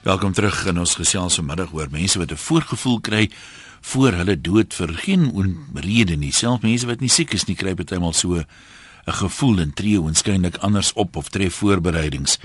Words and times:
Welkom 0.00 0.32
terug 0.32 0.62
in 0.64 0.78
ons 0.80 0.94
gesels 0.96 1.34
vanmiddag 1.36 1.74
oor 1.76 1.90
mense 1.92 2.18
wat 2.18 2.30
'n 2.32 2.36
voorgevoel 2.36 3.00
kry 3.00 3.30
voor 3.80 4.12
hulle 4.12 4.40
dood 4.40 4.74
vir 4.74 4.88
geen 4.88 5.28
rede 5.74 6.16
nie. 6.16 6.32
Selfs 6.32 6.62
mense 6.62 6.86
wat 6.86 7.00
nie 7.00 7.08
siek 7.08 7.32
is 7.32 7.44
nie 7.44 7.56
kry 7.56 7.74
bytelmal 7.74 8.12
so 8.12 8.34
'n 8.36 8.46
gevoel 9.04 9.58
en 9.58 9.74
tree 9.74 10.00
waarskynlik 10.00 10.56
anders 10.56 10.92
op 10.92 11.16
of 11.16 11.28
tref 11.28 11.54
voorbereidings. 11.54 12.38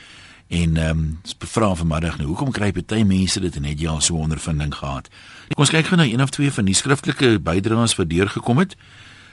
En 0.47 0.77
ehm 0.77 0.89
um, 0.89 1.19
vra 1.39 1.75
vanmiddag 1.75 2.17
nou, 2.17 2.27
hoekom 2.27 2.51
kry 2.51 2.71
baie 2.71 3.05
mense 3.05 3.39
dit 3.39 3.55
en 3.55 3.63
het 3.63 3.79
jy 3.79 3.87
al 3.87 4.01
so 4.01 4.15
ondervinding 4.15 4.75
gehad? 4.75 5.09
Kom 5.47 5.63
ons 5.63 5.69
kyk 5.69 5.85
gou 5.85 5.95
na 5.97 6.03
een 6.03 6.21
of 6.21 6.29
twee 6.29 6.51
van 6.51 6.65
die 6.65 6.75
skriftelike 6.75 7.39
bydraes 7.39 7.95
wat 7.95 8.09
deurgekom 8.09 8.57
het. 8.57 8.75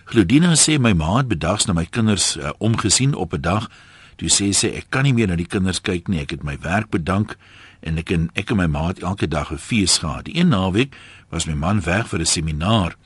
Glodina 0.04 0.54
sê 0.54 0.79
my 0.79 0.93
ma 0.93 1.16
het 1.16 1.29
bedags 1.29 1.66
na 1.66 1.73
my 1.73 1.86
kinders 1.86 2.36
uh, 2.36 2.50
omgesien 2.59 3.14
op 3.14 3.32
'n 3.32 3.41
dag. 3.41 3.70
Toe 4.16 4.29
sê 4.29 4.52
sy 4.52 4.66
ek 4.66 4.86
kan 4.89 5.02
nie 5.02 5.12
meer 5.12 5.29
na 5.29 5.36
die 5.36 5.46
kinders 5.46 5.80
kyk 5.80 6.09
nie. 6.09 6.20
Ek 6.20 6.30
het 6.30 6.43
my 6.43 6.59
werk 6.61 6.91
bedank 6.91 7.36
en 7.82 7.98
ek 7.98 8.10
en 8.14 8.28
ek 8.38 8.50
en 8.50 8.60
my 8.62 8.68
ma 8.70 8.86
het 8.88 9.02
elke 9.02 9.28
dag 9.28 9.52
'n 9.52 9.58
fees 9.58 9.98
gehad. 9.98 10.25
Die 10.25 10.36
een 10.36 10.48
naweek 10.48 10.96
was 11.30 11.46
my 11.46 11.54
man 11.54 11.80
weg 11.80 12.08
vir 12.08 12.20
'n 12.20 12.26
seminar 12.26 12.96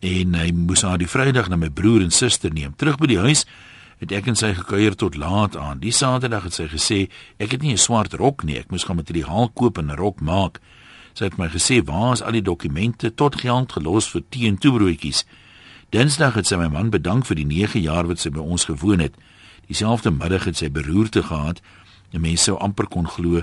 en 0.00 0.34
hy 0.34 0.50
moes 0.52 0.82
haar 0.82 0.98
die 0.98 1.06
Vrydag 1.06 1.48
na 1.48 1.56
my 1.56 1.70
broer 1.70 2.02
en 2.02 2.10
suster 2.10 2.52
neem. 2.52 2.74
Terug 2.76 2.98
by 2.98 3.06
die 3.06 3.18
huis 3.22 3.44
het 4.02 4.12
ek 4.12 4.26
en 4.26 4.36
sy 4.38 4.50
gekuier 4.54 4.96
tot 4.98 5.16
laat 5.16 5.56
aan. 5.56 5.78
Die 5.78 5.94
Saterdag 5.94 6.48
het 6.48 6.54
sy 6.54 6.66
gesê 6.66 7.08
ek 7.38 7.52
het 7.52 7.62
nie 7.62 7.72
'n 7.72 7.78
swart 7.78 8.14
rok 8.14 8.42
nie, 8.44 8.58
ek 8.58 8.70
moes 8.70 8.84
gaan 8.84 8.96
materiaal 8.96 9.48
koop 9.54 9.78
en 9.78 9.90
'n 9.90 9.96
rok 9.96 10.20
maak. 10.20 10.60
Sy 11.14 11.24
het 11.24 11.38
my 11.38 11.48
gesê 11.48 11.84
waar 11.84 12.12
is 12.12 12.22
al 12.22 12.32
die 12.32 12.42
dokumente 12.42 13.14
tot 13.14 13.40
geld 13.40 13.72
gelos 13.72 14.08
vir 14.08 14.22
tee 14.30 14.48
en 14.48 14.58
toebroodjies. 14.58 15.24
Dinsdag 15.90 16.34
het 16.34 16.46
sy 16.46 16.56
my 16.56 16.68
man 16.68 16.90
bedank 16.90 17.26
vir 17.26 17.36
die 17.36 17.44
9 17.44 17.80
jaar 17.80 18.06
wat 18.06 18.18
sy 18.18 18.30
by 18.30 18.40
ons 18.40 18.64
gewoon 18.64 18.98
het. 18.98 19.14
Dieselfde 19.68 20.10
middag 20.10 20.44
het 20.44 20.56
sy 20.56 20.70
beroerte 20.70 21.22
gehad. 21.22 21.60
Die 22.10 22.18
mense 22.18 22.44
sou 22.44 22.58
amper 22.58 22.86
kon 22.86 23.06
glo 23.06 23.42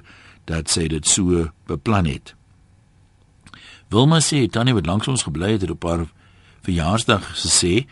dat 0.49 0.69
sy 0.69 0.87
dit 0.89 1.05
so 1.07 1.45
beplan 1.69 2.09
het. 2.09 2.33
Wilma 3.93 4.19
sê 4.21 4.43
tannie 4.49 4.75
wat 4.77 4.89
langs 4.89 5.09
ons 5.09 5.25
gebly 5.25 5.55
het 5.55 5.65
het 5.65 5.73
op 5.73 5.85
haar 5.85 6.07
verjaarsdag 6.65 7.29
gesê, 7.37 7.85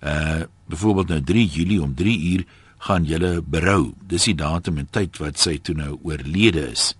uh 0.00 0.42
byvoorbeeld 0.70 1.08
nou 1.08 1.22
3 1.26 1.46
Julie 1.50 1.82
om 1.82 1.94
3 1.98 2.12
uur 2.32 2.44
gaan 2.78 3.04
julle 3.04 3.42
berou. 3.42 3.94
Dis 4.06 4.28
die 4.28 4.36
datum 4.38 4.78
en 4.78 4.86
tyd 4.86 5.18
wat 5.18 5.40
sy 5.42 5.56
toe 5.58 5.74
nou 5.74 5.96
oorlede 6.06 6.62
is. 6.70 6.92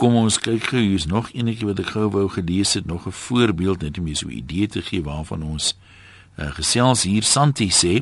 Kom 0.00 0.16
ons 0.16 0.38
kyk 0.40 0.70
gou 0.72 0.80
hier's 0.80 1.04
nog 1.06 1.28
enetjie 1.36 1.68
wat 1.68 1.82
ek 1.84 1.92
gou 1.92 2.08
wou 2.14 2.24
gelees 2.32 2.72
het, 2.74 2.86
nog 2.88 3.04
'n 3.06 3.12
voorbeeld 3.12 3.84
net 3.84 3.98
om 3.98 4.06
jou 4.06 4.16
so 4.16 4.28
'n 4.28 4.38
idee 4.40 4.66
te 4.66 4.82
gee 4.82 5.02
waarvan 5.02 5.42
ons 5.42 5.76
uh, 6.38 6.50
gesels 6.56 7.02
hier 7.02 7.22
Santi 7.22 7.68
sê. 7.68 8.00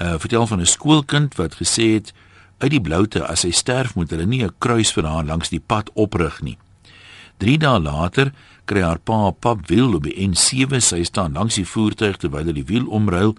Uh 0.00 0.18
vertel 0.18 0.46
van 0.46 0.60
'n 0.60 0.66
skoolkind 0.66 1.36
wat 1.36 1.60
gesê 1.60 2.00
het 2.00 2.12
uit 2.58 2.70
die 2.70 2.80
bloute 2.80 3.22
as 3.26 3.44
hy 3.46 3.50
sterf 3.54 3.94
moet 3.94 4.10
hulle 4.10 4.26
nie 4.26 4.42
'n 4.44 4.54
kruis 4.58 4.92
vir 4.92 5.06
haar 5.06 5.24
langs 5.24 5.48
die 5.48 5.60
pad 5.60 5.90
oprig 5.94 6.42
nie. 6.42 6.58
3 7.38 7.58
dae 7.58 7.78
later 7.78 8.32
kry 8.66 8.82
haar 8.82 8.98
pa 8.98 9.28
'n 9.28 9.36
papwiel 9.40 9.94
op 9.94 10.02
die 10.02 10.28
N7 10.28 10.80
sy 10.80 11.02
staan 11.04 11.32
langs 11.32 11.54
die 11.54 11.66
voertuig 11.66 12.16
terwyl 12.16 12.46
hy 12.46 12.52
die 12.52 12.66
wiel 12.66 12.86
omruil 12.86 13.36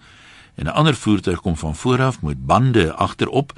en 0.56 0.66
'n 0.66 0.76
ander 0.76 0.96
voertuig 0.96 1.42
kom 1.42 1.56
van 1.56 1.76
voor 1.76 2.02
af 2.02 2.22
met 2.22 2.46
bande 2.46 2.94
agterop. 2.94 3.54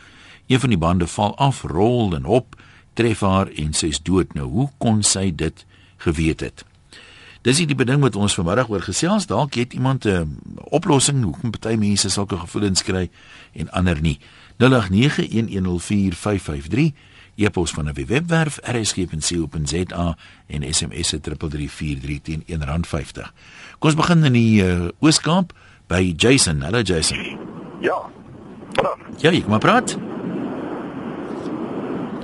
Een 0.48 0.60
van 0.60 0.70
die 0.70 0.78
bande 0.78 1.08
val 1.08 1.38
af, 1.38 1.64
rol 1.64 2.16
en 2.16 2.24
hop, 2.24 2.56
tref 2.94 3.20
haar 3.20 3.48
en 3.48 3.74
sy 3.74 3.88
is 3.88 4.02
dood. 4.02 4.34
Nou 4.34 4.48
hoe 4.50 4.70
kon 4.78 5.04
sy 5.04 5.32
dit 5.36 5.66
geweet 5.98 6.40
het? 6.40 6.66
Dis 7.42 7.58
die 7.58 7.76
beding 7.76 8.02
wat 8.02 8.16
ons 8.16 8.34
vanmiddag 8.38 8.70
oor 8.70 8.82
gesels. 8.82 9.26
Dalk 9.26 9.54
het 9.54 9.74
iemand 9.74 10.06
'n 10.06 10.38
oplossing 10.70 11.24
hoekom 11.24 11.52
party 11.52 11.76
mense 11.76 12.10
sulke 12.10 12.38
gevoelens 12.38 12.84
kry 12.84 13.10
en 13.54 13.72
ander 13.72 14.02
nie. 14.02 14.20
0891104553 14.62 14.66
e-pos 17.36 17.72
van 17.72 17.86
'n 17.86 18.06
webwerf 18.08 18.60
rsg.co.za 18.62 20.18
en 20.48 20.74
SMS 20.74 21.08
se 21.08 21.20
3343 21.20 22.22
teen 22.22 22.44
R1.50. 22.48 23.32
Kom 23.80 23.90
ons 23.90 23.96
begin 23.96 24.24
in 24.24 24.34
die 24.34 24.64
uh, 24.64 24.88
Ooskaap 25.00 25.54
by 25.88 26.14
Jason. 26.18 26.62
Hallo 26.62 26.82
Jason. 26.82 27.18
Ja. 27.80 28.10
Hallo. 28.74 28.98
Ja, 29.18 29.32
ek 29.32 29.48
maar 29.48 29.60
praat. 29.60 29.98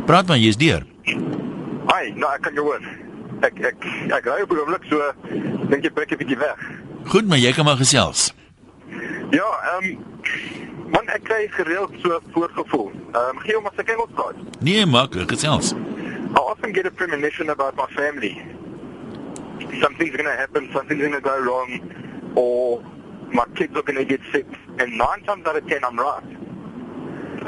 Praat 0.06 0.28
maar, 0.28 0.38
jy's 0.38 0.58
deur. 0.58 0.86
Hi, 1.88 2.12
nou 2.16 2.30
ek 2.34 2.42
kan 2.42 2.53
jou 2.53 2.66
hoor. 2.66 2.84
Ek 3.42 3.59
ek 3.59 3.88
ek 4.16 4.26
ry 4.26 4.42
op 4.44 4.50
die 4.50 4.59
oomblik 4.59 4.86
so 4.90 5.02
dink 5.70 5.84
jy 5.84 5.92
breek 5.92 6.12
'n 6.12 6.18
bietjie 6.18 6.38
weg. 6.38 6.59
Goed, 7.06 7.28
maar 7.28 7.38
jy 7.38 7.52
kan 7.53 7.66
maar 7.66 7.78
gesels. 7.78 8.34
Ja, 9.31 9.50
ehm 9.74 9.84
um, 9.84 9.97
Man 10.92 11.08
ek 11.08 11.24
kry 11.24 11.48
gereeld 11.52 11.92
so 12.03 12.20
voorgevoel. 12.31 12.92
Ehm 13.12 13.36
um, 13.36 13.40
gee 13.44 13.56
hom 13.56 13.66
as 13.66 13.80
ek 13.84 13.90
Engels 13.96 14.14
praat. 14.14 14.36
Nee, 14.59 14.86
maak 14.86 15.16
gesels. 15.31 15.74
I 16.36 16.40
often 16.40 16.72
get 16.72 16.86
a 16.86 16.92
premonition 16.92 17.50
about 17.50 17.75
my 17.75 17.88
family. 17.96 18.34
Something's 19.81 20.16
going 20.16 20.30
to 20.30 20.38
happen, 20.38 20.70
something's 20.74 21.02
going 21.02 21.14
to 21.14 21.22
go 21.22 21.38
wrong 21.40 21.81
or 22.36 22.84
my 23.31 23.46
kids 23.56 23.76
are 23.76 23.81
going 23.81 23.97
to 23.97 24.06
get 24.06 24.22
sick 24.31 24.46
and 24.80 24.97
9 24.97 25.24
times 25.24 25.46
out 25.46 25.58
of 25.58 25.68
10 25.68 25.84
I'm 25.84 26.00
right. 26.00 26.24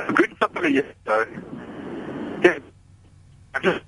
A 0.09 0.13
good 0.13 0.37
couple 0.39 0.65
of 0.65 0.71
years 0.71 0.93
ago. 1.05 1.25
Yeah. 2.43 2.59
I 3.53 3.59
just 3.59 3.81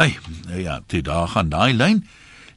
Hey, 0.00 0.16
ja, 0.48 0.80
dit 0.86 1.04
daar 1.04 1.28
gaan 1.28 1.48
daai 1.48 1.74
lyn. 1.74 2.06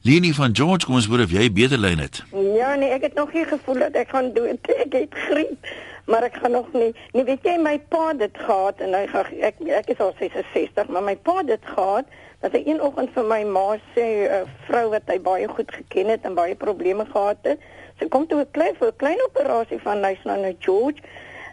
Leni 0.06 0.34
van 0.34 0.50
George, 0.52 0.84
kom 0.84 0.98
ons 0.98 1.06
hoor 1.08 1.22
of 1.24 1.30
jy 1.32 1.46
beter 1.48 1.80
lyn 1.80 2.02
het. 2.02 2.18
Ja, 2.36 2.74
nee, 2.76 2.90
ek 2.92 3.06
het 3.06 3.14
nog 3.16 3.30
nie 3.32 3.44
gevoel 3.48 3.78
dat 3.86 3.94
ek 3.96 4.10
gaan 4.12 4.26
dood. 4.36 4.66
Ek 4.84 4.92
het 4.92 5.14
griep, 5.16 5.70
maar 6.04 6.26
ek 6.26 6.34
gaan 6.42 6.52
nog 6.52 6.66
nie. 6.76 6.90
Nee, 7.14 7.24
weet 7.24 7.46
jy 7.48 7.54
my 7.56 7.72
pa 7.88 8.02
het 8.10 8.18
dit 8.20 8.42
gehad 8.44 8.82
en 8.84 8.92
hy 8.92 9.00
gaan 9.08 9.30
ek 9.48 9.62
ek 9.78 9.88
is 9.94 10.02
al 10.04 10.12
66, 10.18 10.90
maar 10.92 11.06
my 11.06 11.14
pa 11.16 11.38
het 11.38 11.48
dit 11.54 11.70
gehad 11.70 12.12
dat 12.44 12.52
hy 12.52 12.60
een 12.66 12.82
oggend 12.84 13.14
vir 13.16 13.24
my 13.30 13.38
ma 13.48 13.64
sê 13.94 14.04
'n 14.04 14.42
uh, 14.42 14.42
vrou 14.66 14.84
wat 14.92 15.08
hy 15.08 15.16
baie 15.30 15.48
goed 15.48 15.72
geken 15.72 16.12
het 16.12 16.28
en 16.28 16.36
baie 16.36 16.58
probleme 16.66 17.08
gehad 17.14 17.40
het. 17.48 17.64
Sy 17.96 18.10
kom 18.12 18.28
toe 18.28 18.44
'n 18.44 18.52
klein 18.52 18.76
vir 18.76 18.92
'n 18.92 19.00
klein 19.00 19.24
operasie 19.30 19.80
van 19.88 20.04
huis 20.04 20.20
na 20.28 20.36
nou 20.36 20.52
George. 20.60 21.00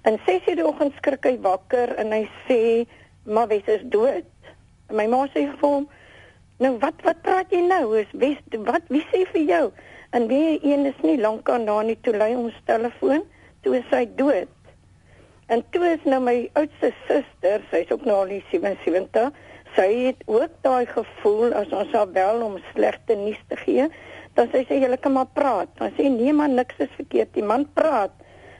En 0.03 0.19
6:00 0.27 0.59
die 0.59 0.67
oggend 0.67 0.99
skrik 0.99 1.23
hy 1.23 1.37
wakker 1.39 1.95
en 1.95 2.11
hy 2.11 2.27
sê, 2.51 2.83
"Maar 3.23 3.47
wes 3.47 3.63
is 3.79 3.87
dood." 3.87 4.27
En 4.91 4.95
my 4.99 5.07
ma 5.07 5.23
sê 5.31 5.47
vir 5.47 5.69
hom, 5.71 5.87
Nou 6.61 6.75
wat 6.77 6.99
wat 7.01 7.21
praat 7.25 7.49
jy 7.49 7.63
nou? 7.65 7.95
Is 7.97 8.09
wes 8.21 8.37
wat 8.67 8.85
wie 8.93 9.01
sê 9.09 9.23
vir 9.33 9.45
jou? 9.49 9.63
En 10.13 10.27
wie 10.29 10.59
een 10.61 10.85
is 10.85 10.97
nie 11.01 11.17
lank 11.17 11.49
aan 11.49 11.65
daar 11.65 11.85
nie 11.87 11.97
toe 12.05 12.13
lei 12.13 12.35
ons 12.37 12.57
telefoon, 12.67 13.23
toe 13.65 13.77
is 13.79 13.87
hy 13.89 14.03
dood. 14.19 14.51
En 15.49 15.63
toe 15.73 15.81
is 15.89 16.03
nou 16.05 16.19
my 16.21 16.35
oudste 16.59 16.91
suster, 17.07 17.63
sy's 17.71 17.89
ook 17.91 18.05
nou 18.05 18.19
al 18.21 18.33
77, 18.51 19.31
sy 19.73 19.87
het 20.05 20.21
ook 20.29 20.53
daai 20.61 20.85
gevoel 20.91 21.55
as 21.57 21.73
ons 21.73 21.95
haar 21.97 22.11
bel 22.13 22.43
om 22.45 22.59
slegte 22.69 23.17
nuus 23.17 23.39
te 23.49 23.57
gee, 23.63 23.87
dan 24.37 24.51
sê 24.53 24.61
sy 24.67 24.77
jy 24.83 24.99
kan 25.01 25.15
maar 25.17 25.31
praat. 25.33 25.71
Dan 25.79 25.95
sê 25.97 26.11
nee 26.13 26.35
man 26.35 26.53
niks 26.59 26.77
is 26.83 26.93
verkeerd, 26.99 27.33
die 27.33 27.47
man 27.47 27.65
praat. 27.73 28.13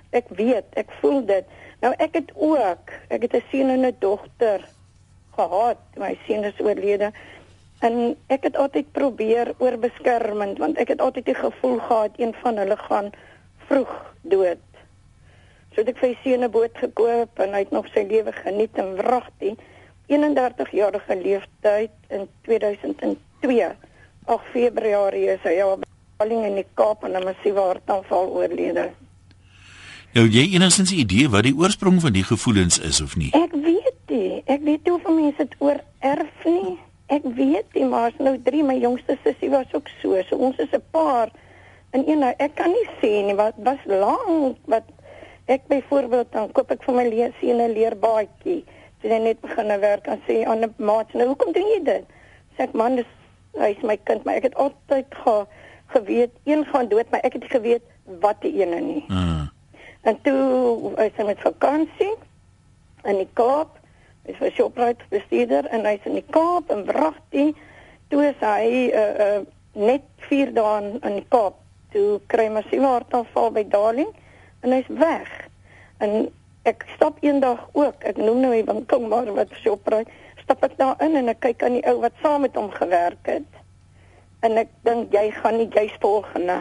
Ek 0.10 0.32
weet, 0.40 0.74
ek 0.80 0.90
voel 1.04 1.22
dit. 1.30 1.54
Nou 1.86 1.94
ek 2.02 2.18
het 2.18 2.34
ook, 2.34 2.96
ek 3.14 3.28
het 3.28 3.36
'n 3.38 3.46
seun 3.52 3.70
en 3.70 3.86
'n 3.86 3.96
dogter 4.00 4.66
gehad. 5.38 5.80
My 5.98 6.18
seun 6.26 6.44
is 6.44 6.60
oorlede. 6.60 7.12
En 7.82 8.16
ek 8.30 8.44
het 8.46 8.58
altyd 8.62 8.92
probeer 8.94 9.54
oorbeskermend 9.58 10.60
want 10.62 10.78
ek 10.78 10.94
het 10.94 11.02
altyd 11.02 11.26
die 11.26 11.38
gevoel 11.38 11.80
gehad 11.88 12.20
een 12.22 12.34
van 12.42 12.58
hulle 12.62 12.78
gaan 12.78 13.10
vroeg 13.70 13.94
dood. 14.22 14.62
So 15.74 15.82
ek 15.82 15.88
het 15.94 16.02
vir 16.04 16.16
sy 16.24 16.36
'n 16.38 16.52
boot 16.52 16.78
gekoop 16.78 17.40
en 17.40 17.54
hy 17.54 17.64
het 17.66 17.72
nog 17.72 17.88
sy 17.94 18.06
lewe 18.06 18.32
geniet 18.32 18.78
en 18.78 18.96
wragtig 18.96 19.58
31 20.08 20.72
jarige 20.72 21.16
leeftyd 21.16 21.92
in 22.10 22.28
2002. 22.42 23.72
Ag 24.26 24.44
Februarie 24.52 25.30
is 25.34 25.44
hy 25.44 25.62
al 25.62 25.80
bevalling 25.80 26.46
in 26.46 26.56
die 26.56 26.68
Kaap 26.74 27.04
en 27.04 27.18
'n 27.18 27.24
massiewe 27.24 27.60
hartaanval 27.60 28.30
oorlede. 28.30 28.92
Nou 30.14 30.28
jy 30.28 30.54
enigstens 30.54 30.92
'n 30.92 31.00
idee 31.00 31.30
wat 31.30 31.44
die 31.44 31.56
oorsprong 31.56 32.02
van 32.02 32.14
die 32.14 32.24
gevoelens 32.24 32.80
is 32.80 33.02
of 33.02 33.16
nie? 33.16 33.32
Ek 33.34 33.52
weet 33.52 34.00
nie. 34.08 34.44
Ek 34.46 34.62
weet 34.62 34.84
nie 34.84 34.94
of 34.94 35.04
mense 35.04 35.38
dit 35.38 35.56
oor 35.58 35.80
erf 36.00 36.46
nie. 36.46 36.78
Ek 37.12 37.26
weet 37.36 37.74
nie, 37.76 37.86
maar 37.86 38.14
nou 38.24 38.38
3 38.40 38.64
my 38.64 38.78
jongste 38.80 39.18
sussie 39.24 39.50
was 39.52 39.72
ook 39.76 39.90
so. 40.00 40.16
So 40.30 40.38
ons 40.38 40.58
is 40.64 40.72
'n 40.72 40.84
paar. 40.92 41.32
En 41.92 42.08
een 42.08 42.24
ek 42.24 42.56
kan 42.56 42.72
nie 42.72 42.90
sê 43.02 43.26
nie 43.26 43.36
wat 43.36 43.54
was 43.58 43.84
lank 43.86 44.58
wat 44.66 44.84
ek 45.46 45.68
byvoorbeeld 45.68 46.32
dan 46.32 46.52
koop 46.52 46.72
ek 46.72 46.84
vir 46.84 46.96
my 46.96 47.08
leesie 47.08 47.54
'n 47.54 47.74
leerbaadjie. 47.74 48.64
Sy 49.02 49.08
het 49.08 49.24
net 49.24 49.42
begin 49.42 49.80
werk 49.80 50.08
en 50.08 50.22
sê 50.28 50.46
aan 50.46 50.64
'n 50.64 50.74
maat, 50.78 51.14
nou 51.14 51.28
hoekom 51.28 51.52
doen 51.52 51.68
jy 51.68 51.84
dit? 51.84 52.06
Sê 52.56 52.64
ek 52.64 52.74
man, 52.74 52.96
dis 52.96 53.12
hy's 53.60 53.82
my 53.82 53.98
kind, 54.04 54.24
maar 54.24 54.36
ek 54.36 54.44
het 54.44 54.56
altyd 54.56 55.06
ge, 55.10 55.46
geweet 55.88 56.32
een 56.44 56.66
gaan 56.66 56.88
dood, 56.88 57.10
maar 57.12 57.20
ek 57.24 57.34
het 57.34 57.44
geweet 57.44 57.84
wat 58.20 58.42
die 58.42 58.54
ene 58.62 58.80
nie. 58.80 59.06
Mm. 59.08 59.50
En 60.02 60.22
toe 60.22 60.94
is 60.98 61.12
hy 61.18 61.24
met 61.24 61.40
vakansie 61.40 62.14
in 63.04 63.18
die 63.18 63.30
Kaap 63.34 63.81
Hy 64.28 64.36
was 64.40 64.54
Shoprite 64.54 65.06
bestuurder 65.10 65.66
en 65.74 65.86
hy's 65.90 66.04
in 66.06 66.20
die 66.20 66.28
Kaap 66.30 66.70
en 66.70 66.84
wragtig 66.86 67.56
toe 68.12 68.22
is 68.28 68.44
hy 68.44 68.92
uh, 68.94 69.06
uh, 69.26 69.40
net 69.74 70.04
4 70.28 70.52
dae 70.54 70.76
in 71.00 71.16
die 71.18 71.26
Kaap. 71.34 71.58
Toe 71.92 72.20
kry 72.32 72.46
hy 72.48 72.54
massiewe 72.54 72.86
hartaanval 72.86 73.50
by 73.56 73.64
Darling 73.72 74.12
en 74.62 74.76
hy's 74.76 74.92
weg. 75.00 75.32
En 76.06 76.28
ek 76.70 76.86
stap 76.94 77.18
eendag 77.26 77.64
ook, 77.74 78.04
ek 78.06 78.20
noem 78.22 78.44
nou 78.44 78.52
die 78.54 78.68
winkel 78.68 79.08
maar 79.10 79.32
wat 79.34 79.56
Shoprite, 79.64 80.14
stap 80.44 80.62
ek 80.68 80.78
daar 80.78 81.02
in 81.02 81.18
en 81.18 81.32
ek 81.34 81.42
kyk 81.48 81.66
aan 81.66 81.80
die 81.80 81.86
ou 81.90 81.98
wat 82.04 82.14
saam 82.22 82.46
met 82.46 82.60
hom 82.60 82.70
gewerk 82.76 83.32
het. 83.32 83.48
En 84.46 84.58
ek 84.62 84.70
dink 84.86 85.14
jy 85.16 85.28
gaan 85.40 85.58
nie 85.62 85.70
jy's 85.74 85.98
volgende. 86.04 86.60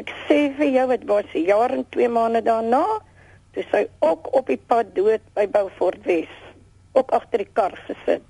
Ek 0.00 0.08
sê 0.24 0.48
vir 0.56 0.72
jou 0.72 0.86
dit 0.90 1.04
was 1.10 1.28
'n 1.34 1.44
jaar 1.52 1.70
en 1.70 1.84
2 1.90 2.08
maande 2.08 2.42
daarna, 2.42 2.84
toe 3.52 3.64
sy 3.70 3.84
ook 4.00 4.32
op 4.32 4.46
die 4.46 4.60
pad 4.72 4.94
dood 4.96 5.22
by 5.34 5.46
Beaufort 5.46 6.00
Wes, 6.08 6.32
ook 6.94 7.10
agter 7.10 7.44
die 7.44 7.50
kar 7.52 7.74
gesit. 7.86 8.22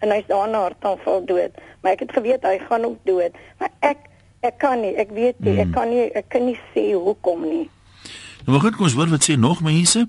En 0.00 0.12
hy's 0.14 0.24
daarna 0.28 0.62
hartaanval 0.64 1.24
dood. 1.28 1.58
Maar 1.82 1.92
ek 1.92 2.06
het 2.06 2.12
geweet 2.16 2.44
hy 2.48 2.58
gaan 2.68 2.84
ook 2.88 3.00
dood, 3.04 3.36
maar 3.60 3.72
ek 3.80 4.06
ek 4.40 4.54
kan 4.58 4.80
nie, 4.80 4.94
ek 4.96 5.10
weet 5.12 5.40
nie, 5.44 5.58
ek 5.60 5.66
Hmm. 5.66 5.72
kan 5.74 5.90
nie 5.90 6.06
ek 6.16 6.28
kan 6.32 6.46
nie 6.46 6.56
sê 6.74 6.92
hoekom 6.96 7.42
nie. 7.44 7.66
Nou 8.46 8.54
maar 8.56 8.60
goed, 8.60 8.76
kom 8.76 8.86
ons 8.88 8.94
hoor 8.96 9.10
wat 9.12 9.26
sê 9.28 9.36
nog 9.36 9.60
mense. 9.60 10.06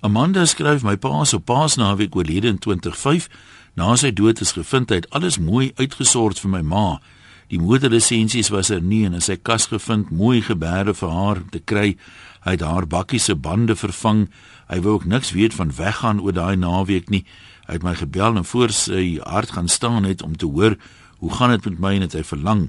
Amanda 0.00 0.44
skryf 0.46 0.82
my 0.84 0.96
pa 0.96 1.20
is 1.22 1.34
op 1.34 1.44
Paasnaweek 1.44 2.16
oorlede 2.16 2.48
in 2.48 2.58
2005. 2.58 3.28
Na 3.76 3.96
sy 3.96 4.10
dood 4.12 4.40
is 4.40 4.52
gevind 4.52 4.88
hy 4.90 4.96
het 5.02 5.10
alles 5.10 5.38
mooi 5.38 5.72
uitgesort 5.76 6.38
vir 6.40 6.50
my 6.50 6.62
ma. 6.62 7.00
Die 7.48 7.58
motorlisensies 7.60 8.48
was 8.50 8.70
er 8.70 8.80
nie 8.82 9.04
en 9.06 9.14
in 9.14 9.20
sy 9.20 9.36
kas 9.36 9.66
gevind 9.66 10.10
mooi 10.10 10.40
gebeure 10.42 10.94
vir 10.94 11.10
haar 11.10 11.36
om 11.36 11.48
te 11.50 11.60
kry. 11.60 11.96
Hy 12.46 12.54
het 12.54 12.62
haar 12.62 12.86
bakkie 12.86 13.18
se 13.18 13.34
bande 13.34 13.74
vervang. 13.74 14.28
Hy 14.70 14.78
wou 14.84 15.00
ook 15.00 15.04
niks 15.10 15.32
weet 15.34 15.54
van 15.58 15.72
weggaan 15.74 16.20
oor 16.22 16.32
daai 16.32 16.56
naweek 16.56 17.10
nie. 17.10 17.24
Hy 17.66 17.80
het 17.80 17.82
my 17.82 17.96
gebel 17.98 18.38
en 18.38 18.46
voor 18.46 18.70
sy 18.70 19.18
hart 19.18 19.56
gaan 19.56 19.68
staan 19.68 20.06
het 20.06 20.22
om 20.22 20.36
te 20.38 20.46
hoor 20.46 20.76
hoe 21.18 21.32
gaan 21.32 21.50
dit 21.50 21.64
met 21.64 21.78
my 21.82 21.94
en 21.96 22.06
het 22.06 22.14
hy 22.14 22.22
verlang. 22.22 22.68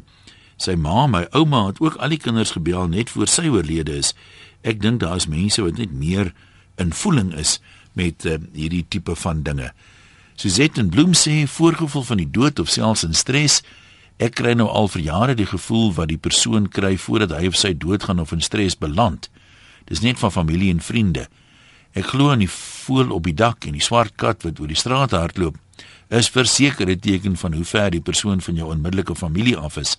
Sy 0.57 0.73
ma, 0.73 1.05
my 1.05 1.27
ouma 1.37 1.67
het 1.67 1.81
ook 1.83 1.99
al 2.01 2.15
die 2.15 2.21
kinders 2.21 2.55
gebel 2.57 2.87
net 2.89 3.13
voor 3.13 3.29
sy 3.29 3.45
oorlede 3.53 3.99
is. 4.01 4.15
Ek 4.65 4.81
dink 4.81 5.03
daar 5.03 5.19
is 5.21 5.29
mense 5.29 5.61
wat 5.61 5.77
net 5.77 5.93
meer 5.93 6.33
in 6.81 6.93
voeling 6.93 7.35
is 7.37 7.59
met 7.93 8.25
uh, 8.25 8.39
hierdie 8.57 8.85
tipe 8.89 9.13
van 9.15 9.43
dinge. 9.45 9.69
Suzette 10.37 10.81
en 10.81 10.89
Bloem 10.89 11.13
sê 11.13 11.43
voorgevoel 11.49 12.05
van 12.09 12.21
die 12.21 12.29
dood 12.29 12.59
of 12.59 12.73
selfs 12.73 13.05
in 13.05 13.13
stres. 13.13 13.61
Ek 14.17 14.39
kry 14.41 14.55
nou 14.57 14.67
al 14.69 14.89
vir 14.89 15.05
jare 15.05 15.37
die 15.37 15.49
gevoel 15.49 15.91
wat 15.93 16.09
die 16.09 16.21
persoon 16.21 16.65
kry 16.73 16.95
voordat 16.97 17.37
hy 17.37 17.49
of 17.49 17.57
sy 17.57 17.75
doodgaan 17.77 18.21
of 18.21 18.33
in 18.33 18.41
stres 18.41 18.77
beland. 18.77 19.29
Dis 19.87 20.03
net 20.03 20.19
van 20.19 20.31
familie 20.31 20.71
en 20.73 20.81
vriende. 20.83 21.27
Ek 21.95 22.11
glo 22.11 22.31
aan 22.31 22.43
die 22.43 22.51
voël 22.51 23.13
op 23.15 23.23
die 23.25 23.35
dak 23.37 23.65
en 23.65 23.77
die 23.77 23.83
swart 23.83 24.15
kat 24.19 24.43
wat 24.43 24.59
oor 24.59 24.69
die 24.69 24.77
straat 24.77 25.15
hardloop. 25.15 25.55
Is 26.09 26.29
verseker 26.29 26.89
'n 26.89 26.99
teken 26.99 27.35
van 27.37 27.53
hoe 27.53 27.65
ver 27.65 27.91
die 27.91 28.01
persoon 28.01 28.41
van 28.41 28.55
jou 28.55 28.69
onmiddellike 28.71 29.15
familie 29.15 29.57
af 29.57 29.77
is. 29.77 29.97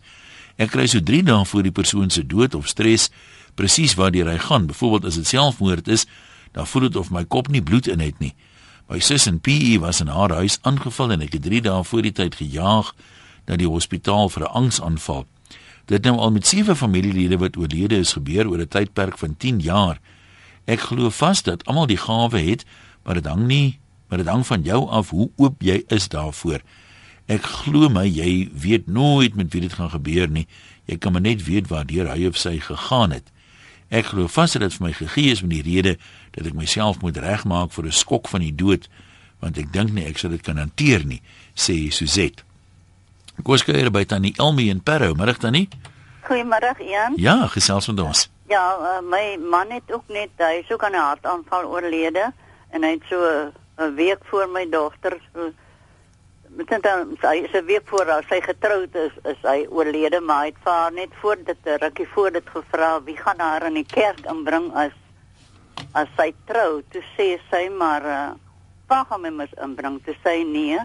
Ek 0.56 0.70
kry 0.70 0.86
so 0.86 1.00
3 1.00 1.22
dae 1.22 1.44
voor 1.44 1.62
die 1.62 1.72
persoon 1.72 2.10
se 2.10 2.26
dood 2.26 2.54
of 2.54 2.68
stres 2.68 3.10
presies 3.54 3.94
waartoe 3.94 4.24
hy 4.28 4.38
gaan. 4.38 4.66
Byvoorbeeld 4.66 5.04
as 5.04 5.14
dit 5.14 5.26
selfmoord 5.26 5.88
is, 5.88 6.06
dan 6.52 6.66
voel 6.66 6.82
dit 6.82 6.96
of 6.96 7.10
my 7.10 7.24
kop 7.24 7.48
nie 7.48 7.62
bloed 7.62 7.86
in 7.86 8.00
het 8.00 8.18
nie. 8.18 8.34
My 8.88 8.98
sus 8.98 9.26
in 9.26 9.40
PE 9.40 9.78
was 9.78 10.00
in 10.00 10.08
haar 10.08 10.32
huis 10.32 10.58
aangeval 10.62 11.12
en 11.12 11.20
ek 11.20 11.32
het 11.32 11.42
3 11.42 11.60
dae 11.60 11.84
voor 11.84 12.02
die 12.02 12.12
tyd 12.12 12.34
gejaag 12.34 12.94
na 13.46 13.56
die 13.56 13.68
hospitaal 13.68 14.28
vir 14.28 14.42
'n 14.42 14.52
angsaanval. 14.52 15.26
Dit 15.88 16.04
nou 16.04 16.18
al 16.20 16.32
met 16.34 16.46
sewe 16.46 16.76
familielede 16.76 17.38
wat 17.40 17.56
oorlede 17.56 17.96
is 17.96 18.12
gebeur 18.12 18.48
oor 18.48 18.60
'n 18.60 18.68
tydperk 18.68 19.18
van 19.18 19.36
10 19.36 19.60
jaar. 19.60 20.00
Ek 20.64 20.80
glo 20.80 21.10
vas 21.10 21.42
dat 21.42 21.64
almal 21.64 21.86
die 21.86 21.96
gawe 21.96 22.38
het, 22.38 22.64
maar 23.04 23.14
dit 23.14 23.26
hang 23.26 23.46
nie, 23.46 23.78
maar 24.08 24.18
dit 24.18 24.26
hang 24.26 24.46
van 24.46 24.62
jou 24.62 24.88
af 24.88 25.10
hoe 25.10 25.30
oop 25.36 25.62
jy 25.62 25.82
is 25.86 26.08
daarvoor. 26.08 26.60
Ek 27.26 27.42
glo 27.42 27.88
my 27.88 28.04
jy 28.04 28.50
weet 28.52 28.86
nooit 28.86 29.34
met 29.34 29.52
wie 29.52 29.60
dit 29.60 29.72
gaan 29.72 29.90
gebeur 29.90 30.28
nie. 30.28 30.46
Jy 30.84 30.96
kan 30.96 31.12
maar 31.12 31.20
net 31.20 31.44
weet 31.44 31.68
waardeur 31.68 32.08
hy 32.08 32.26
of 32.26 32.36
sy 32.36 32.58
gegaan 32.60 33.10
het. 33.10 33.32
Ek 33.88 34.06
glo 34.06 34.26
vas 34.26 34.52
dat 34.52 34.62
dit 34.62 34.74
vir 34.74 34.86
my 34.86 34.92
gegee 34.92 35.30
is 35.30 35.40
met 35.40 35.50
die 35.50 35.62
rede 35.62 35.96
dat 36.30 36.46
ek 36.46 36.54
myself 36.54 37.00
moet 37.00 37.16
regmaak 37.16 37.72
vir 37.72 37.84
'n 37.84 37.92
skok 37.92 38.28
van 38.28 38.40
die 38.40 38.54
dood, 38.54 38.88
want 39.40 39.58
ek 39.58 39.72
dink 39.72 39.92
nie 39.92 40.04
ek 40.04 40.18
sal 40.18 40.30
dit 40.30 40.42
kan 40.42 40.56
hanteer 40.56 41.04
nie, 41.06 41.22
sê 41.54 41.90
Suzette. 41.90 42.47
Kuier 43.44 43.90
by 43.90 44.04
Tannie 44.04 44.34
Elmi 44.38 44.68
in 44.70 44.80
Parow, 44.80 45.14
middag 45.14 45.38
Tannie. 45.38 45.68
Goeiemôre 46.26 46.74
Ian. 46.80 47.14
Ja, 47.16 47.46
gesels 47.46 47.86
met 47.86 48.00
ons. 48.00 48.28
Ja, 48.48 48.76
uh, 48.80 49.00
my 49.04 49.36
man 49.38 49.70
het 49.70 49.92
ook 49.92 50.08
net 50.08 50.30
hy 50.36 50.60
is 50.64 50.72
ook 50.72 50.84
aan 50.84 50.92
'n 50.92 51.06
hartaanval 51.10 51.64
oorlede 51.64 52.32
en 52.70 52.82
hy 52.82 52.90
het 52.90 53.06
so 53.08 53.16
'n 53.16 53.52
uh, 53.78 53.94
week 53.94 54.18
voor 54.30 54.48
my 54.48 54.68
dogter 54.68 55.20
so 55.32 55.52
met 56.48 56.82
dan 56.82 57.16
sy 57.20 57.44
is 57.44 57.52
'n 57.52 57.64
week 57.64 57.86
voor 57.88 58.06
haar 58.06 58.24
sy 58.28 58.40
getroud 58.40 58.94
is, 58.94 59.12
is 59.24 59.40
hy 59.42 59.66
oorlede, 59.70 60.20
maar 60.20 60.40
hy 60.40 60.46
het 60.46 60.62
vir 60.64 60.72
haar 60.72 60.92
net 60.92 61.12
voor 61.20 61.36
dit 61.44 61.58
'n 61.64 61.78
rukkie 61.80 62.08
voor 62.08 62.30
dit 62.30 62.48
gevra 62.50 63.02
wie 63.02 63.16
gaan 63.16 63.38
haar 63.40 63.66
in 63.66 63.74
die 63.74 63.86
kerk 63.86 64.26
inbring 64.26 64.74
as 64.74 64.92
as 65.92 66.08
sy 66.16 66.34
trou. 66.44 66.82
Toe 66.90 67.02
sê 67.16 67.38
sy 67.50 67.68
maar 67.68 68.04
uh, 68.04 68.30
pa 68.86 69.04
gaan 69.04 69.20
my 69.20 69.30
mis 69.30 69.52
inbring. 69.62 70.02
Toe 70.04 70.14
sê 70.24 70.44
nee. 70.44 70.78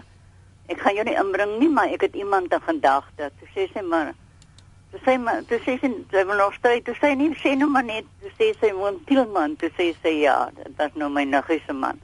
Ek 0.72 0.80
gaan 0.80 0.96
jou 0.96 1.04
nie 1.04 1.16
inbring 1.20 1.58
nie, 1.60 1.68
maar 1.68 1.92
ek 1.92 2.06
het 2.08 2.14
iemand 2.16 2.52
in 2.52 2.62
gedagte. 2.68 3.30
Toe 3.38 3.48
sê 3.54 3.68
sy 3.72 3.82
maar 3.84 4.14
Toe 4.94 5.02
sê 5.02 5.14
maar, 5.18 5.40
toe 5.50 5.56
sê 5.58 5.72
sy, 5.82 5.88
sy 6.12 6.20
wil 6.22 6.38
nog 6.38 6.52
stry, 6.54 6.76
toe 6.86 6.92
sê 6.94 7.08
nie, 7.18 7.32
sê 7.42 7.56
nou 7.58 7.66
maar 7.66 7.82
net, 7.82 8.06
toe 8.22 8.30
sê 8.38 8.52
sy 8.60 8.68
woon 8.76 9.00
Tielman, 9.08 9.56
toe 9.58 9.66
sê 9.74 9.88
sy 10.04 10.12
ja, 10.20 10.36
dit 10.54 10.76
was 10.78 10.92
nou 10.94 11.08
my 11.10 11.24
niggie 11.26 11.58
se 11.64 11.74
man. 11.74 11.98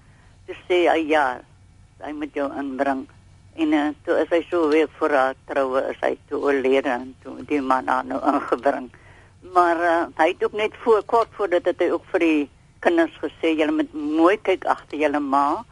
Toe 0.49 0.57
sê 0.65 0.81
hy 0.91 1.05
ja, 1.07 1.23
hy 2.03 2.11
moet 2.19 2.35
jou 2.35 2.49
inbring. 2.59 3.05
En 3.63 3.77
uh, 3.79 3.85
toe 4.03 4.17
is 4.25 4.33
hy 4.35 4.41
so 4.49 4.73
week 4.73 4.91
voor 4.99 5.15
haar 5.15 5.39
troue 5.47 5.85
is 5.93 6.03
hy 6.03 6.17
toe 6.33 6.41
oorlede 6.49 6.91
en 6.97 7.13
toe 7.23 7.37
die 7.47 7.61
man 7.63 7.87
haar 7.87 8.09
nou 8.11 8.19
ingebring. 8.33 8.91
Maar 9.55 9.85
uh, 9.93 9.95
hy 10.19 10.27
het 10.33 10.43
ook 10.49 10.59
net 10.59 10.75
voor 10.83 11.07
kort 11.15 11.31
voordat 11.39 11.71
het 11.71 11.87
hy 11.87 11.93
ook 11.95 12.11
vir 12.17 12.27
die 12.27 12.43
kinders 12.83 13.15
gesê, 13.23 13.55
julle 13.55 13.77
moet 13.85 13.95
mooi 13.95 14.35
kyk 14.51 14.67
agter 14.67 14.99
julle 14.99 15.23
ma. 15.23 15.63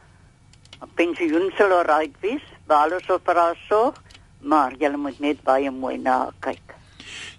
'n 0.79 0.95
Pensioen 0.95 1.51
sal 1.59 1.75
alright 1.81 2.15
wees, 2.23 2.47
behalwe 2.69 3.01
so 3.07 3.19
vir 3.25 3.35
haar 3.41 3.57
sorg, 3.69 3.97
maar 4.41 4.73
julle 4.79 4.97
moet 4.97 5.21
net 5.21 5.41
baie 5.47 5.71
mooi 5.71 5.97
na 5.99 6.31
kyk. 6.45 6.75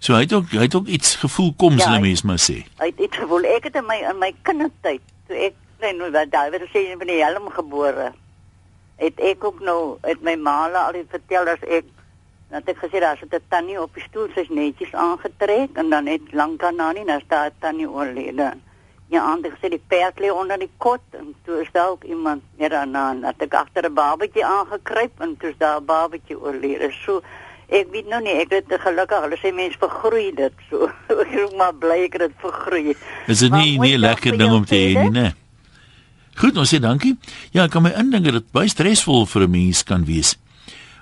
So 0.00 0.14
hy 0.16 0.24
het 0.26 0.32
ook 0.36 0.50
hy 0.56 0.66
het 0.66 0.74
ook 0.74 0.86
iets 0.86 1.14
gevoel 1.22 1.52
kom 1.56 1.76
Ja, 1.78 1.84
sal 1.86 1.94
hy- 1.98 2.00
mens 2.08 2.22
maar 2.22 2.40
sê. 2.42 2.64
Hy 2.80 2.86
het 2.90 2.98
iets 3.00 3.16
gevoel. 3.16 3.44
Ek 3.56 3.64
het 3.68 3.76
in 3.76 3.86
my 3.86 3.98
in 4.10 4.18
my 4.18 4.32
kindertyd, 4.42 5.00
toe 5.28 5.36
ek 5.36 5.54
klein 5.78 5.98
was, 5.98 6.10
wat 6.10 6.30
daar 6.30 6.50
werd 6.50 6.68
sê 6.74 6.84
van 6.98 7.06
die 7.06 7.22
helm 7.24 7.48
gebore. 7.50 8.12
Het 9.00 9.20
ek 9.20 9.44
ook 9.44 9.60
nou 9.64 9.96
het 10.02 10.20
my 10.22 10.34
ma 10.36 10.68
al 10.68 10.92
vertel 11.08 11.48
as 11.48 11.62
ek 11.68 11.84
dat 12.50 12.66
ek 12.68 12.80
gesê 12.82 13.00
daar 13.00 13.16
sit 13.16 13.32
'n 13.34 13.42
tannie 13.48 13.80
op 13.80 13.94
die 13.94 14.02
stoel, 14.02 14.28
sy's 14.34 14.48
netjies 14.48 14.92
aangetrek 14.92 15.70
en 15.78 15.90
dan 15.90 16.04
net 16.04 16.20
lank 16.32 16.60
daarna 16.60 16.92
nie, 16.92 17.04
dan 17.04 17.20
staan 17.20 17.46
'n 17.46 17.54
tannie 17.60 17.88
oorlede. 17.90 18.52
Ja, 19.10 19.24
aan 19.26 19.42
die 19.42 19.50
gesê 19.50 19.68
die 19.72 19.82
perd 19.90 20.20
lê 20.22 20.30
onder 20.30 20.58
die 20.58 20.70
kot 20.78 21.02
en 21.18 21.34
toe 21.44 21.60
is 21.64 21.70
daar 21.74 21.90
ook 21.96 22.04
iemand 22.04 22.42
meer 22.58 22.70
daarna 22.70 23.10
en 23.10 23.20
dat 23.26 23.42
ek 23.42 23.54
agter 23.54 23.88
'n 23.88 23.94
babatjie 23.94 24.44
aangekruip 24.44 25.20
en 25.20 25.36
toe 25.36 25.50
is 25.50 25.58
daar 25.58 25.80
'n 25.80 25.84
babatjie 25.84 26.38
oorlede. 26.38 26.92
So 27.04 27.22
Ek 27.70 27.86
weet 27.92 28.08
nou 28.10 28.18
nie, 28.22 28.34
ek 28.34 28.50
het 28.50 28.72
gelukkig, 28.82 29.20
hulle 29.22 29.36
sê 29.38 29.52
mense 29.54 29.78
vergroei 29.78 30.32
dit 30.34 30.52
so. 30.70 30.90
ek 31.22 31.34
is 31.38 31.52
maar 31.54 31.72
bly 31.72 32.00
ek 32.08 32.16
het 32.18 32.24
dit 32.26 32.34
vergroei. 32.42 32.96
Is 33.30 33.38
dit 33.38 33.52
nie 33.52 33.78
nie 33.78 33.94
'n 33.94 34.00
lekker 34.00 34.38
ding 34.38 34.52
om 34.52 34.64
te 34.64 34.74
hê 34.74 34.98
nie, 34.98 35.10
né? 35.10 35.34
Goed, 36.34 36.56
ons 36.56 36.74
sê 36.74 36.80
dankie. 36.80 37.16
Ja, 37.52 37.64
ek 37.64 37.70
kan 37.70 37.82
my 37.82 37.92
indink 37.94 38.24
dat 38.24 38.32
dit 38.32 38.52
baie 38.52 38.68
stresvol 38.68 39.26
vir 39.26 39.42
'n 39.46 39.50
mens 39.50 39.84
kan 39.84 40.04
wees. 40.04 40.36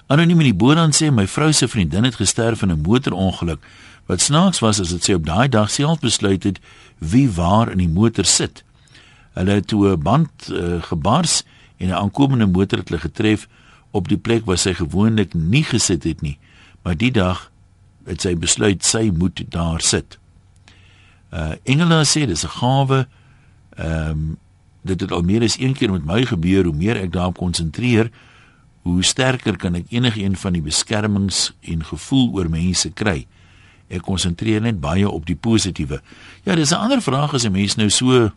Anoniem 0.08 0.40
in 0.40 0.52
die 0.52 0.60
boerland 0.60 0.96
sê 0.96 1.10
my 1.12 1.26
vrou 1.26 1.52
se 1.52 1.68
vriendin 1.68 2.04
het 2.04 2.16
gesterf 2.16 2.62
in 2.62 2.70
'n 2.70 2.82
motorongeluk. 2.82 3.60
Wat 4.08 4.20
snaaks 4.20 4.58
was 4.64 4.78
is 4.80 4.88
dit 4.88 5.04
sy 5.04 5.12
op 5.18 5.26
daai 5.28 5.48
dag 5.52 5.68
self 5.70 6.00
besluit 6.00 6.46
het 6.48 6.58
wie 6.98 7.26
waar 7.28 7.68
in 7.68 7.82
die 7.82 7.90
motor 7.92 8.24
sit. 8.24 8.62
Hulle 9.36 9.58
het 9.60 9.66
toe 9.68 9.92
'n 9.92 10.02
band 10.02 10.48
uh, 10.48 10.82
gebars 10.82 11.42
en 11.76 11.88
'n 11.88 12.00
aankomende 12.00 12.46
motor 12.46 12.78
het 12.78 12.88
hulle 12.88 13.00
getref 13.00 13.48
op 13.90 14.08
die 14.08 14.16
plek 14.16 14.44
waar 14.44 14.58
sy 14.58 14.72
gewoonlik 14.74 15.34
nie 15.34 15.64
gesit 15.64 16.04
het 16.04 16.20
nie. 16.20 16.38
Maar 16.82 16.96
die 16.96 17.10
dag 17.10 17.50
het 18.04 18.20
sy 18.20 18.36
besluit 18.36 18.84
sy 18.84 19.10
moet 19.14 19.44
daar 19.48 19.80
sit. 19.80 20.18
Uh 21.32 21.52
Engela 21.62 22.04
sê 22.04 22.24
dis 22.26 22.44
'n 22.44 22.48
gawe. 22.48 23.08
Ehm 23.76 24.10
um, 24.10 24.38
dit 24.82 25.00
het 25.00 25.12
al 25.12 25.22
meer 25.22 25.42
as 25.42 25.58
een 25.58 25.74
keer 25.74 25.90
met 25.90 26.04
my 26.04 26.24
gebeur 26.24 26.64
hoe 26.64 26.74
meer 26.74 26.96
ek 26.96 27.12
daarop 27.12 27.36
konsentreer, 27.36 28.10
hoe 28.82 29.02
sterker 29.02 29.56
kan 29.56 29.74
ek 29.74 29.84
enigiemand 29.88 30.38
van 30.38 30.52
die 30.52 30.62
beskermings 30.62 31.52
en 31.60 31.84
gevoel 31.84 32.32
oor 32.32 32.48
mense 32.50 32.90
kry. 32.90 33.26
Ek 33.88 34.02
konsentreer 34.02 34.60
net 34.60 34.80
baie 34.80 35.08
op 35.08 35.26
die 35.26 35.36
positiewe. 35.36 36.00
Ja, 36.44 36.54
dis 36.54 36.70
'n 36.70 36.74
ander 36.74 37.02
vraag 37.02 37.34
as 37.34 37.44
'n 37.44 37.52
mens 37.52 37.76
nou 37.76 37.88
so 37.90 38.30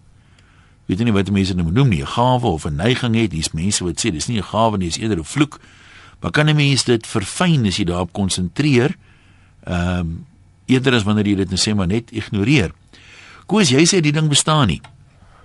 weet 0.85 1.03
nie 1.03 1.13
wat 1.13 1.31
mense 1.31 1.55
nou 1.55 1.71
noem 1.71 1.89
nie, 1.89 2.01
'n 2.01 2.07
gawe 2.07 2.47
of 2.47 2.65
'n 2.65 2.75
neiging 2.75 3.15
het. 3.15 3.31
Dis 3.31 3.51
mense 3.51 3.83
wat 3.83 3.99
sê 3.99 4.11
dis 4.11 4.27
nie 4.27 4.37
'n 4.37 4.43
gawe 4.43 4.77
nie, 4.77 4.87
dis 4.87 4.97
eerder 4.97 5.19
'n 5.19 5.23
vloek. 5.23 5.59
Maar 6.19 6.31
kan 6.31 6.49
'n 6.49 6.55
mens 6.55 6.83
dit 6.83 7.07
verfyn 7.07 7.65
as 7.65 7.77
jy 7.77 7.85
daarop 7.85 8.13
konsentreer? 8.13 8.95
Ehm 9.63 9.99
um, 9.99 10.25
eerder 10.65 10.93
as 10.93 11.03
wanneer 11.03 11.27
jy 11.27 11.35
dit 11.35 11.49
net 11.49 11.59
sê 11.59 11.75
maar 11.75 11.87
net 11.87 12.11
ignoreer. 12.11 12.71
Koos, 13.45 13.69
jy 13.69 13.83
sê 13.85 13.99
die 13.99 14.11
ding 14.11 14.29
bestaan 14.29 14.67
nie. 14.67 14.81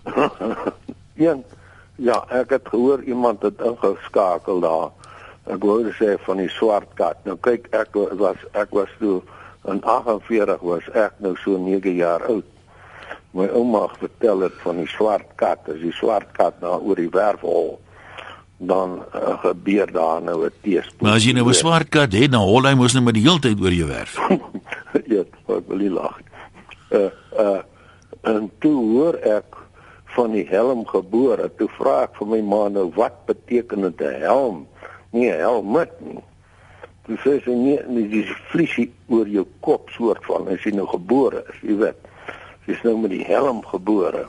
Een 1.16 1.44
ja, 1.96 2.24
ek 2.28 2.50
het 2.50 2.68
gehoor 2.68 3.02
iemand 3.02 3.42
het 3.42 3.60
ingeskakel 3.60 4.60
daar. 4.60 4.90
Ek 5.46 5.62
wou 5.62 5.80
sê 5.92 6.16
van 6.26 6.36
die 6.36 6.48
swart 6.48 6.88
kat. 6.94 7.16
Nou 7.24 7.36
kyk, 7.40 7.66
ek 7.70 7.94
was 8.18 8.36
ek 8.52 8.70
was 8.70 8.90
toe 8.98 9.22
in 9.66 9.80
48 9.82 10.60
was 10.60 10.88
ek 10.94 11.12
nou 11.18 11.36
so 11.36 11.58
9 11.58 11.94
jaar 11.94 12.22
oud. 12.26 12.44
my 13.36 13.48
ouma 13.52 13.84
vertel 14.00 14.46
het 14.46 14.54
van 14.64 14.80
die 14.80 14.88
swart 14.88 15.34
kat. 15.40 15.68
As 15.68 15.82
die 15.82 15.94
swart 15.96 16.32
kat 16.36 16.56
na 16.64 16.78
oor 16.78 16.98
die 16.98 17.10
werf 17.12 17.42
hol, 17.44 17.76
dan 18.56 19.02
uh, 19.12 19.36
gebeur 19.42 19.90
daar 19.92 20.22
nou 20.24 20.46
'n 20.46 20.52
teespoed. 20.62 21.02
Maar 21.04 21.18
as 21.20 21.24
jy 21.24 21.32
nou 21.36 21.48
'n 21.48 21.54
swart 21.54 21.88
kat 21.88 22.12
het, 22.12 22.32
dan 22.32 22.40
hol 22.40 22.64
hy 22.64 22.74
mos 22.74 22.94
net 22.94 23.04
maar 23.04 23.12
die 23.12 23.26
hele 23.28 23.40
tyd 23.40 23.60
oor 23.60 23.72
jou 23.72 23.88
werf. 23.88 24.16
ja, 25.12 25.20
ek 25.20 25.68
wil 25.68 25.76
nie 25.76 25.92
lag. 25.92 26.16
Uh 26.90 27.10
uh 27.38 27.62
en 28.26 28.50
toe 28.58 28.74
hoor 28.74 29.14
ek 29.14 29.56
van 30.16 30.32
die 30.32 30.46
helm 30.48 30.86
gebore. 30.86 31.50
Toe 31.58 31.68
vra 31.78 32.02
ek 32.08 32.16
vir 32.18 32.26
my 32.26 32.40
ma 32.40 32.68
nou 32.68 32.88
wat 32.96 33.26
beteken 33.26 33.80
dit 33.80 34.00
'n 34.00 34.20
helm? 34.24 34.66
Nie 35.12 35.30
'n 35.30 35.38
helm 35.38 35.76
nie. 36.00 36.24
Toe 37.06 37.16
sê 37.22 37.36
sy 37.44 37.54
nee, 37.54 37.78
nee 37.86 38.08
dis 38.10 38.30
vliesie 38.50 38.88
oor 39.06 39.28
jou 39.30 39.44
kop 39.62 39.90
soort 39.94 40.24
van 40.26 40.48
as 40.50 40.64
jy 40.66 40.72
nou 40.74 40.88
gebore 40.90 41.44
is, 41.52 41.60
jy 41.62 41.76
weet. 41.78 42.08
Dis 42.66 42.82
nou 42.82 42.96
met 42.98 43.12
die 43.14 43.22
helm 43.28 43.62
gebore. 43.66 44.24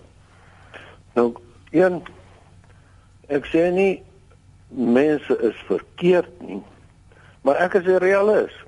Nou 1.17 1.31
een 1.73 2.03
ek 3.33 3.49
sê 3.49 3.65
nie 3.73 4.03
mense 4.69 5.39
is 5.41 5.57
verkeerd 5.65 6.29
nie. 6.45 6.61
Maar 7.41 7.65
ek 7.65 7.79
is 7.81 7.89
'n 7.89 7.97
realist. 8.03 8.61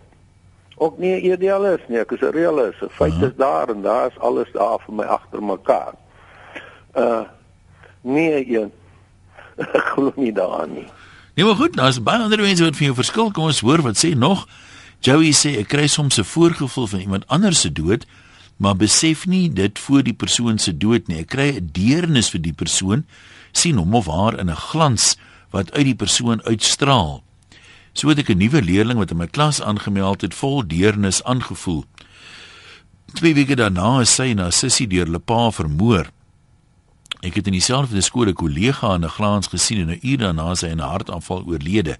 Ook 0.77 0.97
nie 0.97 1.13
'n 1.13 1.31
idealist 1.33 1.87
nie, 1.87 1.99
ek 1.99 2.11
is 2.11 2.21
'n 2.21 2.33
realist. 2.33 2.81
Feite 2.89 3.25
is 3.25 3.35
daar 3.35 3.69
en 3.69 3.81
daar 3.81 4.07
is 4.07 4.19
alles 4.19 4.51
daar 4.51 4.79
vir 4.79 4.93
my 4.95 5.03
agter 5.05 5.43
mekaar. 5.43 5.93
Uh 6.95 7.23
nee, 8.01 8.57
een. 8.57 8.71
ek 9.77 9.85
glo 9.93 10.11
nie 10.15 10.33
daaraan 10.33 10.73
nie. 10.73 10.87
Nee, 11.39 11.47
maar 11.47 11.55
goed, 11.55 11.75
daar's 11.75 12.01
baie 12.03 12.19
ander 12.19 12.41
mense 12.43 12.63
wat 12.65 12.75
vir 12.75 12.89
jou 12.89 12.95
verskil. 12.97 13.29
Kom 13.31 13.45
ons 13.47 13.61
hoor 13.63 13.79
wat 13.79 13.95
sê 13.95 14.09
nog. 14.11 14.41
Joey 15.07 15.29
sê 15.31 15.53
ek 15.61 15.69
kry 15.71 15.85
soms 15.87 16.19
'n 16.19 16.27
voorgevoel 16.27 16.87
van 16.87 16.99
iemand 16.99 17.27
anders 17.27 17.59
se 17.59 17.71
dood, 17.71 18.03
maar 18.57 18.75
besef 18.75 19.25
nie 19.25 19.47
dit 19.47 19.79
voor 19.79 20.03
die 20.03 20.13
persoon 20.13 20.57
se 20.57 20.77
dood 20.77 21.07
nie. 21.07 21.19
Ek 21.19 21.27
kry 21.27 21.55
'n 21.55 21.69
deernis 21.71 22.29
vir 22.29 22.41
die 22.41 22.53
persoon, 22.53 23.05
sien 23.51 23.77
hom 23.77 23.95
of 23.95 24.07
haar 24.07 24.39
in 24.39 24.49
'n 24.49 24.55
glans 24.55 25.15
wat 25.51 25.71
uit 25.71 25.85
die 25.85 25.95
persoon 25.95 26.43
uitstraal. 26.43 27.23
So 27.93 28.09
het 28.09 28.19
ek 28.19 28.29
'n 28.29 28.37
nuwe 28.37 28.61
leerling 28.61 28.99
wat 28.99 29.11
in 29.11 29.17
my 29.17 29.27
klas 29.27 29.61
aangemeld 29.61 30.21
het, 30.21 30.33
vol 30.33 30.67
deernis 30.67 31.23
aangevoel. 31.23 31.85
Twee 33.13 33.33
weke 33.33 33.55
daarna 33.55 33.99
is 34.01 34.13
sy 34.15 34.33
na 34.33 34.51
sussie 34.51 34.87
deur 34.87 35.05
hulle 35.05 35.19
pa 35.19 35.51
vermoor. 35.51 36.11
Ek 37.19 37.35
het 37.35 37.47
in 37.47 37.55
dieselfde 37.57 38.01
skool 38.01 38.29
'n 38.31 38.33
kollega 38.33 38.93
in 38.95 39.03
'n 39.03 39.09
glans 39.09 39.47
gesien 39.47 39.79
en 39.79 39.89
'n 39.91 39.99
uur 40.01 40.17
daarna 40.17 40.55
sy 40.55 40.67
in 40.67 40.79
'n 40.79 40.91
hartaanval 40.93 41.43
oorlede. 41.45 41.97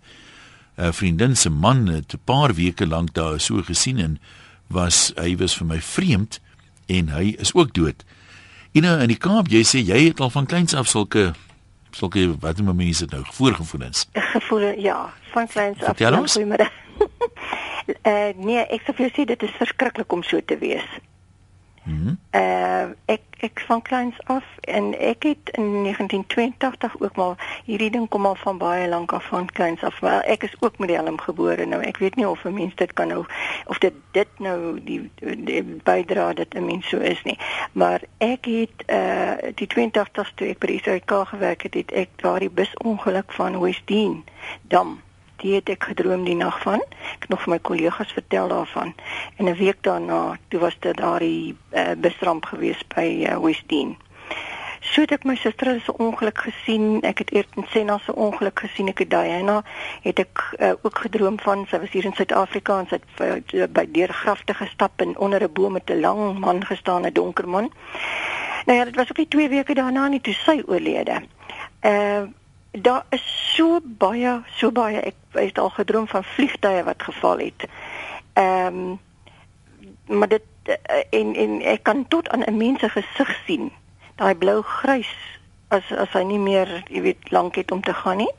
'n 0.77 0.93
Vriendin 0.93 1.35
se 1.35 1.49
man 1.49 1.87
het 1.87 2.13
'n 2.13 2.21
paar 2.23 2.53
weke 2.53 2.87
lank 2.87 3.13
daar 3.13 3.39
so 3.39 3.61
gesien 3.61 3.97
en 3.97 4.19
was 4.67 5.11
hy 5.15 5.35
was 5.35 5.57
vir 5.57 5.65
my 5.65 5.81
vreemd 5.81 6.39
en 6.87 7.09
hy 7.09 7.35
is 7.37 7.53
ook 7.53 7.73
dood. 7.73 8.05
Ina 8.71 8.99
in 9.01 9.07
die 9.07 9.17
Kaap, 9.17 9.47
jy 9.47 9.63
sê 9.63 9.81
jy 9.81 10.07
het 10.07 10.19
al 10.19 10.29
van 10.29 10.45
kleins 10.45 10.73
af 10.73 10.87
sulke 10.87 11.33
sulke 11.91 12.39
wat 12.39 12.57
noem 12.61 12.75
mense 12.75 13.05
dit 13.05 13.11
nou 13.11 13.23
voorgevoelens. 13.33 14.07
Gevoel 14.13 14.77
ja, 14.77 15.13
van 15.33 15.47
kleins 15.47 15.79
af. 15.79 15.85
Vertel 15.85 16.19
ons. 16.19 16.37
Uh, 16.37 16.45
nee, 18.47 18.61
ek 18.69 18.81
sê 18.85 18.93
vir 18.93 19.07
jou 19.07 19.11
sê 19.15 19.25
dit 19.25 19.43
is 19.43 19.55
verskriklik 19.57 20.13
om 20.13 20.23
so 20.23 20.41
te 20.45 20.57
wees. 20.61 20.85
Mhm. 21.83 22.15
Uh 22.31 22.89
ek 23.05 23.21
ek 23.39 23.59
van 23.67 23.81
kleins 23.81 24.15
af 24.23 24.43
en 24.61 24.99
ek 24.99 25.23
het 25.23 25.49
in 25.51 25.83
1982 25.83 26.99
ook 26.99 27.15
maar 27.15 27.61
hierdie 27.65 27.91
ding 27.91 28.09
kom 28.09 28.25
al 28.25 28.35
van 28.35 28.57
baie 28.57 28.87
lank 28.87 29.11
af 29.11 29.25
van 29.25 29.45
kleins 29.45 29.83
af. 29.83 30.01
Maar 30.01 30.21
ek 30.21 30.43
is 30.43 30.55
ook 30.59 30.77
met 30.77 30.87
die 30.87 30.97
helm 30.97 31.19
gebore 31.19 31.65
nou. 31.65 31.81
Ek 31.81 31.97
weet 31.97 32.15
nie 32.15 32.27
of 32.27 32.43
'n 32.43 32.53
mens 32.53 32.75
dit 32.75 32.93
kan 32.93 33.07
nou 33.07 33.25
of 33.65 33.77
dit 33.77 33.93
dit 34.11 34.27
nou 34.37 34.83
die, 34.83 35.11
die 35.37 35.63
bydra 35.63 36.33
dat 36.33 36.53
'n 36.53 36.65
mens 36.65 36.89
so 36.89 36.97
is 36.97 37.23
nie. 37.23 37.37
Maar 37.71 38.01
ek 38.17 38.45
het 38.45 38.83
uh 38.87 39.51
die 39.55 39.67
82 39.67 40.31
toe 40.35 40.47
ek 40.47 40.59
by 40.59 40.67
die 40.67 40.81
SAK 40.83 41.27
gewerk 41.27 41.61
het, 41.61 41.73
het 41.73 41.91
ek 41.91 42.09
daardie 42.15 42.49
busongeluk 42.49 43.31
van 43.33 43.59
Westdene 43.59 44.21
dam 44.61 44.99
die 45.41 45.55
het 45.55 45.69
ek 45.69 45.83
gedroom 45.91 46.23
die 46.23 46.35
nag 46.35 46.59
van. 46.61 46.81
Ek 47.15 47.27
het 47.27 47.29
nog 47.29 47.41
vir 47.45 47.53
my 47.55 47.59
kollegas 47.59 48.11
vertel 48.11 48.47
daarvan. 48.47 48.93
En 49.37 49.45
'n 49.45 49.55
week 49.55 49.83
daarna, 49.83 50.37
toe 50.47 50.59
was 50.59 50.77
dit 50.79 50.97
daardie 50.97 51.55
uh, 51.71 51.91
busramp 51.97 52.45
gewees 52.45 52.81
by 52.95 53.25
uh, 53.29 53.37
Westdene. 53.39 53.95
So 54.79 55.01
het 55.01 55.11
ek 55.11 55.25
my 55.27 55.35
suster 55.35 55.81
se 55.83 55.93
ongeluk 55.97 56.37
gesien. 56.37 57.01
Ek 57.03 57.17
het 57.17 57.31
Eerten 57.35 57.65
Senna 57.69 57.97
se 57.97 58.15
ongeluk 58.15 58.59
gesien. 58.59 58.87
Ek 58.87 59.03
het 59.03 59.09
Diana 59.09 59.63
het 60.01 60.19
ek 60.19 60.43
uh, 60.59 60.71
ook 60.81 60.97
gedroom 61.03 61.39
van. 61.39 61.65
Sy 61.69 61.79
was 61.79 61.91
hier 61.91 62.05
in 62.05 62.15
Suid-Afrika 62.15 62.79
en 62.79 62.87
sy 62.87 62.99
het 63.19 63.53
uh, 63.53 63.67
by 63.67 63.85
deur 63.91 64.13
grafte 64.13 64.53
gestap 64.53 65.03
en 65.03 65.17
onder 65.17 65.43
'n 65.43 65.53
boom 65.53 65.77
met 65.77 65.91
'n 65.91 65.99
lang 65.99 66.39
man 66.39 66.65
gestaan, 66.65 67.05
'n 67.05 67.13
donker 67.13 67.49
man. 67.49 67.71
Nou 68.65 68.77
ja, 68.77 68.85
dit 68.85 68.95
was 68.95 69.09
ook 69.09 69.17
nie 69.17 69.27
2 69.27 69.49
weke 69.49 69.73
daarna 69.73 70.07
nie 70.07 70.21
toe 70.21 70.33
sy 70.33 70.63
oorlede. 70.65 71.21
Uh 71.81 72.23
daar 72.71 73.05
is 73.09 73.53
so 73.55 73.79
baie 73.83 74.41
so 74.45 74.71
baie 74.71 74.99
ek 74.99 75.15
het 75.31 75.57
al 75.57 75.69
gedroom 75.69 76.07
van 76.07 76.23
vliegtye 76.23 76.83
wat 76.83 77.03
geval 77.03 77.37
het. 77.37 77.67
Ehm 78.33 78.65
um, 78.65 78.99
maar 80.05 80.27
dit 80.27 80.41
en 81.09 81.35
en 81.35 81.61
ek 81.61 81.83
kan 81.83 82.07
tot 82.07 82.29
aan 82.29 82.43
'n 82.45 82.57
mens 82.57 82.79
se 82.79 82.89
gesig 82.89 83.41
sien. 83.45 83.71
Daai 84.15 84.35
blou 84.35 84.61
grys 84.61 85.38
as 85.69 85.85
as 85.93 86.09
hy 86.17 86.23
nie 86.25 86.39
meer, 86.41 86.69
jy 86.89 87.01
weet, 87.05 87.31
lank 87.33 87.57
het 87.59 87.71
om 87.71 87.81
te 87.85 87.93
gaan 87.93 88.17
nie. 88.17 88.31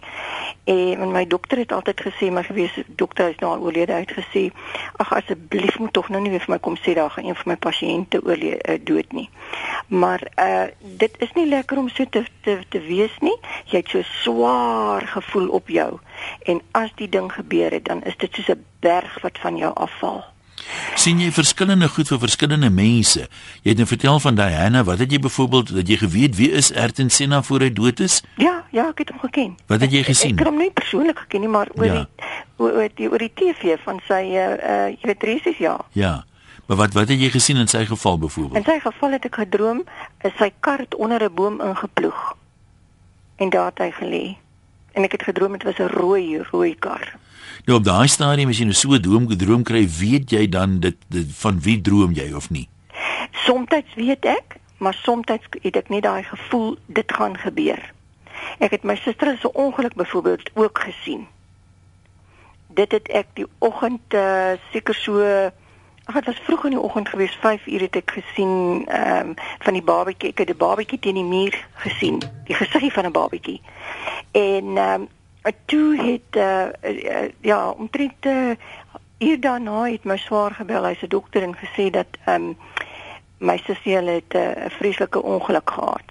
En 0.70 1.12
my 1.14 1.22
dokter 1.30 1.58
het 1.62 1.72
altyd 1.72 2.02
gesê, 2.06 2.30
my 2.30 2.42
gewese 2.46 2.84
dokter 3.00 3.30
is 3.30 3.38
nou 3.42 3.52
al 3.54 3.62
oorlede 3.64 3.92
uit 3.92 4.12
gesê, 4.18 4.42
ag 5.02 5.12
asseblief 5.14 5.78
moet 5.78 5.92
tog 5.96 6.10
nou 6.10 6.20
nie 6.22 6.32
weer 6.34 6.42
vir 6.44 6.54
my 6.56 6.58
kom 6.62 6.76
sê 6.82 6.94
daar 6.98 7.10
gaan 7.14 7.30
een 7.30 7.38
van 7.38 7.52
my 7.52 7.56
pasiënte 7.56 8.20
oorlede 8.26 8.58
uh, 8.66 8.78
dood 8.90 9.14
nie. 9.16 9.28
Maar 9.88 10.26
uh 10.36 10.66
dit 10.80 11.14
is 11.24 11.32
nie 11.34 11.46
lekker 11.48 11.78
om 11.78 11.88
so 11.88 12.04
te 12.04 12.24
te, 12.44 12.58
te 12.68 12.82
wees 12.84 13.14
nie. 13.24 13.36
Jy 13.70 13.82
het 13.82 13.94
so 13.94 14.02
swaar 14.22 15.06
gevoel 15.14 15.48
op 15.60 15.70
jou. 15.70 15.90
En 16.50 16.60
as 16.76 16.92
die 16.98 17.08
ding 17.08 17.32
gebeur 17.32 17.70
het, 17.70 17.86
dan 17.86 18.02
is 18.02 18.18
dit 18.18 18.34
soos 18.34 18.52
'n 18.56 18.64
berg 18.80 19.20
wat 19.22 19.38
van 19.38 19.56
jou 19.56 19.74
afval 19.74 20.24
sien 20.94 21.20
jy 21.20 21.30
verskillende 21.32 21.88
goed 21.88 22.08
vir 22.08 22.18
verskillende 22.18 22.70
mense. 22.70 23.28
Jy 23.62 23.72
het 23.72 23.76
nou 23.76 23.86
vertel 23.86 24.20
van 24.20 24.34
Diana, 24.34 24.84
wat 24.84 24.98
het 24.98 25.12
jy 25.12 25.18
byvoorbeeld 25.18 25.74
dat 25.74 25.88
jy 25.88 25.96
geweet 25.96 26.36
wie 26.36 26.50
is 26.50 26.72
Erten 26.72 27.10
Senna 27.10 27.42
voor 27.42 27.60
hy 27.60 27.72
dood 27.72 28.00
is? 28.00 28.22
Ja, 28.36 28.64
ja, 28.70 28.88
ek 28.88 28.98
het 29.04 29.12
hom 29.14 29.20
geken. 29.20 29.56
Wat 29.66 29.80
het 29.80 29.92
jy 29.92 30.02
gesien? 30.02 30.34
Ek, 30.34 30.40
ek 30.40 30.46
het 30.46 30.52
hom 30.52 30.58
nie 30.62 30.70
persoonlik 30.70 31.18
geken 31.18 31.40
nie, 31.40 31.52
maar 31.52 31.68
oor 31.74 31.86
ja. 31.86 32.02
die 32.02 32.34
oor, 32.56 32.72
oor 32.72 32.90
die 32.94 33.10
oor 33.10 33.18
die 33.18 33.32
TV 33.34 33.78
van 33.84 34.02
sy 34.08 34.22
uh 34.34 34.50
uh 34.56 34.88
jy 34.90 35.12
weet 35.12 35.22
resies 35.22 35.62
ja. 35.62 35.78
Ja. 35.92 36.24
Maar 36.66 36.76
wat 36.76 36.92
wat 36.94 37.08
het 37.08 37.18
jy 37.18 37.32
gesien 37.34 37.58
in 37.58 37.68
sy 37.68 37.84
geval 37.84 38.18
byvoorbeeld? 38.18 38.60
In 38.60 38.68
sy 38.68 38.78
geval 38.78 39.16
het 39.16 39.24
ek 39.26 39.40
gedroom 39.42 39.82
is 40.22 40.36
sy 40.38 40.52
kar 40.60 40.78
het 40.84 40.94
onder 40.94 41.24
'n 41.24 41.34
boom 41.34 41.60
ingeploeg. 41.60 42.36
En 43.36 43.50
daar 43.50 43.72
het 43.72 43.78
hy 43.78 43.90
gelê. 43.90 44.24
En 44.92 45.02
ek 45.02 45.12
het 45.12 45.22
gedroom 45.22 45.52
dit 45.52 45.62
was 45.62 45.78
'n 45.78 45.90
rooi 45.90 46.38
rooi 46.50 46.76
kar. 46.78 47.18
Nou 47.64 47.78
op 47.78 47.84
daai 47.84 48.08
stadium 48.08 48.48
as 48.48 48.58
jy 48.58 48.64
nou 48.64 48.76
so 48.76 48.94
'n 48.96 49.02
droom 49.02 49.28
gedroom 49.28 49.62
kry, 49.62 49.84
weet 49.86 50.30
jy 50.30 50.48
dan 50.48 50.80
dit, 50.80 50.96
dit 51.08 51.26
van 51.42 51.60
wie 51.60 51.80
droom 51.80 52.12
jy 52.12 52.32
of 52.32 52.50
nie? 52.50 52.68
Somstyds 53.30 53.94
weet 53.94 54.24
ek, 54.24 54.56
maar 54.78 54.94
somstyds 54.94 55.46
het 55.62 55.76
ek 55.76 55.88
net 55.88 56.02
daai 56.02 56.22
gevoel 56.22 56.78
dit 56.86 57.12
gaan 57.12 57.36
gebeur. 57.36 57.92
Ek 58.58 58.70
het 58.70 58.82
my 58.82 58.96
suster 58.96 59.36
se 59.38 59.52
ongeluk 59.52 59.94
byvoorbeeld 59.94 60.50
ook 60.54 60.78
gesien. 60.78 61.26
Dit 62.68 62.92
het 62.92 63.08
ek 63.08 63.26
die 63.34 63.46
oggend 63.58 64.14
uh, 64.14 64.56
seker 64.72 64.94
so 64.94 65.20
Ag 66.10 66.16
dit 66.16 66.26
was 66.26 66.40
vroeg 66.42 66.64
in 66.64 66.70
die 66.70 66.80
oggend 66.80 67.08
gewees, 67.08 67.36
5 67.40 67.66
uur 67.66 67.80
het 67.80 67.96
ek 67.96 68.10
gesien 68.10 68.82
ehm 68.88 69.28
um, 69.28 69.34
van 69.58 69.72
die 69.72 69.82
babatjie, 69.82 70.30
ek 70.32 70.38
het 70.38 70.48
die 70.50 70.56
babatjie 70.58 70.98
teen 70.98 71.14
die 71.14 71.24
muur 71.24 71.54
gesien, 71.84 72.18
die 72.48 72.54
gesiggie 72.54 72.90
van 72.92 73.06
'n 73.06 73.12
babatjie. 73.12 73.60
En 74.32 74.76
ehm 74.76 75.00
um, 75.00 75.08
toe 75.64 75.96
het 75.96 76.36
uh, 76.36 76.66
uh, 76.82 77.28
ja 77.40 77.70
omtrent 77.70 78.26
uh, 78.26 78.50
uur 79.18 79.40
daarna 79.40 79.84
het 79.84 80.04
my 80.04 80.16
swaar 80.16 80.54
gebel 80.54 80.84
hy's 80.84 81.02
'n 81.02 81.08
dokter 81.08 81.42
en 81.42 81.56
gesê 81.56 81.90
dat 81.90 82.06
um, 82.26 82.56
my 83.38 83.56
sussie 83.64 83.96
het 83.96 84.32
'n 84.34 84.36
uh, 84.36 84.68
vreeslike 84.68 85.22
ongeluk 85.22 85.70
gehad. 85.70 86.10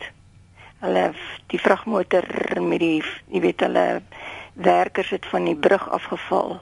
Hulle 0.80 1.12
die 1.48 1.60
vragmotor 1.60 2.24
met 2.62 2.80
die 2.80 3.04
jy 3.28 3.40
weet 3.40 3.60
hulle 3.60 4.02
werkers 4.54 5.10
het 5.10 5.26
van 5.26 5.44
die 5.44 5.56
brug 5.56 5.90
afgeval. 5.90 6.62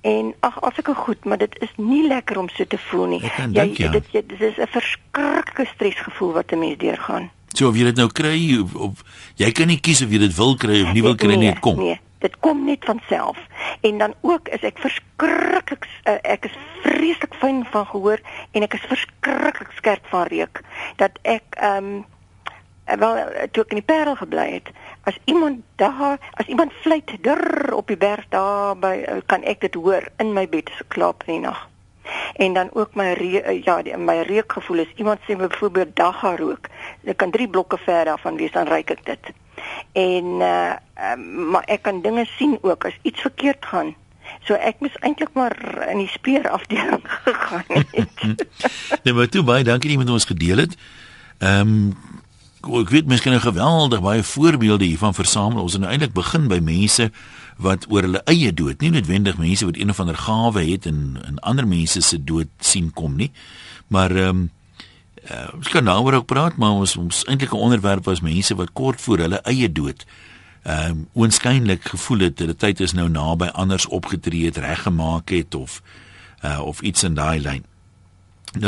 En 0.00 0.34
ag 0.40 0.60
as 0.62 0.78
ek 0.78 0.88
goed, 0.94 1.24
maar 1.24 1.38
dit 1.38 1.58
is 1.58 1.72
nie 1.76 2.06
lekker 2.06 2.38
om 2.38 2.48
so 2.48 2.66
te 2.66 2.78
voel 2.78 3.06
nie. 3.06 3.22
Jy, 3.22 3.52
denk, 3.52 3.76
ja. 3.76 3.90
dit, 3.90 4.12
dit 4.12 4.40
is 4.40 4.56
'n 4.56 4.66
verskriklike 4.66 5.66
stresgevoel 5.74 6.32
wat 6.32 6.52
'n 6.52 6.58
mens 6.58 6.78
deurgaan. 6.78 7.30
So 7.56 7.70
of 7.72 7.76
jy 7.78 7.86
dit 7.88 7.96
nou 7.96 8.10
kry 8.12 8.36
of, 8.60 8.74
of 8.76 9.04
jy 9.40 9.48
kan 9.56 9.70
nie 9.72 9.78
kies 9.80 10.02
of 10.04 10.10
jy 10.12 10.20
dit 10.20 10.34
wil 10.36 10.56
kry 10.60 10.82
of 10.84 10.90
nie 10.92 11.04
wil 11.04 11.16
kry 11.16 11.38
nee, 11.38 11.48
nie, 11.48 11.60
kom. 11.64 11.78
Nee, 11.80 11.96
dit 12.20 12.34
kom 12.44 12.66
net 12.68 12.84
van 12.84 13.00
self. 13.08 13.38
En 13.86 14.02
dan 14.02 14.12
ook 14.20 14.50
is 14.52 14.66
ek 14.68 14.82
verskriklik 14.82 15.86
uh, 16.04 16.18
ek 16.20 16.50
is 16.50 16.58
vreeslik 16.82 17.32
fyn 17.40 17.62
van 17.72 17.86
gehoor 17.88 18.20
en 18.52 18.66
ek 18.66 18.76
is 18.76 18.84
verskriklik 18.90 19.72
skerp 19.78 20.04
van 20.12 20.28
reuk 20.32 20.60
dat 21.00 21.16
ek 21.24 21.56
ehm 21.56 21.96
um, 21.96 22.04
wel 22.86 23.16
toe 23.50 23.64
ek 23.64 23.72
in 23.74 23.80
die 23.80 23.88
Parel 23.88 24.14
gebly 24.14 24.44
het, 24.52 24.68
as 25.10 25.16
iemand 25.26 25.64
daar, 25.82 26.20
as 26.38 26.46
iemand 26.46 26.70
fluit 26.84 27.10
dur 27.24 27.74
op 27.74 27.88
die 27.90 27.98
berg 27.98 28.28
daar 28.30 28.76
by 28.78 29.22
kan 29.26 29.42
ek 29.42 29.64
dit 29.64 29.74
hoor 29.74 30.06
in 30.22 30.30
my 30.36 30.46
bed 30.46 30.70
as 30.70 30.84
ek 30.84 30.94
slaap 30.94 31.26
in 31.26 31.40
die 31.40 31.48
nag. 31.48 31.64
En 32.34 32.52
dan 32.52 32.68
ook 32.72 32.94
my 32.94 33.12
re 33.12 33.60
ja, 33.64 33.82
die, 33.82 33.96
my 33.96 34.20
reukgevoel 34.28 34.78
is 34.84 34.92
iemand 34.96 35.20
sê 35.26 35.36
byvoorbeeld 35.36 35.96
dagga 35.96 36.36
rook. 36.36 36.68
Ek 37.04 37.16
kan 37.16 37.30
3 37.30 37.48
blokke 37.48 37.78
ver 37.78 38.04
daarvan 38.04 38.36
wees 38.36 38.52
dan 38.52 38.68
ryk 38.68 38.90
ek 38.90 39.04
dit. 39.04 39.30
En 39.92 40.24
uh, 40.40 40.74
uh 40.96 41.16
maar 41.52 41.64
ek 41.66 41.82
kan 41.82 42.02
dinge 42.02 42.26
sien 42.36 42.58
ook 42.62 42.84
as 42.84 42.98
iets 43.02 43.20
verkeerd 43.20 43.64
gaan. 43.66 43.94
So 44.46 44.54
ek 44.54 44.82
moes 44.84 44.94
eintlik 45.00 45.32
maar 45.34 45.56
in 45.90 46.02
die 46.02 46.10
speer 46.10 46.48
afdeling 46.50 47.02
gegaan 47.26 47.64
het. 47.68 48.26
nee, 49.04 49.14
maar 49.14 49.28
toe 49.28 49.42
baie 49.42 49.64
dankie 49.64 49.90
dat 49.90 49.98
jy 49.98 50.04
met 50.04 50.14
ons 50.18 50.28
gedeel 50.28 50.66
het. 50.66 50.76
Ehm 51.38 51.60
um, 51.60 52.14
ek 52.66 52.90
weet 52.90 53.06
miskien 53.06 53.32
'n 53.32 53.40
geweldig 53.40 54.00
baie 54.02 54.22
voorbeelde 54.22 54.84
hiervan 54.84 55.14
versamel. 55.14 55.62
Ons 55.62 55.72
het 55.72 55.80
nou 55.80 55.90
eintlik 55.92 56.12
begin 56.12 56.48
by 56.48 56.58
mense 56.58 57.12
wat 57.56 57.86
oor 57.88 58.02
hulle 58.02 58.22
eie 58.24 58.52
dood, 58.52 58.80
nie 58.80 58.90
noodwendig 58.90 59.38
mense 59.38 59.64
wat 59.64 59.76
een 59.76 59.90
of 59.90 60.00
ander 60.00 60.16
gawe 60.16 60.64
het 60.64 60.86
en 60.86 61.16
en 61.24 61.38
ander 61.38 61.66
mense 61.66 62.00
se 62.00 62.24
dood 62.24 62.48
sien 62.60 62.92
kom 62.92 63.16
nie. 63.16 63.32
Maar 63.88 64.10
ehm 64.10 64.28
um, 64.28 64.50
uh, 65.30 65.48
ons 65.54 65.68
kan 65.68 65.84
nou 65.84 66.14
ook 66.14 66.26
praat, 66.26 66.56
maar 66.56 66.70
ons 66.70 66.96
ons 66.96 67.24
eintlik 67.24 67.52
'n 67.52 67.56
onderwerp 67.56 68.04
was 68.04 68.20
mense 68.20 68.54
wat 68.54 68.72
kort 68.72 69.00
voor 69.00 69.18
hulle 69.18 69.40
eie 69.42 69.72
dood 69.72 70.06
ehm 70.66 70.90
um, 70.90 71.08
oënskynlik 71.14 71.84
gevoel 71.94 72.18
het 72.18 72.36
dat 72.36 72.46
die 72.46 72.56
tyd 72.56 72.80
is 72.80 72.92
nou 72.92 73.08
naby 73.08 73.46
anders 73.46 73.86
opgetree 73.86 74.44
het, 74.44 74.56
reggemaak 74.56 75.28
het 75.30 75.54
of 75.54 75.82
uh, 76.44 76.60
of 76.60 76.80
iets 76.80 77.02
in 77.02 77.14
daai 77.14 77.40
lyn. 77.40 77.64
0891104553 78.58 78.66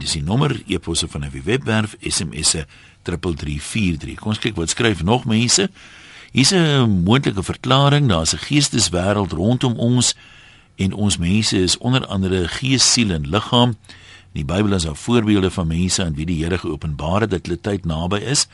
dis 0.00 0.12
die 0.16 0.22
nommer 0.22 0.62
e-posse 0.66 1.08
van 1.08 1.24
'n 1.24 1.42
webwerf 1.44 1.96
SMS'e 2.00 2.66
3343. 3.06 4.18
Kom 4.20 4.34
ons 4.34 4.42
kyk 4.42 4.58
wat 4.58 4.74
skryf 4.74 5.02
nog 5.06 5.24
mense. 5.24 5.70
Hier's 6.32 6.52
'n 6.52 7.02
moontlike 7.04 7.42
verklaring, 7.42 8.08
daar's 8.08 8.34
'n 8.34 8.44
geesteswêreld 8.48 9.32
rondom 9.32 9.78
ons 9.78 10.14
en 10.76 10.92
ons 10.92 11.16
mense 11.16 11.62
is 11.62 11.78
onder 11.78 12.06
andere 12.06 12.48
gees, 12.48 12.92
siel 12.92 13.10
en 13.10 13.28
liggaam. 13.28 13.76
In 14.32 14.44
die 14.44 14.44
Bybel 14.44 14.72
is 14.72 14.82
daar 14.82 14.96
voorbeelde 14.96 15.50
van 15.50 15.66
mense 15.66 16.04
aan 16.04 16.14
wie 16.14 16.26
die 16.26 16.44
Here 16.44 16.58
geopenbaar 16.58 17.20
het 17.20 17.30
dat 17.30 17.46
hulle 17.46 17.60
tyd 17.60 17.84
naby 17.84 18.16
is. 18.16 18.46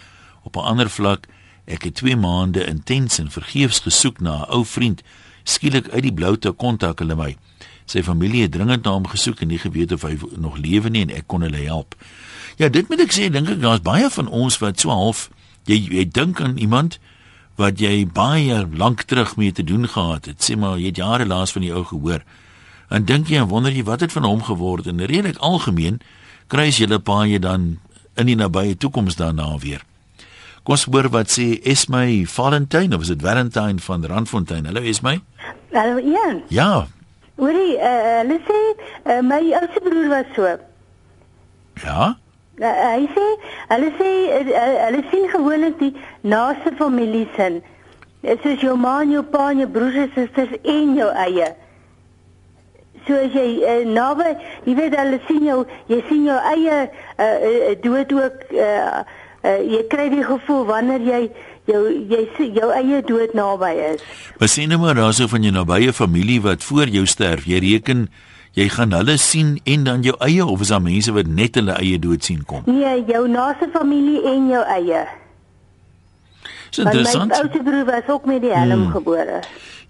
Op 0.42 0.56
'n 0.56 0.58
ander 0.58 0.90
vlak, 0.90 1.26
ek 1.64 1.82
het 1.82 1.94
2 1.94 2.16
maande 2.16 2.64
intens 2.66 3.18
en 3.18 3.30
vergeefs 3.30 3.80
gesoek 3.80 4.20
na 4.20 4.36
'n 4.36 4.50
ou 4.50 4.64
vriend. 4.64 5.02
Skielik 5.42 5.88
uit 5.88 6.02
die 6.02 6.12
blou 6.12 6.38
te 6.38 6.50
kontak 6.50 6.98
hulle 6.98 7.14
my. 7.14 7.36
Sy 7.86 8.02
familie 8.02 8.46
het 8.46 8.52
dringend 8.52 8.84
na 8.84 8.94
hom 8.96 9.06
gesoek 9.06 9.42
en 9.42 9.48
nie 9.48 9.60
geweet 9.60 9.92
of 9.92 10.02
hy 10.06 10.16
nog 10.36 10.56
lewe 10.56 10.90
nie 10.90 11.02
en 11.06 11.14
ek 11.14 11.26
kon 11.26 11.44
hulle 11.44 11.64
help. 11.66 11.96
Ja, 12.56 12.68
dit 12.68 12.88
moet 12.88 13.00
ek 13.00 13.12
sê, 13.12 13.30
dink 13.32 13.48
ek 13.48 13.60
daar's 13.62 13.82
baie 13.84 14.10
van 14.10 14.28
ons 14.28 14.58
wat 14.62 14.80
so 14.80 14.90
half 14.90 15.28
jy 15.70 15.78
jy 15.90 16.06
dink 16.10 16.40
aan 16.40 16.56
iemand 16.58 16.98
wat 17.60 17.80
jy 17.80 18.06
baie 18.08 18.62
lank 18.76 19.04
terug 19.06 19.36
mee 19.36 19.52
te 19.52 19.64
doen 19.64 19.86
gehad 19.88 20.26
het. 20.30 20.40
Sê 20.42 20.56
maar 20.56 20.78
jy 20.80 20.90
het 20.92 21.02
jare 21.02 21.26
laas 21.28 21.52
van 21.52 21.62
die 21.66 21.72
ou 21.72 21.84
gehoor. 21.84 22.24
En 22.92 23.04
dink 23.08 23.30
jy 23.30 23.40
en 23.42 23.48
wonder 23.48 23.72
jy 23.72 23.84
wat 23.86 24.04
het 24.04 24.12
van 24.12 24.26
hom 24.26 24.42
geword 24.42 24.88
en 24.90 25.04
redelik 25.04 25.38
algemeen 25.38 26.00
kry 26.52 26.68
jy 26.70 26.86
hulle 26.86 27.00
paie 27.00 27.38
dan 27.40 27.76
in 28.16 28.28
die 28.28 28.36
nabye 28.36 28.76
toekoms 28.76 29.16
daarna 29.20 29.54
weer. 29.60 29.84
Kom 30.62 30.76
ons 30.76 30.86
hoor 30.86 31.08
wat 31.10 31.32
sê 31.32 31.56
Esmy 31.66 32.22
Valentine 32.28 32.94
of 32.94 33.02
is 33.02 33.10
dit 33.10 33.22
Valentine 33.22 33.82
van 33.82 34.04
Randfontein? 34.06 34.68
Hallo 34.68 34.82
Esmy. 34.86 35.20
Hallo 35.72 35.98
Ian. 35.98 36.42
Ja. 36.48 36.86
Hoorie, 37.40 37.76
uh, 37.78 38.18
hulle 38.20 38.38
sê 38.46 38.58
uh, 38.72 39.20
my 39.24 39.40
oudste 39.56 39.80
broer 39.80 40.08
was 40.12 40.28
so. 40.36 40.50
Ja. 41.84 42.12
Uh, 42.60 42.66
hy 42.68 43.06
sê 43.14 43.26
hulle 43.70 43.88
sê 43.96 44.10
uh, 44.36 44.52
hulle 44.86 45.02
sien 45.10 45.28
gewoonlik 45.32 45.78
die 45.80 45.92
naaste 46.22 46.74
familie 46.78 47.24
sin. 47.36 47.62
Dit 48.22 48.44
is 48.46 48.60
jou 48.62 48.76
ma, 48.78 49.00
jou 49.08 49.24
pa, 49.32 49.48
jou 49.56 49.66
broers 49.66 49.96
en 50.04 50.12
susters 50.14 50.52
en 50.62 50.92
jou 50.98 51.08
eie. 51.24 51.48
So 53.06 53.16
as 53.18 53.32
jy 53.34 53.48
uh, 53.64 53.80
naby, 53.88 54.36
jy 54.68 54.76
weet 54.78 54.98
hulle 55.00 55.18
sien 55.26 55.42
jou, 55.48 55.58
jy 55.90 56.02
sien 56.10 56.28
jou 56.28 56.38
eie 56.52 56.78
uh, 56.84 57.24
uh, 57.24 57.72
dood 57.82 58.12
ook 58.14 58.44
uh, 58.52 59.02
uh, 59.42 59.58
jy 59.72 59.82
kry 59.90 60.06
die 60.12 60.22
gevoel 60.26 60.68
wanneer 60.68 61.02
jy 61.08 61.22
jou 61.70 61.82
jy 62.10 62.50
jou 62.56 62.68
eie 62.74 63.00
dood 63.06 63.34
naby 63.38 63.72
is. 63.92 64.04
Maar 64.38 64.50
sien 64.50 64.68
nou 64.72 64.80
maar 64.82 64.98
daarso 64.98 65.28
van 65.30 65.42
jou 65.46 65.54
nabye 65.54 65.92
familie 65.92 66.40
wat 66.42 66.64
voor 66.64 66.90
jou 66.90 67.06
sterf, 67.06 67.46
jy 67.46 67.62
reken 67.62 68.08
jy 68.58 68.68
gaan 68.68 68.92
hulle 68.92 69.16
sien 69.16 69.56
en 69.64 69.84
dan 69.84 70.02
jou 70.04 70.14
eie 70.20 70.44
of 70.44 70.60
is 70.60 70.72
daar 70.74 70.82
mense 70.82 71.12
wat 71.12 71.26
net 71.26 71.56
hulle 71.56 71.76
eie 71.80 71.98
dood 71.98 72.24
sien 72.24 72.44
kom? 72.44 72.66
Nee, 72.66 73.04
jou 73.08 73.24
naaste 73.28 73.70
familie 73.72 74.20
en 74.28 74.48
jou 74.52 74.64
eie. 74.76 75.06
Dis 76.72 76.84
interessant. 76.84 77.32
My 77.32 77.38
oudste 77.44 77.62
broer 77.64 77.84
was 77.84 78.08
ook 78.08 78.26
met 78.28 78.40
die 78.44 78.52
helm 78.52 78.86
hmm. 78.86 78.92
gebore. 78.96 79.42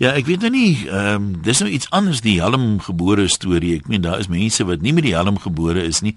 Ja, 0.02 0.12
ek 0.18 0.26
weet 0.26 0.42
nou 0.42 0.50
nie, 0.50 0.70
ehm 0.88 1.14
um, 1.14 1.26
dis 1.46 1.60
nou 1.62 1.70
iets 1.70 1.90
anders 1.94 2.22
die 2.24 2.40
helm 2.42 2.80
gebore 2.82 3.28
storie. 3.30 3.76
Ek 3.78 3.90
meen 3.90 4.02
daar 4.02 4.18
is 4.18 4.30
mense 4.30 4.64
wat 4.66 4.82
nie 4.82 4.94
met 4.94 5.06
die 5.06 5.14
helm 5.14 5.38
gebore 5.38 5.82
is 5.86 6.02
nie 6.02 6.16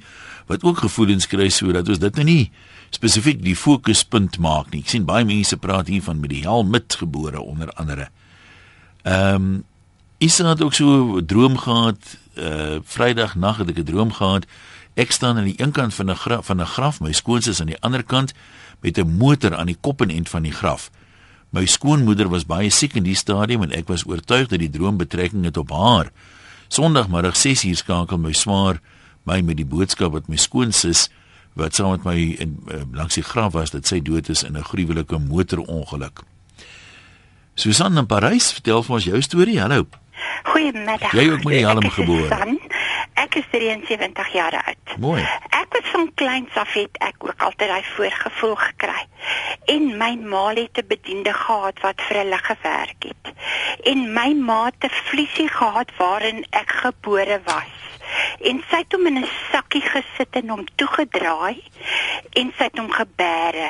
wat 0.50 0.64
ook 0.64 0.84
gevoelens 0.86 1.28
kry 1.30 1.50
sodat 1.50 1.90
ons 1.90 2.02
dit 2.02 2.18
nou 2.22 2.26
nie 2.26 2.42
spesifiek 2.96 3.44
die 3.44 3.56
fokuspunt 3.56 4.40
maak 4.44 4.72
nie. 4.72 4.82
Ek 4.86 4.92
sien 4.94 5.06
baie 5.08 5.26
mense 5.28 5.58
praat 5.62 5.92
hier 5.92 6.04
van 6.06 6.22
met 6.24 6.32
die 6.34 6.44
helm 6.48 6.72
met 6.74 6.98
gebore 7.02 7.42
onder 7.42 7.72
andere. 7.76 8.10
Ehm 9.04 9.36
um, 9.36 9.64
Isa 10.24 10.48
het 10.48 10.62
ook 10.64 10.74
so 10.74 11.18
'n 11.20 11.26
droom 11.26 11.58
gehad 11.58 12.00
uh 12.40 12.80
Vrydag 12.84 13.36
nag 13.36 13.58
het 13.58 13.70
ek 13.70 13.80
'n 13.80 13.84
droom 13.84 14.12
gehad. 14.12 14.46
Ek 14.96 15.12
staan 15.12 15.38
aan 15.38 15.52
die 15.52 15.62
een 15.62 15.72
kant 15.72 15.94
van 15.94 16.10
'n 16.10 16.16
graf 16.16 16.46
van 16.46 16.62
'n 16.62 16.66
graf, 16.66 17.00
my 17.00 17.12
skoonsis 17.12 17.60
aan 17.60 17.68
die 17.68 17.82
ander 17.82 18.04
kant 18.04 18.34
met 18.80 18.98
'n 18.98 19.18
motor 19.18 19.56
aan 19.56 19.66
die 19.66 19.78
kop 19.82 20.02
en 20.02 20.10
end 20.10 20.30
van 20.30 20.44
die 20.44 20.52
graf. 20.52 20.92
My 21.50 21.66
skoonmoeder 21.66 22.30
was 22.30 22.46
baie 22.46 22.70
siek 22.70 22.96
in 22.96 23.04
die 23.04 23.16
stadium 23.16 23.62
en 23.64 23.72
ek 23.72 23.88
was 23.88 24.06
oortuig 24.06 24.48
dat 24.48 24.60
die 24.60 24.70
droom 24.70 24.98
betrekking 24.98 25.44
het 25.44 25.58
op 25.58 25.70
haar. 25.70 26.12
Sondagmiddag 26.68 27.36
6uur 27.36 27.76
skakel 27.76 28.18
my 28.18 28.34
swaar 28.34 28.80
my 29.24 29.42
met 29.42 29.58
die 29.58 29.66
boodskap 29.66 30.14
dat 30.14 30.28
my 30.28 30.36
skoonsis 30.36 31.10
wat 31.56 31.76
saam 31.76 31.96
met 31.96 32.04
my 32.04 32.18
in 32.44 32.58
uh, 32.68 32.82
langs 32.92 33.16
die 33.16 33.24
graf 33.24 33.54
was 33.56 33.72
dat 33.72 33.88
sy 33.88 34.02
dood 34.04 34.30
is 34.30 34.44
in 34.44 34.58
'n 34.58 34.64
gruwelike 34.64 35.18
motorongeluk. 35.18 36.24
Susan 37.56 37.98
in 37.98 38.06
Parys, 38.06 38.52
vertel 38.52 38.84
vir 38.84 38.96
ons 38.96 39.04
jou 39.04 39.22
storie. 39.22 39.60
Hallo. 39.60 39.88
Goeiemiddag. 40.44 41.12
Jy 41.12 41.30
ook 41.32 41.44
met 41.44 41.54
die 41.54 41.66
helm 41.66 41.90
gebore. 41.90 42.58
Ek 43.16 43.36
is 43.40 43.46
73 43.52 44.32
jaar 44.36 44.56
oud. 44.66 44.98
Mooi. 45.00 45.22
Ek 45.56 45.72
was 45.72 45.92
van 45.92 46.10
kleins 46.20 46.56
af 46.60 46.74
het 46.76 46.98
ek 47.00 47.24
ook 47.24 47.44
altyd 47.48 47.70
daai 47.72 47.84
voorgevoel 47.96 48.56
gekry. 48.56 49.06
En 49.72 49.88
my 49.98 50.12
ma 50.20 50.50
het 50.54 50.78
'n 50.82 50.88
bediende 50.88 51.34
gehad 51.34 51.80
wat 51.80 52.02
vir 52.08 52.18
hulle 52.18 52.38
gewerk 52.38 53.08
het. 53.08 53.34
En 53.84 54.14
my 54.14 54.34
ma 54.34 54.66
het 54.66 54.84
'n 54.84 54.94
vliesie 55.10 55.48
gehad 55.48 55.96
waarin 55.98 56.46
ek 56.50 56.72
gebore 56.84 57.42
was. 57.46 57.76
En 58.42 58.64
sy 58.70 58.78
het 58.84 58.92
hom 58.92 59.08
in 59.08 59.20
'n 59.24 59.30
sakkie 59.52 59.82
gesit 59.82 60.32
en 60.32 60.50
hom 60.50 60.66
toegedraai 60.76 61.64
en 62.30 62.54
sy 62.58 62.64
het 62.64 62.78
hom 62.78 62.92
gebere. 62.92 63.70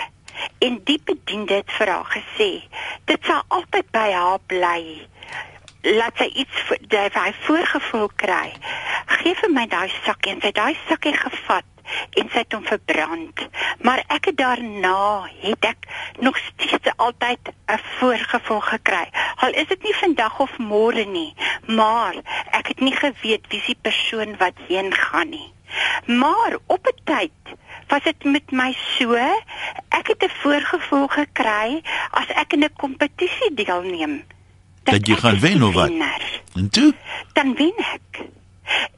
En 0.60 0.82
die 0.84 1.02
bediende 1.04 1.54
het 1.54 1.72
vir 1.72 1.88
haar 1.88 2.18
gesê, 2.18 2.52
dit 3.06 3.26
sal 3.26 3.44
altyd 3.48 3.92
by 3.92 4.12
haar 4.12 4.40
bly 4.48 5.08
laat 5.86 6.18
sy 6.18 6.26
iets 6.34 6.62
dat 6.90 7.14
hy 7.14 7.32
voorgevoel 7.46 8.10
kry. 8.18 8.54
Geef 9.26 9.40
vir 9.42 9.50
my 9.50 9.64
daai 9.66 9.90
sakkie 10.06 10.36
en 10.36 10.42
sy 10.42 10.52
het 10.52 10.58
daai 10.60 10.76
sakkie 10.86 11.16
gevat 11.18 11.66
en 12.20 12.28
sy 12.30 12.44
het 12.44 12.54
hom 12.54 12.66
verbrand. 12.66 13.40
Maar 13.86 14.04
ek 14.14 14.30
het 14.30 14.38
daarna 14.38 15.26
het 15.42 15.66
ek 15.66 15.88
nog 16.22 16.38
steeds 16.38 16.92
altyd 16.96 17.50
'n 17.50 17.80
voorgevoel 17.98 18.62
gekry. 18.62 19.10
Al 19.42 19.58
is 19.62 19.68
dit 19.68 19.84
nie 19.84 19.96
vandag 20.02 20.40
of 20.40 20.54
môre 20.58 21.06
nie, 21.06 21.34
maar 21.66 22.14
ek 22.52 22.68
het 22.68 22.80
nie 22.80 22.94
geweet 22.94 23.50
wie 23.50 23.62
die 23.66 23.78
persoon 23.82 24.38
wat 24.38 24.62
heen 24.68 24.94
gaan 24.94 25.30
nie. 25.30 25.50
Maar 26.06 26.58
op 26.68 26.86
'n 26.86 27.02
tyd 27.04 27.58
was 27.88 28.04
dit 28.04 28.24
met 28.24 28.52
my 28.52 28.78
so, 28.98 29.14
ek 29.90 30.08
het 30.08 30.24
'n 30.24 30.38
voorgevoel 30.42 31.08
gekry 31.08 31.82
as 32.12 32.28
ek 32.28 32.54
in 32.54 32.64
'n 32.64 32.74
kompetisie 32.78 33.54
deelneem 33.54 34.24
dat 34.84 35.08
jy 35.08 35.16
gaan 35.16 35.40
wen 35.40 35.64
of 35.64 35.74
wat? 35.74 35.92
En 36.54 36.70
toe? 36.70 36.94
Dan 37.34 37.56
wen 37.56 37.74
ek. 37.78 38.22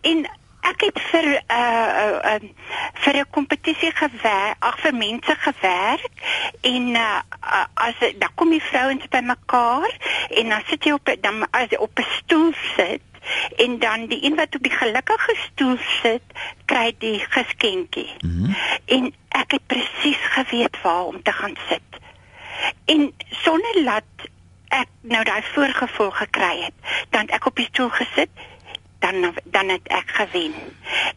En 0.02 0.28
ek 0.68 0.82
het 0.82 1.00
vir 1.12 1.26
'n 1.26 1.42
uh, 1.52 1.90
uh, 2.04 2.34
uh, 2.34 2.50
vir 2.94 3.16
'n 3.16 3.30
kompetisie 3.30 3.92
gewerk, 3.92 4.56
ag 4.60 4.80
vir 4.80 4.96
mense 4.96 5.36
gewerk 5.36 6.16
en 6.62 6.88
uh, 6.96 7.20
uh, 7.44 7.66
as 7.74 8.00
dan 8.00 8.32
kom 8.36 8.50
die 8.50 8.64
vrouens 8.64 9.08
by 9.08 9.20
mekaar 9.20 9.92
en 10.30 10.50
dan 10.50 10.62
sit 10.68 10.84
jy 10.84 10.92
op 10.92 11.16
dan 11.22 11.48
as 11.52 11.70
jy 11.70 11.78
op 11.78 12.00
'n 12.00 12.10
stoel 12.20 12.52
sit 12.76 13.02
en 13.56 13.80
dan 13.80 14.06
die 14.08 14.24
een 14.24 14.36
wat 14.36 14.56
op 14.56 14.64
die 14.64 14.72
gelukkige 14.72 15.36
stoel 15.36 15.78
sit 16.02 16.24
kry 16.66 16.96
die 16.98 17.20
geskenkie. 17.20 18.12
Mm 18.20 18.30
-hmm. 18.30 18.56
En 18.86 19.14
ek 19.30 19.52
het 19.52 19.68
presies 19.68 20.22
geweet 20.22 20.82
waar 20.82 21.04
om 21.04 21.24
te 21.24 21.32
gaan 21.32 21.56
sit. 21.70 21.90
En 22.86 23.14
sonder 23.30 23.84
laat 23.84 24.04
ek 24.68 24.88
nou 25.02 25.24
daai 25.24 25.42
voorgevoel 25.54 26.12
gekry 26.12 26.62
het, 26.62 26.74
dan 27.10 27.28
ek 27.28 27.46
op 27.46 27.56
die 27.56 27.66
stoel 27.66 27.90
gesit, 27.90 28.30
dan 29.00 29.34
dan 29.44 29.70
het 29.70 29.88
ek 29.88 30.10
gewen. 30.20 30.54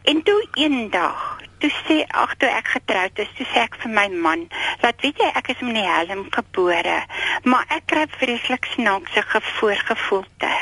En 0.02 0.22
toe 0.22 0.48
eendag, 0.54 1.38
toe 1.58 1.70
sê 1.84 2.04
ag 2.06 2.34
toe 2.36 2.48
ek 2.48 2.68
getroud 2.74 3.18
is, 3.18 3.30
toe 3.36 3.46
sê 3.52 3.64
ek 3.66 3.76
vir 3.82 3.92
my 3.92 4.08
man, 4.08 4.46
laat 4.82 5.00
weet 5.04 5.20
jy 5.20 5.30
ek 5.34 5.52
is 5.54 5.62
in 5.64 5.76
die 5.76 5.86
helm 5.86 6.26
gebore, 6.32 6.98
maar 7.44 7.64
ek 7.76 7.86
kry 7.92 8.06
vreeslik 8.16 8.68
snaakse 8.74 9.24
voorgevoelte. 9.60 10.52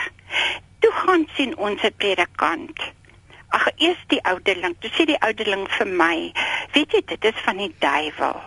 Toe 0.79 0.93
gaan 1.03 1.27
sien 1.37 1.57
ons 1.57 1.83
'n 1.83 1.95
predikant. 1.97 2.79
Ag, 3.49 3.69
eers 3.77 4.03
die 4.07 4.23
ouderling. 4.25 4.77
Toe 4.81 4.91
sê 4.91 5.05
die 5.09 5.21
ouderling 5.21 5.67
vir 5.79 5.87
my, 5.87 6.33
weet 6.73 6.93
jy 6.93 7.03
dit 7.07 7.25
is 7.25 7.39
van 7.45 7.57
die 7.57 7.75
duiwel. 7.79 8.43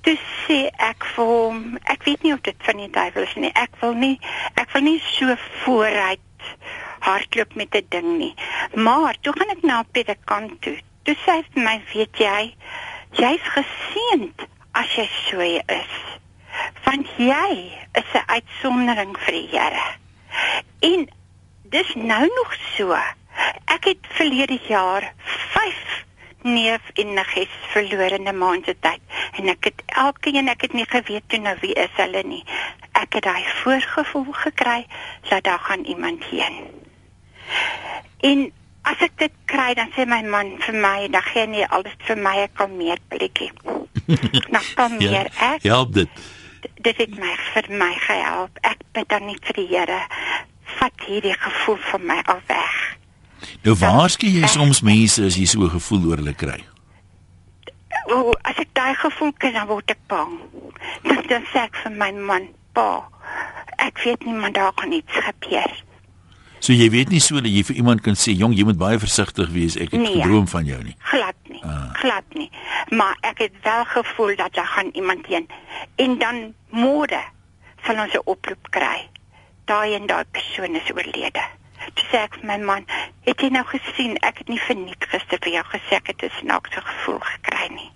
Toe 0.00 0.16
sê 0.46 0.58
ek 0.78 1.04
vir 1.14 1.24
hom, 1.24 1.78
ek 1.84 2.04
weet 2.04 2.22
nie 2.22 2.32
of 2.32 2.40
dit 2.40 2.56
van 2.68 2.76
die 2.76 2.90
duiwel 2.90 3.22
is 3.22 3.34
nie. 3.34 3.50
Ek 3.54 3.74
wil 3.80 3.94
nie 3.94 4.20
ek 4.54 4.70
wil 4.72 4.82
nie 4.82 5.00
so 5.04 5.36
vooruit 5.64 6.20
hardloop 7.08 7.54
met 7.54 7.74
'n 7.74 7.86
ding 7.88 8.10
nie. 8.18 8.34
Maar 8.74 9.14
toe 9.20 9.32
gaan 9.36 9.56
ek 9.56 9.62
na 9.62 9.80
'n 9.80 9.90
predikant 9.92 10.60
toe. 10.62 10.78
Toe 11.02 11.16
sê 11.24 11.30
hy 11.36 11.42
vir 11.52 11.62
my, 11.62 11.76
weet 11.94 12.16
jy, 12.16 12.54
jy's 13.12 13.44
geseënd 13.56 14.46
as 14.72 14.94
jy 14.94 15.08
so 15.28 15.40
is. 15.40 15.94
Want 16.84 17.06
jy 17.16 17.72
is 17.92 18.10
'n 18.14 18.26
uitsondering 18.26 19.18
vir 19.18 19.32
die 19.32 19.48
Here. 19.52 19.86
En 20.80 21.08
dis 21.62 21.94
nou 21.94 22.24
nog 22.34 22.54
so. 22.76 22.92
Ek 23.64 23.84
het 23.84 23.98
verlede 24.08 24.58
jaar 24.68 25.12
5 25.24 26.04
neef 26.42 26.80
en 26.94 27.14
negies 27.14 27.54
verloor 27.72 28.12
in 28.18 28.28
'n 28.28 28.38
maand 28.38 28.64
se 28.64 28.76
tyd 28.80 29.00
en 29.32 29.48
ek 29.48 29.64
het 29.64 29.82
elkeen 29.86 30.48
ek 30.48 30.60
het 30.60 30.72
nie 30.72 30.86
geweet 30.88 31.28
toe 31.28 31.38
nou 31.38 31.56
wie 31.60 31.74
is 31.74 31.94
hulle 31.96 32.22
nie. 32.22 32.44
Ek 32.92 33.12
het 33.12 33.22
daai 33.22 33.44
voorgevoel 33.62 34.32
gekry 34.32 34.86
dat 35.28 35.44
daar 35.44 35.58
gaan 35.58 35.84
iemand 35.84 36.24
heen. 36.24 36.77
En 38.20 38.52
as 38.88 39.04
ek 39.04 39.14
dit 39.20 39.34
kry 39.50 39.74
dan 39.78 39.92
sê 39.94 40.06
my 40.08 40.22
man 40.22 40.56
vir 40.64 40.74
my, 40.74 41.08
dan 41.12 41.22
gee 41.22 41.46
nie 41.46 41.66
alles 41.66 41.94
vir 42.08 42.16
my 42.16 42.34
ek 42.46 42.54
kan 42.58 42.74
meer 42.76 43.00
blikkie. 43.12 43.52
nou 44.54 44.64
kom 44.74 44.96
meer 44.98 45.28
ja, 45.28 45.54
ek. 45.54 45.66
help 45.68 45.92
dit. 45.94 46.22
Dit 46.82 46.96
het 46.96 47.18
my 47.18 47.34
vir 47.52 47.68
my 47.80 47.92
gehelp. 48.06 48.58
Ek 48.66 48.82
bid 48.96 49.08
dan 49.12 49.26
nie 49.28 49.38
vir 49.44 49.60
die 49.60 49.68
Here 49.70 50.00
vat 50.78 51.04
hierdie 51.06 51.34
gevoel 51.34 51.78
van 51.90 52.06
my 52.06 52.18
af 52.28 52.42
weg. 52.48 52.76
Nou 53.64 53.74
waarskynlik 53.78 54.42
jy 54.42 54.50
soms 54.52 54.82
mense 54.86 55.24
as 55.24 55.38
jy 55.38 55.46
so 55.46 55.64
'n 55.64 55.76
gevoel 55.76 56.08
oor 56.10 56.20
hulle 56.22 56.34
kry. 56.34 56.60
O, 58.08 58.32
as 58.42 58.56
ek 58.56 58.70
daai 58.72 58.94
gevoel 58.94 59.32
kry 59.38 59.52
dan 59.52 59.66
word 59.68 59.90
ek 59.90 60.02
bang. 60.08 60.38
Dan 61.04 61.22
dan 61.28 61.44
sê 61.52 61.66
ek 61.68 61.76
vir 61.82 61.92
my 61.92 62.12
man, 62.12 62.48
"Pa, 62.72 63.08
ek 63.78 63.98
weet 64.04 64.24
nie 64.24 64.34
maar 64.34 64.52
daar 64.52 64.72
gaan 64.76 64.92
iets 64.92 65.12
gebeur." 65.12 65.87
So 66.68 66.74
jy 66.76 66.90
weet 66.92 67.08
nie 67.08 67.20
so 67.24 67.40
dat 67.40 67.48
jy 67.48 67.62
vir 67.64 67.78
iemand 67.80 68.02
kan 68.04 68.12
sê, 68.12 68.34
"Jong, 68.36 68.52
jy 68.52 68.64
moet 68.64 68.76
baie 68.76 68.98
versigtig 68.98 69.48
wees. 69.48 69.76
Ek 69.76 69.90
het 69.90 70.00
Nee. 70.00 70.20
gedroom 70.20 70.48
van 70.48 70.64
jou 70.64 70.82
nie." 70.84 70.96
Glad 70.98 71.34
nie. 71.48 71.64
Ah. 71.64 71.94
Glad 71.94 72.24
nie. 72.34 72.50
Maar 72.88 73.16
ek 73.20 73.38
het 73.38 73.52
wel 73.62 73.84
gevoel 73.84 74.36
dat 74.36 74.54
daar 74.54 74.66
gaan 74.66 74.90
iemand 74.92 75.26
heen. 75.26 75.46
En 75.96 76.18
dan 76.18 76.54
môre 76.70 77.22
sal 77.84 77.96
ons 78.04 78.12
'n 78.12 78.20
oproep 78.24 78.68
kry. 78.70 79.08
Daai 79.64 79.94
en 79.94 80.06
daai 80.06 80.24
persoon 80.30 80.74
is 80.74 80.90
oorlede. 80.92 81.42
Toe 81.94 82.04
sê 82.12 82.16
ek 82.16 82.34
vir 82.34 82.44
my 82.44 82.58
man, 82.58 82.84
"Het 83.24 83.40
jy 83.40 83.48
nou 83.48 83.64
gesien? 83.64 84.16
Ek 84.16 84.38
het 84.38 84.48
nie 84.48 84.60
verniet 84.60 85.04
gister 85.08 85.38
vir 85.40 85.52
jou 85.52 85.64
gesê 85.64 85.94
ek 85.94 86.06
het 86.06 86.22
'n 86.22 86.30
snaakse 86.40 86.80
gevoel 86.80 87.18
gekry 87.18 87.68
nie." 87.74 87.90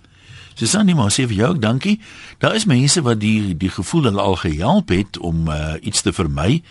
Susan, 0.55 0.97
maar 0.97 1.11
sê 1.11 1.27
vir 1.27 1.37
jou 1.37 1.49
ook 1.49 1.61
dankie. 1.61 2.01
Daar 2.39 2.55
is 2.55 2.65
mense 2.65 3.03
wat 3.03 3.21
die 3.21 3.57
die 3.57 3.71
gevoel 3.71 4.03
hulle 4.03 4.21
al 4.21 4.37
gehelp 4.37 4.89
het 4.89 5.19
om 5.19 5.49
uh, 5.49 5.75
iets 5.81 6.01
te 6.01 6.13
vermy. 6.13 6.63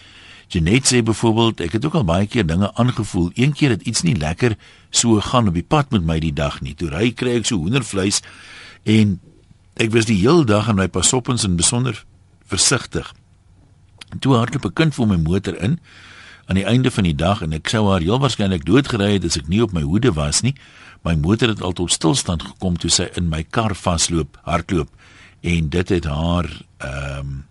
Janet 0.51 0.83
sê 0.89 0.99
byvoorbeeld, 0.99 1.61
ek 1.63 1.77
het 1.77 1.85
ook 1.87 1.93
al 1.95 2.03
baie 2.03 2.27
keer 2.27 2.43
dinge 2.43 2.67
aangevoel. 2.75 3.29
Een 3.39 3.53
keer 3.55 3.71
het 3.71 3.85
iets 3.87 4.01
nie 4.03 4.17
lekker 4.19 4.57
so 4.89 5.21
gaan 5.23 5.47
op 5.47 5.55
die 5.55 5.63
pad 5.63 5.93
met 5.95 6.03
my 6.03 6.17
die 6.19 6.33
dag 6.35 6.59
nie. 6.61 6.73
Toe 6.75 6.89
ry 6.91 7.13
kry 7.15 7.37
ek 7.39 7.47
so 7.47 7.61
hoendervleis 7.61 8.19
en 8.83 9.19
ek 9.79 9.93
was 9.95 10.09
die 10.09 10.19
hele 10.19 10.43
dag 10.45 10.67
aan 10.67 10.75
my 10.81 10.89
pasoppens 10.91 11.45
en 11.47 11.55
besonder 11.55 12.03
versigtig. 12.51 13.13
Toe 14.19 14.35
hardloop 14.35 14.65
'n 14.65 14.73
kind 14.73 14.93
voor 14.93 15.07
my 15.07 15.15
motor 15.15 15.55
in 15.55 15.79
aan 16.45 16.59
die 16.59 16.67
einde 16.67 16.91
van 16.91 17.03
die 17.03 17.15
dag 17.15 17.41
en 17.41 17.53
ek 17.53 17.69
sou 17.69 17.87
haar 17.89 18.03
heel 18.03 18.19
waarskynlik 18.19 18.65
doodgery 18.65 19.13
het 19.13 19.25
as 19.25 19.37
ek 19.37 19.47
nie 19.47 19.63
op 19.63 19.71
my 19.71 19.81
hoede 19.81 20.11
was 20.11 20.41
nie. 20.41 20.55
My 21.03 21.15
motor 21.15 21.47
het 21.47 21.61
al 21.61 21.71
tot 21.71 21.91
stilstand 21.91 22.43
gekom 22.43 22.77
toe 22.77 22.89
sy 22.89 23.07
in 23.15 23.29
my 23.29 23.43
kar 23.43 23.75
vasloop, 23.75 24.37
hardloop 24.43 24.89
en 25.41 25.69
dit 25.69 25.89
het 25.89 26.05
haar 26.05 26.49
ehm 26.77 27.19
um, 27.19 27.50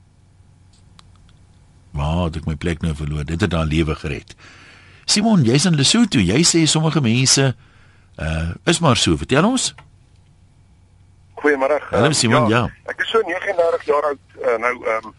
waar 1.92 2.24
het 2.28 2.36
ek 2.36 2.46
my 2.46 2.54
plek 2.56 2.82
nou 2.82 2.94
verloor. 2.94 3.24
Dit 3.24 3.40
het 3.40 3.52
haar 3.52 3.66
lewe 3.66 3.94
gered. 3.94 4.34
Simon, 5.10 5.42
jy's 5.42 5.64
in 5.66 5.74
Lesotho. 5.74 6.20
Jy 6.22 6.42
sê 6.46 6.64
sommige 6.70 7.00
mense 7.00 7.54
uh 8.20 8.50
is 8.64 8.78
maar 8.80 8.96
so. 8.96 9.16
Vertel 9.16 9.44
ons. 9.48 9.74
Goeiemôre. 11.40 11.80
Hallo, 11.90 12.04
Ehm, 12.04 12.12
Simon, 12.12 12.48
ja. 12.48 12.68
Ek 12.86 13.00
is 13.00 13.08
so 13.10 13.20
39 13.24 13.84
jaar 13.88 14.02
oud 14.12 14.18
uh, 14.40 14.56
nou 14.60 14.74
ehm 14.86 15.06
um, 15.06 15.14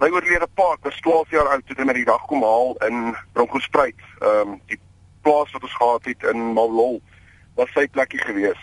my 0.00 0.08
oorlede 0.08 0.46
pa 0.56 0.76
was 0.82 0.96
12 1.04 1.30
jaar 1.30 1.48
oud 1.52 1.66
toe 1.66 1.76
hy 1.76 1.84
my 1.84 1.92
die 1.92 2.06
dag 2.08 2.22
kom 2.30 2.40
haal 2.42 2.76
in 2.88 3.16
Bronkhorstspruit. 3.32 3.98
Ehm 4.20 4.54
um, 4.54 4.60
die 4.70 4.78
plaas 5.22 5.50
wat 5.52 5.62
ons 5.66 5.74
gehad 5.76 6.04
het 6.08 6.22
in 6.32 6.52
Malol 6.56 7.00
was 7.58 7.68
sy 7.74 7.84
plekkie 7.88 8.22
gewees. 8.22 8.60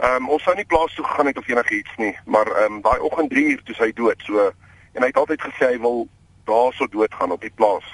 Ehm 0.00 0.24
um, 0.24 0.28
ons 0.34 0.42
sou 0.42 0.54
nie 0.56 0.66
plaas 0.66 0.94
toe 0.96 1.04
gegaan 1.04 1.26
het 1.30 1.38
of 1.38 1.48
enigiets 1.48 1.94
nie, 2.02 2.14
maar 2.24 2.48
ehm 2.56 2.78
um, 2.78 2.82
daai 2.82 2.98
oggend 3.00 3.30
3 3.30 3.44
uur 3.52 3.62
toe 3.68 3.74
sy 3.78 3.92
dood. 3.92 4.22
So 4.26 4.48
en 4.96 5.04
hy 5.04 5.12
het 5.12 5.20
altyd 5.20 5.42
gesê 5.44 5.74
hy 5.74 5.78
wil 5.84 6.08
daarso 6.46 6.86
doodgaan 6.90 7.34
op 7.34 7.40
die 7.40 7.52
plaas. 7.54 7.86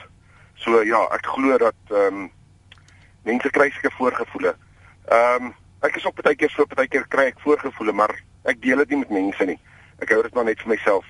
So 0.62 0.82
ja, 0.86 1.00
ek 1.16 1.26
glo 1.34 1.58
dat 1.58 1.78
ehm 1.90 2.22
um, 2.22 2.30
mense 3.26 3.50
kry 3.50 3.70
seker 3.70 3.94
voorgevoele. 3.98 4.54
Ehm 5.08 5.48
um, 5.50 5.54
ek 5.82 5.96
is 5.98 6.06
op 6.06 6.20
baie 6.22 6.36
keer 6.38 6.50
so 6.54 6.66
baie 6.74 6.88
keer 6.88 7.06
kry 7.08 7.30
ek 7.32 7.40
voorgevoele, 7.42 7.92
maar 7.92 8.14
ek 8.46 8.62
deel 8.62 8.84
dit 8.84 8.94
nie 8.94 9.02
met 9.02 9.10
mense 9.10 9.44
nie. 9.44 9.58
Ek 10.02 10.14
hou 10.14 10.22
dit 10.22 10.34
maar 10.34 10.46
net 10.46 10.62
vir 10.62 10.74
myself. 10.74 11.06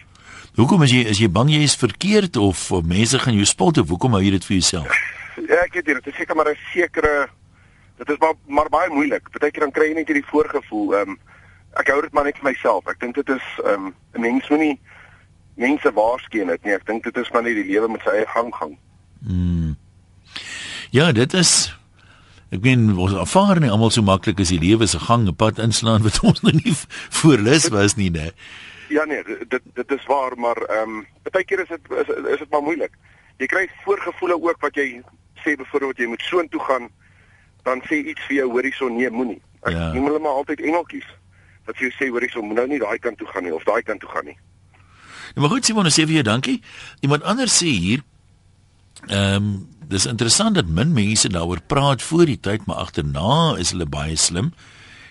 Hoekom 0.56 0.82
is 0.84 0.92
jy 0.92 1.02
is 1.08 1.20
jy 1.20 1.28
bang 1.32 1.50
jy 1.52 1.62
is 1.64 1.76
verkeerd 1.80 2.36
of, 2.36 2.70
of 2.72 2.84
mense 2.84 3.18
gaan 3.18 3.36
jou 3.36 3.46
spot 3.48 3.78
of 3.82 3.88
hoekom 3.88 4.16
hou 4.16 4.22
jy 4.24 4.34
dit 4.38 4.48
vir 4.50 4.58
jouself? 4.60 4.92
Ja, 5.32 5.62
ek 5.64 5.72
weet 5.78 5.86
nie, 5.88 5.94
dit 5.96 6.08
is 6.10 6.16
seker 6.20 6.36
maar 6.36 6.50
'n 6.50 6.58
sekere 6.72 7.28
dit 7.96 8.10
is 8.10 8.18
maar 8.20 8.34
maar 8.46 8.68
baie 8.68 8.90
moeilik. 8.90 9.30
Partykeer 9.32 9.64
dan 9.64 9.72
kry 9.72 9.88
jy 9.88 9.94
net 9.94 10.10
hierdie 10.10 10.28
voorgevoel. 10.30 10.94
Ehm 10.94 11.14
um, 11.14 11.18
ek 11.80 11.88
hou 11.88 12.00
dit 12.02 12.12
maar 12.12 12.24
net 12.24 12.36
vir 12.36 12.50
myself. 12.50 12.86
Ek 12.86 13.00
dink 13.00 13.14
dit 13.14 13.28
is 13.28 13.46
ehm 13.64 13.86
um, 13.86 13.94
'n 14.14 14.20
mens 14.20 14.48
moenie 14.48 14.80
mense 15.56 15.92
waarsku 15.92 16.44
dit 16.46 16.64
nie. 16.64 16.72
Ek 16.74 16.86
dink 16.86 17.04
dit 17.04 17.16
is 17.16 17.30
maar 17.32 17.42
net 17.42 17.54
die 17.54 17.68
lewe 17.72 17.88
met 17.88 18.02
sy 18.04 18.10
eie 18.10 18.26
gang 18.26 18.54
gaan. 18.54 18.76
Hmm. 19.26 19.76
Ja, 20.90 21.12
dit 21.12 21.32
is 21.34 21.72
ek 22.52 22.60
meen 22.60 22.90
ons 23.00 23.14
ervaar 23.16 23.60
nie 23.60 23.70
almal 23.72 23.90
so 23.90 24.02
maklik 24.04 24.40
as 24.40 24.50
die 24.52 24.60
lewe 24.60 24.86
se 24.86 24.98
gang 24.98 25.24
'n 25.28 25.34
pad 25.34 25.58
inslaan 25.58 26.02
wat 26.02 26.20
ons 26.28 26.40
nog 26.42 26.52
nie 26.52 26.74
voorlus 27.10 27.68
was 27.68 27.96
nie, 27.96 28.10
né? 28.10 28.30
Ja 28.88 29.04
nee, 29.04 29.22
dit 29.24 29.62
dit, 29.74 29.90
is 29.90 30.04
waar, 30.06 30.36
maar 30.36 30.56
ehm 30.68 30.98
um, 31.00 31.06
baie 31.32 31.44
keer 31.44 31.60
is 31.60 31.68
dit 31.68 31.80
is, 31.90 32.08
is 32.32 32.38
dit 32.38 32.50
maar 32.50 32.62
moeilik. 32.62 32.92
Jy 33.38 33.46
kry 33.46 33.68
voorgevoele 33.84 34.36
ook 34.42 34.60
wat 34.60 34.74
jy 34.76 35.00
sê 35.44 35.56
byvoorbeeld 35.56 35.98
jy 35.98 36.06
moet 36.06 36.20
soontoe 36.22 36.60
gaan, 36.60 36.88
dan 37.64 37.80
sê 37.88 38.02
iets 38.04 38.20
vir 38.28 38.36
jou 38.36 38.50
horison 38.50 38.96
nee, 38.96 39.10
moenie. 39.10 39.40
Ek 39.62 39.72
Ja. 39.72 39.92
noem 39.92 40.04
hulle 40.04 40.18
maar 40.18 40.36
altyd 40.42 40.60
engeltjies. 40.60 41.08
Dat 41.64 41.78
jy 41.78 41.88
sê 41.90 42.10
horison 42.10 42.44
moet 42.46 42.56
nou 42.56 42.66
nie 42.68 42.78
daai 42.78 42.98
kant 42.98 43.18
toe 43.18 43.26
gaan 43.26 43.44
nie 43.44 43.54
of 43.54 43.64
daai 43.64 43.82
kant 43.82 44.00
toe 44.00 44.08
gaan 44.10 44.24
nie. 44.24 44.36
Ja, 45.34 45.40
maar 45.40 45.50
goed, 45.50 45.64
Simon, 45.64 45.88
sê 45.90 46.04
vir 46.06 46.20
jou 46.20 46.26
dankie. 46.26 46.60
Iemand 47.00 47.22
anders 47.22 47.56
sê 47.62 47.70
hier 47.72 48.02
ehm 49.08 49.36
um, 49.36 49.52
dis 49.92 50.06
interessant 50.08 50.54
dat 50.56 50.68
min 50.72 50.92
mense 50.96 51.28
daaroor 51.28 51.60
praat 51.68 52.02
voor 52.02 52.24
die 52.24 52.38
tyd, 52.40 52.62
maar 52.64 52.76
agterna 52.86 53.58
is 53.60 53.74
hulle 53.74 53.84
baie 53.84 54.16
slim. 54.16 54.52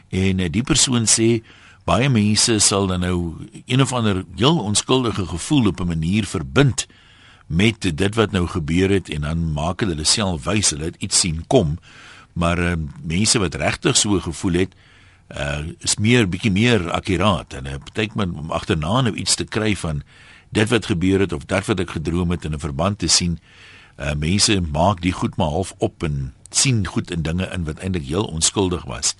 En 0.09 0.39
uh, 0.39 0.47
die 0.49 0.63
persoon 0.65 1.05
sê 1.05 1.43
baie 1.85 2.09
mense 2.09 2.55
sal 2.59 2.87
dan 2.89 3.03
nou 3.05 3.17
een 3.65 3.81
of 3.81 3.93
ander 3.93 4.23
heel 4.39 4.57
onskuldige 4.57 5.25
gevoel 5.25 5.67
op 5.67 5.81
'n 5.81 5.91
manier 5.93 6.25
verbind 6.25 6.87
met 7.45 7.81
dit 7.97 8.15
wat 8.15 8.31
nou 8.31 8.47
gebeur 8.47 8.89
het 8.89 9.09
en 9.09 9.21
dan 9.21 9.51
maak 9.53 9.79
hulle 9.79 10.03
self 10.03 10.43
wys 10.43 10.69
hulle 10.69 10.89
het 10.89 10.97
iets 10.99 11.19
sien 11.19 11.43
kom. 11.47 11.77
Maar 12.33 12.59
uh, 12.59 12.73
mense 13.03 13.39
wat 13.39 13.55
regtig 13.55 13.97
so 13.97 14.19
gevoel 14.19 14.53
het, 14.53 14.73
uh 14.73 14.90
is 15.79 15.95
meer 15.95 16.27
bietjie 16.29 16.51
meer 16.51 16.91
akkuraat 16.91 17.53
en 17.53 17.63
dit 17.63 17.83
beteken 17.83 18.17
men 18.17 18.35
om 18.35 18.51
agterna 18.51 19.01
nou 19.01 19.15
iets 19.15 19.35
te 19.35 19.45
kry 19.45 19.75
van 19.75 20.03
dit 20.49 20.69
wat 20.69 20.85
gebeur 20.85 21.19
het 21.19 21.33
of 21.33 21.45
dat 21.45 21.65
wat 21.65 21.79
ek 21.79 21.95
gedroom 21.95 22.31
het 22.31 22.45
in 22.45 22.53
'n 22.53 22.59
verband 22.59 22.99
te 22.99 23.07
sien. 23.07 23.39
Uh 23.99 24.13
mense 24.13 24.61
maak 24.61 25.01
die 25.01 25.11
goed 25.11 25.35
maar 25.35 25.47
half 25.47 25.73
op 25.77 26.03
en 26.03 26.33
sien 26.49 26.87
goed 26.87 27.11
in 27.11 27.21
dinge 27.21 27.47
in 27.53 27.63
wat 27.63 27.79
eintlik 27.79 28.07
heel 28.07 28.25
onskuldig 28.25 28.83
was. 28.85 29.15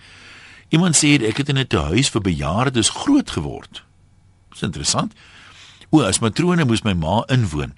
Iemand 0.70 0.96
sê 0.96 1.20
ek 1.20 1.38
het 1.38 1.50
in 1.50 1.58
'n 1.58 1.68
tehuis 1.68 2.10
vir 2.10 2.22
bejaardes 2.22 2.90
groot 2.90 3.32
geword. 3.32 3.84
Dis 4.50 4.62
interessant. 4.62 5.14
O, 5.90 6.02
as 6.02 6.20
matrone 6.20 6.66
moes 6.66 6.82
my 6.82 6.94
ma 6.94 7.24
inwoon. 7.28 7.74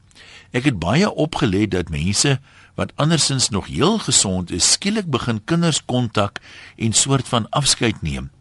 Ek 0.52 0.64
het 0.70 0.80
baie 0.80 1.10
opgelet 1.10 1.72
dat 1.72 1.90
mense 1.90 2.40
wat 2.76 2.92
andersins 2.96 3.50
nog 3.50 3.68
heel 3.68 3.98
gesond 3.98 4.52
is, 4.52 4.72
skielik 4.72 5.06
begin 5.06 5.44
kinders 5.44 5.86
kontak 5.86 6.40
en 6.78 6.94
soort 6.94 7.28
van 7.28 7.50
afskeid 7.50 8.02
neem. 8.02 8.32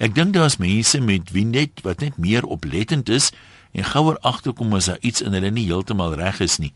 Ek 0.00 0.14
dink 0.14 0.32
daar's 0.34 0.56
mense 0.56 1.00
met 1.00 1.30
wie 1.30 1.44
net 1.44 1.82
wat 1.84 2.00
net 2.00 2.16
meer 2.16 2.44
oplettend 2.44 3.08
is 3.08 3.30
en 3.72 3.84
gouer 3.84 4.18
agterkom 4.24 4.72
as 4.74 4.88
daar 4.90 4.98
iets 5.00 5.22
in 5.22 5.36
hulle 5.36 5.50
nie 5.50 5.66
heeltemal 5.68 6.16
reg 6.16 6.40
is 6.40 6.58
nie. 6.58 6.72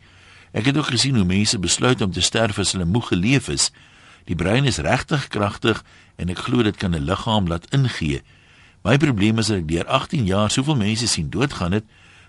Ek 0.55 0.69
het 0.69 0.77
ook 0.77 0.93
gesien 0.93 1.17
hoe 1.17 1.25
mense 1.27 1.59
besluit 1.59 2.01
om 2.01 2.11
te 2.13 2.21
sterf 2.21 2.59
as 2.61 2.71
hulle 2.71 2.85
moeg 2.85 3.09
geleef 3.11 3.49
is. 3.51 3.71
Die 4.29 4.37
brein 4.37 4.65
is 4.65 4.77
regtig 4.77 5.27
kragtig 5.27 5.81
en 6.15 6.29
ek 6.29 6.45
glo 6.47 6.63
dit 6.63 6.77
kan 6.77 6.95
'n 6.95 7.03
liggaam 7.03 7.47
laat 7.47 7.67
ingee. 7.73 8.21
My 8.83 8.97
probleem 8.97 9.39
is 9.39 9.47
dat 9.47 9.57
ek 9.57 9.67
deur 9.67 9.85
18 9.85 10.25
jaar 10.25 10.51
soveel 10.51 10.75
mense 10.75 11.07
sien 11.07 11.29
doodgaan 11.29 11.71
het 11.71 11.85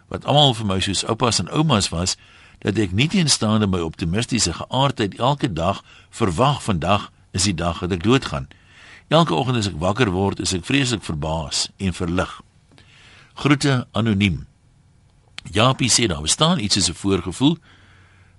wat 0.09 0.24
almal 0.24 0.55
vir 0.55 0.66
my 0.66 0.81
soos 0.81 1.05
oupas 1.05 1.38
en 1.38 1.50
oumas 1.50 1.88
was 1.88 2.16
dat 2.59 2.79
ek 2.79 2.92
nie 2.92 3.09
teenstaande 3.09 3.66
my 3.66 3.81
optimistiese 3.85 4.53
geaardheid 4.53 5.19
elke 5.19 5.53
dag 5.53 5.83
verwag 6.11 6.62
vandag 6.62 7.11
is 7.31 7.45
die 7.45 7.55
dag 7.55 7.79
dat 7.85 7.92
ek 7.92 8.03
doodgaan. 8.03 8.49
Elke 9.09 9.35
oggend 9.35 9.61
as 9.61 9.69
ek 9.71 9.79
wakker 9.79 10.11
word, 10.11 10.40
is 10.40 10.55
ek 10.57 10.64
vreeslik 10.66 11.05
verbaas 11.07 11.69
en 11.77 11.95
verlig. 11.95 12.40
Groete 13.35 13.87
anoniem. 13.92 14.47
Japie 15.53 15.90
sê 15.92 16.09
daar 16.11 16.25
bestaan 16.25 16.59
iets 16.59 16.75
soos 16.75 16.88
'n 16.88 17.01
voorgevoel. 17.03 17.57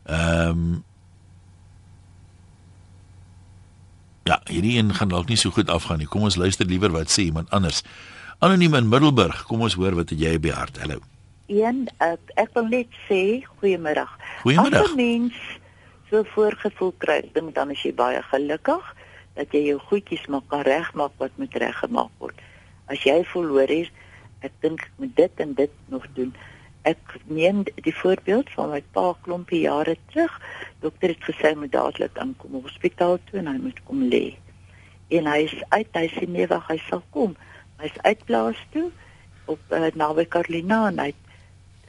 Ehm 0.06 0.50
um, 0.50 0.86
Ja, 4.28 4.42
hierdie 4.44 4.78
een 4.78 4.94
gaan 4.94 5.08
dalk 5.08 5.28
nie 5.28 5.38
so 5.40 5.50
goed 5.56 5.70
afgaan 5.70 5.98
nie. 5.98 6.08
Kom 6.08 6.22
ons 6.22 6.36
luister 6.36 6.66
liewer 6.66 6.92
wat 6.92 7.12
sê 7.12 7.30
iemand 7.30 7.50
anders. 7.50 7.84
Anoniem 8.40 8.74
in 8.74 8.90
Middelburg, 8.92 9.44
kom 9.44 9.62
ons 9.62 9.74
hoor 9.80 9.96
wat 9.96 10.10
het 10.10 10.20
jy 10.20 10.36
by 10.40 10.50
hart. 10.50 10.82
Hallo. 10.84 11.00
Een 11.48 11.86
ek, 12.04 12.32
ek 12.36 12.50
wil 12.58 12.66
net 12.68 12.96
sê 13.08 13.40
goeiemiddag. 13.60 14.12
Goeiemiddag. 14.44 14.84
As 14.84 14.92
'n 14.92 14.96
mens 14.96 15.36
so 16.10 16.24
voorgevoel 16.24 16.94
kry, 16.98 17.22
dink 17.34 17.56
dan 17.56 17.72
is 17.72 17.84
jy 17.84 17.94
baie 17.94 18.22
gelukkig 18.22 18.96
dat 19.36 19.54
jy 19.56 19.62
jou 19.70 19.80
goedjies 19.80 20.26
maar 20.28 20.44
kan 20.48 20.62
regmaak 20.68 21.12
wat 21.18 21.32
moet 21.36 21.54
reggemaak 21.56 22.12
word. 22.18 22.36
As 22.92 23.04
jy 23.04 23.24
voel 23.32 23.48
hoor 23.48 23.72
hier, 23.72 23.92
ek 24.42 24.52
dink 24.60 24.82
ek 24.82 24.92
moet 24.98 25.16
dit 25.16 25.32
en 25.40 25.54
dit 25.54 25.72
nog 25.88 26.08
doen. 26.14 26.34
Ek 26.84 27.16
neem 27.26 27.64
die 27.64 27.96
voorbeeld 27.96 28.52
van 28.56 28.70
my 28.70 28.82
pa 28.92 29.14
klompie 29.22 29.62
jare 29.62 29.96
terug 30.12 30.42
dokter 30.80 31.16
het 31.16 31.24
gesê 31.24 31.56
moet 31.56 31.72
dadelik 31.72 32.18
aankom 32.18 32.60
hospitaal 32.60 33.20
toe 33.30 33.40
en 33.40 33.48
hy 33.48 33.58
moet 33.58 33.80
kom 33.84 34.04
lê. 34.04 34.36
En 35.16 35.32
hy 35.32 35.48
is 35.48 35.56
uit, 35.70 35.96
hy 35.96 36.08
sê 36.12 36.28
nee 36.28 36.48
wag, 36.48 36.68
hy 36.68 36.80
sal 36.90 37.04
kom. 37.16 37.38
Hy 37.80 37.86
is 37.88 38.02
uit 38.04 38.26
plaas 38.26 38.60
toe 38.76 38.92
op 39.46 39.60
uh, 39.72 39.88
naby 39.96 40.28
Carolina 40.28 40.88
en 40.92 41.00
hy 41.00 41.14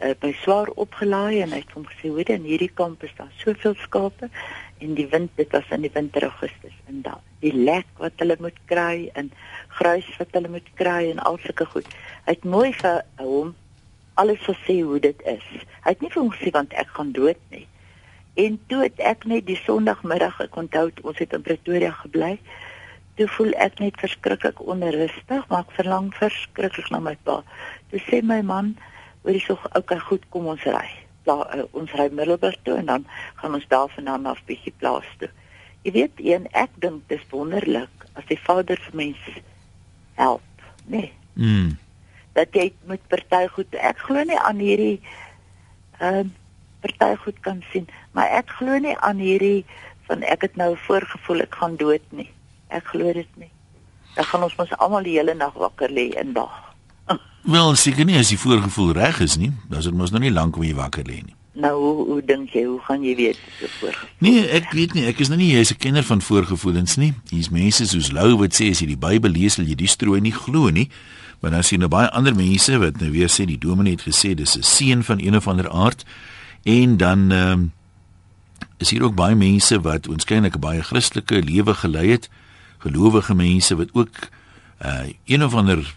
uh, 0.02 0.14
by 0.22 0.32
swaar 0.42 0.70
opgelaai 0.74 1.42
en 1.42 1.54
hy 1.54 1.62
het 1.62 1.74
hom 1.76 1.86
gesê 1.90 2.10
hoor 2.12 2.30
in 2.34 2.46
hierdie 2.48 2.72
kamp 2.80 3.02
is 3.06 3.14
daar 3.18 3.32
soveel 3.42 3.76
skape 3.84 4.30
en 4.78 4.94
die 4.98 5.08
wind 5.10 5.30
dit 5.40 5.52
was 5.52 5.70
in 5.74 5.86
die 5.86 5.92
winter 5.94 6.28
Augustus 6.28 6.76
en 6.86 7.02
daar 7.06 7.22
die 7.42 7.54
lek 7.54 7.88
wat 8.02 8.18
hulle 8.22 8.36
moet 8.42 8.58
kry 8.70 9.08
en 9.18 9.30
gruis 9.78 10.06
wat 10.18 10.34
hulle 10.36 10.50
moet 10.52 10.68
kry 10.80 11.10
en 11.12 11.22
al 11.30 11.38
sulke 11.42 11.66
goed. 11.72 11.88
Hy 12.26 12.34
het 12.36 12.46
mooi 12.46 12.70
vir 12.74 13.02
hom 13.22 13.54
alles 14.18 14.42
gesê 14.46 14.80
hoe 14.82 14.98
dit 15.02 15.26
is. 15.30 15.44
Hy 15.84 15.94
het 15.94 16.00
nie 16.02 16.10
vir 16.10 16.22
hom 16.22 16.32
gesê 16.34 16.50
want 16.54 16.74
ek 16.82 16.90
gaan 16.96 17.12
dood 17.14 17.38
nie. 17.54 17.66
En 18.38 18.58
toe 18.70 18.84
het 18.84 19.00
ek 19.02 19.26
net 19.30 19.46
die 19.46 19.58
Sondagmiddag 19.64 20.40
ek 20.42 20.58
onthou 20.58 20.88
ons 21.02 21.18
het 21.22 21.34
in 21.34 21.46
Pretoria 21.46 21.90
gebly. 22.02 22.36
Toe 23.18 23.26
voel 23.34 23.54
ek 23.58 23.80
net 23.82 23.98
verskriklik 23.98 24.60
onrustig, 24.62 25.46
maar 25.50 25.64
ek 25.64 25.74
verlang 25.78 26.12
verskriklik 26.14 26.90
na 26.94 27.00
my 27.02 27.16
pa. 27.26 27.40
Toe 27.90 28.02
sê 28.06 28.20
my 28.22 28.38
man, 28.46 28.76
"Hoorie 29.22 29.40
so, 29.40 29.58
okay, 29.74 29.98
goed, 29.98 30.24
kom 30.30 30.46
ons 30.46 30.64
ry. 30.64 30.88
Pla, 31.22 31.42
uh, 31.54 31.64
ons 31.70 31.92
ry 31.92 32.08
Middelburg 32.12 32.56
toe 32.62 32.76
en 32.76 32.86
dan 32.86 33.06
gaan 33.34 33.54
ons 33.54 33.68
daarvandaan 33.68 34.26
af 34.26 34.44
bietjie 34.46 34.72
plaas 34.78 35.06
toe." 35.18 35.30
Jy 35.82 35.92
weet, 35.92 36.12
een 36.16 36.48
ek 36.52 36.70
dink 36.82 37.08
dis 37.08 37.22
wonderlik 37.30 38.06
as 38.14 38.26
die 38.26 38.38
Vader 38.38 38.80
vir 38.88 38.96
mense 38.96 39.42
help, 40.14 40.42
nee. 40.86 41.12
Mm. 41.34 41.78
Dat 42.34 42.54
jy 42.54 42.72
met 42.90 43.00
party 43.08 43.46
goed, 43.54 43.74
ek 43.74 43.98
glo 43.98 44.22
nie 44.26 44.38
aan 44.38 44.58
hierdie 44.58 44.98
ehm 45.98 46.26
uh, 46.26 46.30
party 46.80 47.14
goed 47.22 47.38
kan 47.42 47.62
sien, 47.72 47.88
maar 48.14 48.30
ek 48.30 48.50
glo 48.60 48.78
nie 48.78 48.94
aan 49.02 49.18
hierdie 49.18 49.64
van 50.06 50.22
ek 50.22 50.46
het 50.46 50.56
nou 50.56 50.76
voorgevoel 50.86 51.42
ek 51.44 51.54
gaan 51.60 51.76
dood 51.76 52.04
nie. 52.14 52.30
Ek 52.68 52.86
glo 52.92 53.12
dit 53.12 53.30
nie. 53.36 53.50
Dan 54.14 54.24
gaan 54.24 54.46
ons 54.46 54.56
mos 54.56 54.72
almal 54.78 55.06
die 55.06 55.16
hele 55.18 55.34
nag 55.34 55.56
wakker 55.58 55.90
lê 55.90 56.08
in 56.20 56.32
wag. 56.36 56.67
Wel, 57.48 57.74
seker 57.74 58.04
nie 58.04 58.18
as 58.18 58.28
die 58.28 58.38
voorgevoel 58.38 58.92
reg 58.92 59.20
is 59.24 59.36
nie, 59.36 59.52
dan 59.68 59.78
is 59.78 59.84
dit 59.84 59.94
mos 59.94 60.10
nog 60.10 60.20
nie 60.20 60.32
lank 60.32 60.56
om 60.56 60.62
jy 60.62 60.74
wakker 60.74 61.06
lê 61.08 61.22
nie. 61.22 61.34
Nou, 61.58 61.72
hoe, 61.80 62.06
hoe 62.06 62.22
dink 62.22 62.52
jy, 62.54 62.64
hoe 62.68 62.80
gaan 62.86 63.02
jy 63.02 63.14
weet 63.16 63.38
so 63.58 63.70
voorgevoel? 63.80 64.10
Nee, 64.18 64.42
ek 64.58 64.68
weet 64.76 64.92
nie, 64.94 65.06
ek 65.10 65.22
is 65.24 65.30
nou 65.32 65.38
nie 65.40 65.54
jy's 65.54 65.72
'n 65.72 65.80
kenner 65.80 66.04
van 66.04 66.20
voorgevoelens 66.22 66.96
nie. 66.96 67.14
Hier's 67.30 67.50
mense 67.50 67.86
soos 67.86 68.12
Lou 68.12 68.36
wat 68.38 68.54
sê 68.54 68.70
as 68.70 68.80
jy 68.80 68.86
die 68.86 69.00
Bybel 69.00 69.30
lees, 69.30 69.54
sal 69.54 69.64
jy 69.64 69.74
die 69.74 69.88
strooi 69.88 70.20
nie 70.20 70.32
glo 70.32 70.70
nie. 70.70 70.88
Maar 71.40 71.50
dan 71.50 71.64
sien 71.64 71.80
nou 71.80 71.88
baie 71.88 72.10
ander 72.10 72.34
mense 72.34 72.78
wat 72.78 73.00
nou 73.00 73.10
weer 73.10 73.28
sê 73.28 73.46
die 73.46 73.58
dominee 73.58 73.92
het 73.96 74.06
gesê 74.06 74.34
dis 74.34 74.56
'n 74.56 74.62
seën 74.62 75.02
van 75.04 75.18
een 75.18 75.36
of 75.36 75.48
ander 75.48 75.70
aard. 75.70 76.04
En 76.64 76.96
dan 76.96 77.32
ehm 77.32 77.52
um, 77.52 77.72
is 78.78 78.90
hier 78.90 79.02
ook 79.02 79.14
baie 79.14 79.34
mense 79.34 79.80
wat 79.80 80.06
waarskynlik 80.06 80.54
'n 80.54 80.60
baie 80.60 80.82
Christelike 80.82 81.42
lewe 81.42 81.74
gelei 81.74 82.10
het, 82.10 82.28
gelowige 82.78 83.34
mense 83.34 83.76
wat 83.76 83.88
ook 83.92 84.28
uh 84.82 85.10
een 85.24 85.44
of 85.44 85.54
ander 85.54 85.94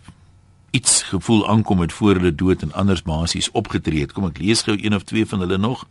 iets 0.72 1.02
gevoel 1.04 1.48
aankom 1.50 1.78
met 1.84 1.94
voor 1.94 2.16
hulle 2.16 2.36
dood 2.36 2.62
en 2.62 2.74
anders 2.74 3.04
basies 3.04 3.52
opgetree 3.52 4.06
het. 4.06 4.12
Kom 4.16 4.26
ek 4.30 4.40
lees 4.40 4.64
gou 4.68 4.78
een 4.78 4.96
of 4.96 5.04
twee 5.04 5.26
van 5.26 5.40
hulle 5.40 5.58
nog. 5.58 5.88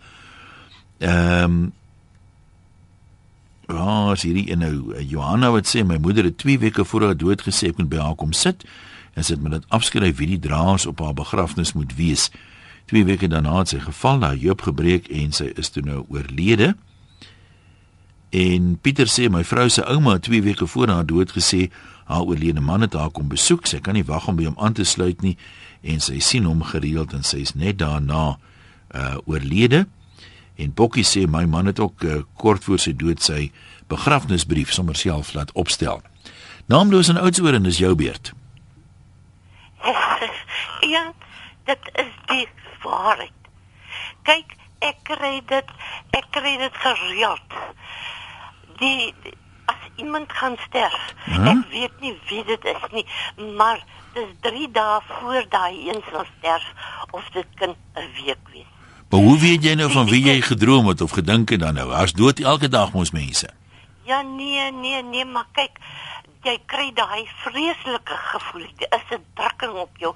Ehm 0.98 1.44
um, 1.44 1.60
Ja, 3.70 4.16
sy 4.18 4.32
hierdie 4.32 4.56
nou 4.58 4.98
Johanna 5.06 5.52
wat 5.54 5.68
sê 5.70 5.84
my 5.86 6.00
moeder 6.02 6.26
het 6.26 6.40
2 6.42 6.58
weke 6.58 6.84
voor 6.84 7.04
haar 7.06 7.18
dood 7.18 7.44
gesê 7.46 7.70
ek 7.70 7.78
moet 7.78 7.90
by 7.92 8.00
haar 8.02 8.16
kom 8.18 8.32
sit 8.34 8.64
en 9.14 9.26
sy 9.26 9.36
het 9.36 9.44
met 9.44 9.54
dit 9.54 9.66
afskryf 9.76 10.16
wie 10.18 10.26
die 10.32 10.40
draers 10.42 10.86
op 10.90 11.02
haar 11.04 11.14
begrafnis 11.14 11.74
moet 11.76 11.92
wees. 11.98 12.30
2 12.90 13.04
weke 13.06 13.28
daarna 13.30 13.60
het 13.60 13.74
sy 13.74 13.78
geval, 13.82 14.22
haar 14.26 14.38
heup 14.38 14.64
gebreek 14.66 15.06
en 15.14 15.34
sy 15.36 15.52
is 15.60 15.70
toe 15.70 15.84
nou 15.86 16.02
oorlede. 16.08 16.72
En 18.30 18.76
Pieter 18.78 19.08
sê 19.10 19.26
my 19.30 19.42
vrou 19.44 19.66
se 19.68 19.82
ouma 19.90 20.14
het 20.18 20.28
2 20.28 20.42
weke 20.42 20.66
voor 20.66 20.88
haar 20.88 21.06
dood 21.06 21.32
gesê 21.34 21.70
haar 22.06 22.22
oorlede 22.22 22.60
man 22.60 22.80
het 22.80 22.94
haar 22.94 23.10
kom 23.10 23.28
besoek. 23.28 23.66
Sy 23.66 23.80
kan 23.82 23.94
nie 23.98 24.06
wag 24.06 24.28
om 24.30 24.38
by 24.38 24.46
hom 24.46 24.58
aan 24.58 24.76
te 24.78 24.86
sluit 24.86 25.22
nie 25.22 25.36
en 25.82 26.00
sy 26.00 26.20
sien 26.22 26.46
hom 26.46 26.62
gereeld 26.62 27.14
en 27.16 27.24
sy 27.26 27.42
is 27.42 27.54
net 27.58 27.80
daarna 27.82 28.36
uh 28.94 29.16
oorlede. 29.26 29.86
En 30.60 30.74
Bokkie 30.74 31.06
sê 31.06 31.26
my 31.26 31.44
man 31.48 31.66
het 31.66 31.80
ook 31.80 32.02
uh, 32.04 32.20
kort 32.36 32.64
voor 32.64 32.78
sy 32.78 32.92
dood 32.92 33.22
sy 33.22 33.50
begrafnisbrief 33.88 34.72
sommer 34.72 34.96
self 34.98 35.32
laat 35.34 35.52
opstel. 35.58 36.02
Naamloos 36.70 37.08
en 37.08 37.18
oudsoor 37.18 37.56
en 37.58 37.66
dis 37.66 37.82
jou 37.82 37.94
beurt. 37.94 38.32
Ja, 40.90 41.12
dit 41.64 41.90
is 42.02 42.14
die 42.26 42.46
waarheid. 42.82 43.48
Kyk, 44.26 44.54
ek 44.82 44.96
kry 45.06 45.34
dit, 45.46 45.72
ek 46.16 46.26
kry 46.34 46.56
dit 46.58 46.78
gereeld. 46.82 47.58
Die, 48.80 49.14
as 49.70 49.82
iemand 50.00 50.32
gaan 50.32 50.56
sterf, 50.66 51.14
huh? 51.28 51.52
ek 51.52 51.64
weet 51.72 52.00
nie 52.00 52.14
wie 52.30 52.44
dit 52.48 52.64
is 52.72 52.86
nie, 52.94 53.06
maar 53.56 53.82
dis 54.16 54.32
3 54.46 54.70
dae 54.74 55.00
voor 55.06 55.46
daai 55.52 55.88
een 55.88 56.02
sal 56.10 56.26
sterf 56.38 56.66
of 57.10 57.28
dit 57.36 57.46
kan 57.60 57.76
'n 57.94 58.08
week 58.24 58.52
wees. 58.52 58.70
Maar 59.10 59.20
hoe 59.20 59.38
weet 59.38 59.64
jy 59.64 59.74
nou 59.74 59.90
van 59.90 60.06
wie 60.06 60.22
jy 60.24 60.40
gedroom 60.40 60.86
het 60.86 61.00
of 61.00 61.10
gedink 61.10 61.50
het 61.50 61.60
dan 61.60 61.74
nou? 61.74 61.92
As 61.92 62.12
dood 62.12 62.40
elke 62.40 62.68
dag 62.68 62.92
mos 62.92 63.10
mense. 63.10 63.50
Ja 64.04 64.22
nee, 64.22 64.72
nee, 64.72 65.02
nee, 65.02 65.24
maar 65.24 65.46
kyk, 65.52 65.78
jy 66.42 66.58
kry 66.66 66.90
daai 66.94 67.28
vreeslike 67.44 68.16
gevoel. 68.32 68.66
Dit 68.76 68.94
is 68.94 69.16
'n 69.16 69.24
drukking 69.34 69.72
op 69.72 69.96
jou. 69.96 70.14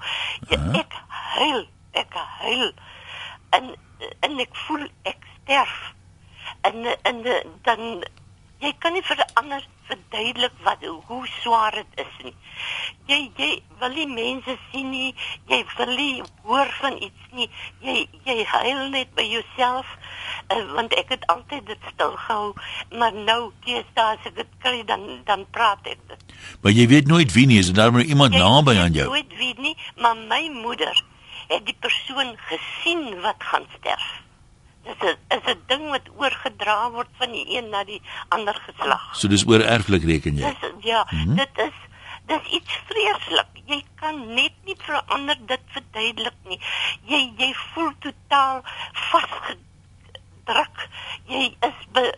Jy, 0.49 0.57
huh? 0.57 0.79
Ek 0.79 0.93
huil 1.09 1.67
ek 1.95 2.15
huil 2.41 2.71
en 3.55 3.73
en 4.19 4.39
ek 4.43 4.55
voel 4.67 4.87
ek 5.07 5.27
sterf 5.41 5.75
en 6.67 6.83
en 7.07 7.21
dan 7.67 8.03
jy 8.65 8.73
kan 8.81 8.95
nie 8.95 9.03
vir 9.05 9.21
ander 9.39 9.65
verduidelik 9.85 10.53
wat 10.65 10.81
hoe 11.09 11.21
swaar 11.41 11.75
dit 11.77 11.99
is 12.01 12.13
nie. 12.25 12.33
Jy 13.09 13.19
jy 13.37 13.49
wil 13.81 13.93
nie 13.93 14.07
mense 14.09 14.55
sien 14.71 14.89
nie 14.89 15.11
jy 15.51 15.59
wil 15.75 15.91
nie 15.93 16.23
hoor 16.47 16.71
van 16.79 16.97
iets 16.97 17.27
nie. 17.37 17.49
Jy 17.85 17.97
jy 18.25 18.37
huil 18.53 18.81
net 18.95 19.13
by 19.17 19.27
jouself 19.29 19.91
uh, 20.49 20.63
want 20.73 20.95
ek 20.97 21.13
het 21.13 21.27
altyd 21.33 21.67
dit 21.69 21.89
stil 21.93 22.15
gehou 22.25 22.53
maar 22.97 23.13
nou 23.13 23.39
teesta 23.65 24.11
as 24.15 24.29
ek 24.31 24.39
dit 24.41 24.59
kry 24.65 24.81
dan 24.89 25.05
dan 25.29 25.45
praat 25.53 25.85
ek 25.93 26.01
dit. 26.09 26.37
Maar 26.65 26.73
jy 26.73 26.89
weet 26.95 27.11
nooit 27.11 27.33
wie 27.37 27.47
nie 27.49 27.61
is 27.61 27.73
daar 27.77 27.93
maar 27.93 28.07
iemand 28.07 28.33
naby 28.33 28.79
aan 28.81 28.97
jou? 28.97 29.09
nooit 29.13 29.37
weet 29.37 29.61
nie 29.61 29.77
maar 30.01 30.17
my 30.17 30.47
moeder 30.57 31.03
het 31.47 31.65
die 31.69 31.77
persoon 31.77 32.33
gesien 32.49 33.21
wat 33.21 33.37
gaan 33.51 33.69
sterf. 33.77 34.24
Is 34.85 34.99
'n 35.01 35.17
is 35.35 35.45
'n 35.53 35.61
ding 35.67 35.89
wat 35.89 36.07
oorgedra 36.17 36.91
word 36.91 37.09
van 37.17 37.31
die 37.31 37.45
een 37.57 37.69
na 37.69 37.83
die 37.83 38.01
ander 38.29 38.55
geslag. 38.67 39.15
So 39.15 39.27
dis 39.27 39.45
oor 39.45 39.61
erflik 39.61 40.03
reken 40.03 40.37
jy. 40.37 40.55
Dis, 40.61 40.69
ja, 40.79 41.07
mm 41.09 41.19
-hmm. 41.19 41.35
dit 41.35 41.57
is 41.67 41.77
dis 42.25 42.45
iets 42.57 42.79
vreeslik. 42.85 43.51
Jy 43.65 43.83
kan 43.95 44.33
net 44.33 44.53
nie 44.65 44.77
verander 44.77 45.37
dit 45.45 45.61
verduidelik 45.67 46.37
nie. 46.43 46.59
Jy 47.03 47.33
jy 47.37 47.53
voel 47.53 47.91
totaal 47.99 48.61
vasgedruk. 48.91 50.89
Jy 51.25 51.57
is 51.59 51.79
be, 51.91 52.13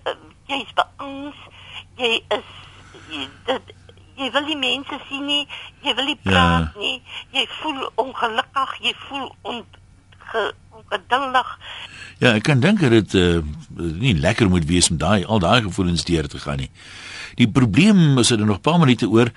jy's 0.45 0.73
beangs. 0.73 1.37
Jy 1.95 2.23
is 2.27 2.47
jy, 3.09 3.27
dit 3.45 3.75
jy 4.17 4.31
wil 4.33 4.47
die 4.49 4.57
mense 4.57 4.99
sien 5.07 5.25
nie, 5.29 5.43
jy 5.85 5.93
wil 5.97 6.09
nie 6.09 6.19
praat 6.23 6.73
ja. 6.73 6.79
nie, 6.81 7.01
jy 7.35 7.45
voel 7.59 7.83
ongelukkig, 8.01 8.77
jy 8.87 8.93
voel 9.07 9.27
ongeduldig. 10.87 11.59
Ja, 12.17 12.33
ek 12.33 12.43
kan 12.43 12.59
dink 12.59 12.79
dat 12.81 12.89
dit 12.89 13.13
uh, 13.13 13.39
nie 13.77 14.15
lekker 14.17 14.49
moet 14.49 14.65
wees 14.65 14.89
om 14.89 14.97
daai 14.97 15.25
al 15.25 15.39
daai 15.39 15.61
gevoelens 15.61 16.03
deur 16.03 16.27
te 16.27 16.39
gaan 16.39 16.57
nie. 16.57 16.71
Die 17.37 17.49
probleem 17.49 18.17
is 18.17 18.27
dat 18.33 18.39
er 18.39 18.45
nog 18.45 18.57
'n 18.57 18.61
paar 18.61 18.79
minute 18.79 19.09
oor 19.09 19.31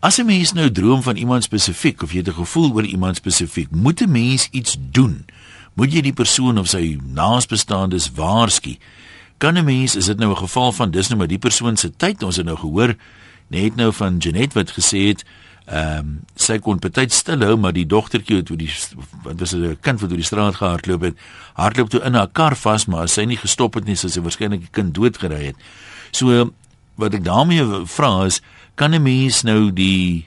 as 0.00 0.18
'n 0.18 0.26
mens 0.26 0.52
nou 0.52 0.70
droom 0.70 1.02
van 1.02 1.16
iemand 1.16 1.44
spesifiek 1.44 2.02
of 2.02 2.12
jy 2.12 2.18
het 2.18 2.28
'n 2.28 2.40
gevoel 2.44 2.72
oor 2.72 2.84
iemand 2.84 3.16
spesifiek, 3.16 3.70
moet 3.70 4.00
'n 4.00 4.10
mens 4.10 4.48
iets 4.50 4.76
doen. 4.80 5.24
moet 5.74 5.92
jy 5.92 6.02
die 6.04 6.16
persoon 6.16 6.58
of 6.60 6.68
sy 6.68 6.98
naasbestaandes 7.16 8.10
waarsku. 8.16 8.76
Kan 9.38 9.58
'n 9.58 9.64
mens, 9.64 9.96
is 9.96 10.06
dit 10.06 10.18
nou 10.18 10.30
'n 10.30 10.36
geval 10.36 10.72
van 10.72 10.90
dis 10.90 11.08
nou 11.08 11.18
maar 11.18 11.28
die 11.28 11.38
persoon 11.38 11.76
se 11.76 11.90
tyd, 11.96 12.22
ons 12.22 12.36
het 12.36 12.46
nou 12.46 12.56
gehoor 12.56 12.94
net 13.48 13.76
nou 13.76 13.92
van 13.92 14.18
Janet 14.18 14.52
wat 14.52 14.70
gesê 14.70 15.08
het 15.08 15.24
ehm 15.66 15.98
um, 15.98 16.20
sy 16.34 16.58
kon 16.58 16.80
baie 16.82 17.08
stil 17.08 17.42
hou 17.46 17.56
maar 17.56 17.72
die 17.72 17.86
dogtertjie 17.86 18.40
het 18.40 18.46
toe 18.46 18.56
die 18.56 18.70
wat 19.22 19.38
was 19.40 19.54
'n 19.54 19.76
kind 19.80 20.00
wat 20.00 20.10
deur 20.10 20.18
die 20.18 20.26
straat 20.26 20.56
gehardloop 20.56 21.02
het 21.02 21.16
hardloop 21.54 21.90
toe 21.90 22.00
in 22.02 22.14
haar 22.14 22.28
kar 22.32 22.56
vas 22.56 22.86
maar 22.86 23.08
sy 23.08 23.24
nie 23.24 23.36
gestop 23.36 23.74
het 23.74 23.84
nie 23.84 23.96
sou 23.96 24.10
sy 24.10 24.20
waarskynlik 24.20 24.60
die 24.60 24.72
kind 24.72 24.94
doodgery 24.94 25.44
het. 25.44 25.56
So 26.10 26.50
wat 26.96 27.14
ek 27.14 27.24
daarmee 27.24 27.86
vra 27.86 28.24
is 28.26 28.42
kan 28.74 28.94
'n 28.94 29.02
mens 29.02 29.42
nou 29.42 29.72
die 29.72 30.26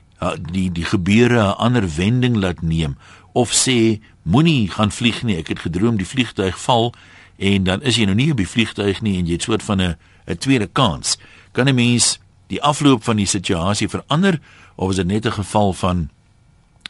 die 0.52 0.72
die 0.72 0.86
gebeure 0.86 1.40
'n 1.40 1.58
ander 1.58 1.96
wending 1.96 2.36
laat 2.36 2.62
neem 2.62 2.96
of 3.34 3.52
sê 3.52 4.00
moenie 4.24 4.70
gaan 4.70 4.92
vlieg 4.92 5.24
nie 5.24 5.38
ek 5.38 5.48
het 5.48 5.60
gedroom 5.60 5.98
die 5.98 6.08
vliegtuig 6.08 6.60
val 6.60 6.94
en 7.38 7.64
dan 7.64 7.82
is 7.82 7.96
jy 7.96 8.06
nou 8.06 8.16
nie 8.16 8.32
op 8.32 8.38
die 8.38 8.48
vliegtuig 8.48 9.02
nie 9.02 9.18
en 9.18 9.26
jy 9.26 9.34
het 9.34 9.44
soort 9.44 9.64
van 9.64 9.82
'n 9.82 9.96
'n 10.28 10.38
tweede 10.38 10.68
kans 10.68 11.18
kan 11.52 11.68
'n 11.68 11.76
mens 11.76 12.20
die 12.48 12.62
afloop 12.62 13.04
van 13.04 13.18
die 13.18 13.26
situasie 13.26 13.90
verander 13.90 14.40
of 14.76 14.90
is 14.90 14.96
dit 14.96 15.08
net 15.08 15.26
'n 15.26 15.32
geval 15.32 15.74
van 15.74 16.10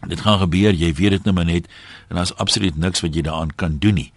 dit 0.08 0.22
gaan 0.22 0.40
gebeur 0.40 0.74
jy 0.74 0.94
weet 0.94 1.10
dit 1.10 1.24
nou 1.24 1.36
maar 1.36 1.46
net 1.46 1.68
en 2.10 2.16
daar's 2.16 2.36
absoluut 2.36 2.78
niks 2.78 3.02
wat 3.02 3.16
jy 3.16 3.22
daaraan 3.22 3.56
kan 3.56 3.78
doen 3.80 3.94
nie. 3.94 4.12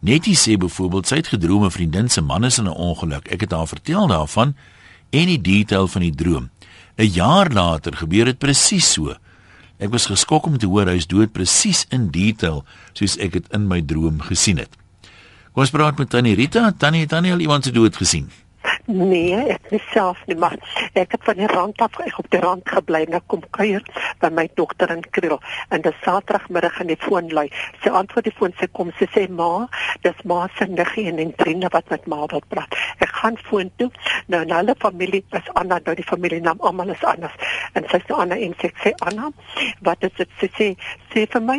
Netty 0.00 0.34
sê 0.34 0.56
byvoorbeeld 0.56 1.06
sy 1.06 1.16
het 1.16 1.32
gedroom 1.32 1.64
'n 1.64 1.70
vriendin 1.70 2.08
se 2.08 2.20
man 2.20 2.44
is 2.44 2.58
in 2.58 2.64
'n 2.64 2.76
ongeluk. 2.76 3.28
Ek 3.28 3.40
het 3.40 3.50
haar 3.50 3.68
vertel 3.68 4.06
daarvan 4.06 4.54
en 5.10 5.26
die 5.26 5.40
detail 5.40 5.88
van 5.88 6.02
die 6.02 6.14
droom. 6.14 6.50
'n 6.96 7.10
jaar 7.12 7.52
later 7.52 7.96
gebeur 7.96 8.24
dit 8.24 8.38
presies 8.38 8.92
so. 8.92 9.14
Ek 9.78 9.90
was 9.90 10.06
geskok 10.06 10.46
om 10.46 10.58
te 10.58 10.66
hoor 10.66 10.86
hy 10.86 10.96
is 10.96 11.06
dood 11.06 11.32
presies 11.32 11.86
in 11.88 12.10
detail 12.10 12.64
soos 12.92 13.16
ek 13.16 13.32
dit 13.32 13.46
in 13.52 13.66
my 13.66 13.82
droom 13.82 14.20
gesien 14.20 14.58
het. 14.58 14.70
Kom 15.52 15.62
ons 15.62 15.70
praat 15.70 15.98
met 15.98 16.10
Tannie 16.10 16.34
Rita. 16.34 16.72
Tannie 16.78 17.06
Tannie 17.06 17.32
al 17.32 17.40
iemand 17.40 17.64
se 17.64 17.70
dood 17.70 17.96
gesien 17.96 18.30
Nee, 18.86 19.34
ek 19.50 19.72
self 19.90 20.20
nie 20.30 20.36
maar 20.38 20.54
ek 20.94 21.16
het 21.16 21.24
van 21.26 21.40
die 21.40 21.48
rand 21.50 21.80
af 21.82 21.96
op 21.98 22.28
die 22.30 22.38
rand 22.38 22.62
gebly 22.70 23.00
en 23.02 23.16
ek 23.18 23.24
kom 23.26 23.42
kuier 23.56 23.82
by 24.22 24.30
my 24.30 24.44
dogter 24.54 24.92
in 24.94 25.02
Kriel 25.10 25.40
en 25.74 25.82
dis 25.82 25.96
Saterdagmiddag 26.04 26.78
aan 26.80 26.92
die 26.92 26.98
foon 27.02 27.32
lui. 27.34 27.48
Sy 27.82 27.90
antwoord 27.90 28.28
die 28.28 28.34
foon 28.38 28.54
sy 28.60 28.68
kom 28.78 28.92
sy 29.00 29.08
sê 29.10 29.24
ma, 29.26 29.66
dis 30.06 30.20
ma 30.22 30.44
se 30.54 30.68
niggie 30.70 31.08
en 31.10 31.18
en 31.18 31.34
vriende 31.40 31.72
wat 31.74 31.90
met 31.90 32.06
ma 32.06 32.28
wil 32.30 32.44
praat. 32.46 32.78
Ek 33.04 33.12
gaan 33.20 33.36
foon 33.48 33.70
toe. 33.80 33.90
Nou 34.32 34.42
en 34.44 34.54
hulle 34.56 34.74
familie 34.78 35.22
is 35.38 35.50
Anna, 35.54 35.78
nou 35.84 35.94
die 35.98 36.06
familienaam 36.06 36.60
almal 36.60 36.92
is 36.94 37.04
anders. 37.04 37.34
En 37.76 37.86
sy 37.90 38.00
sê 38.04 38.16
Anna 38.16 38.38
en 38.46 38.54
sy 38.60 38.70
sê 38.82 38.92
Anna, 39.08 39.30
wat 39.86 40.04
is 40.08 40.14
dit 40.18 40.36
sy 40.40 40.50
sê 40.58 40.68
sê 41.12 41.26
vir 41.32 41.44
my, 41.48 41.58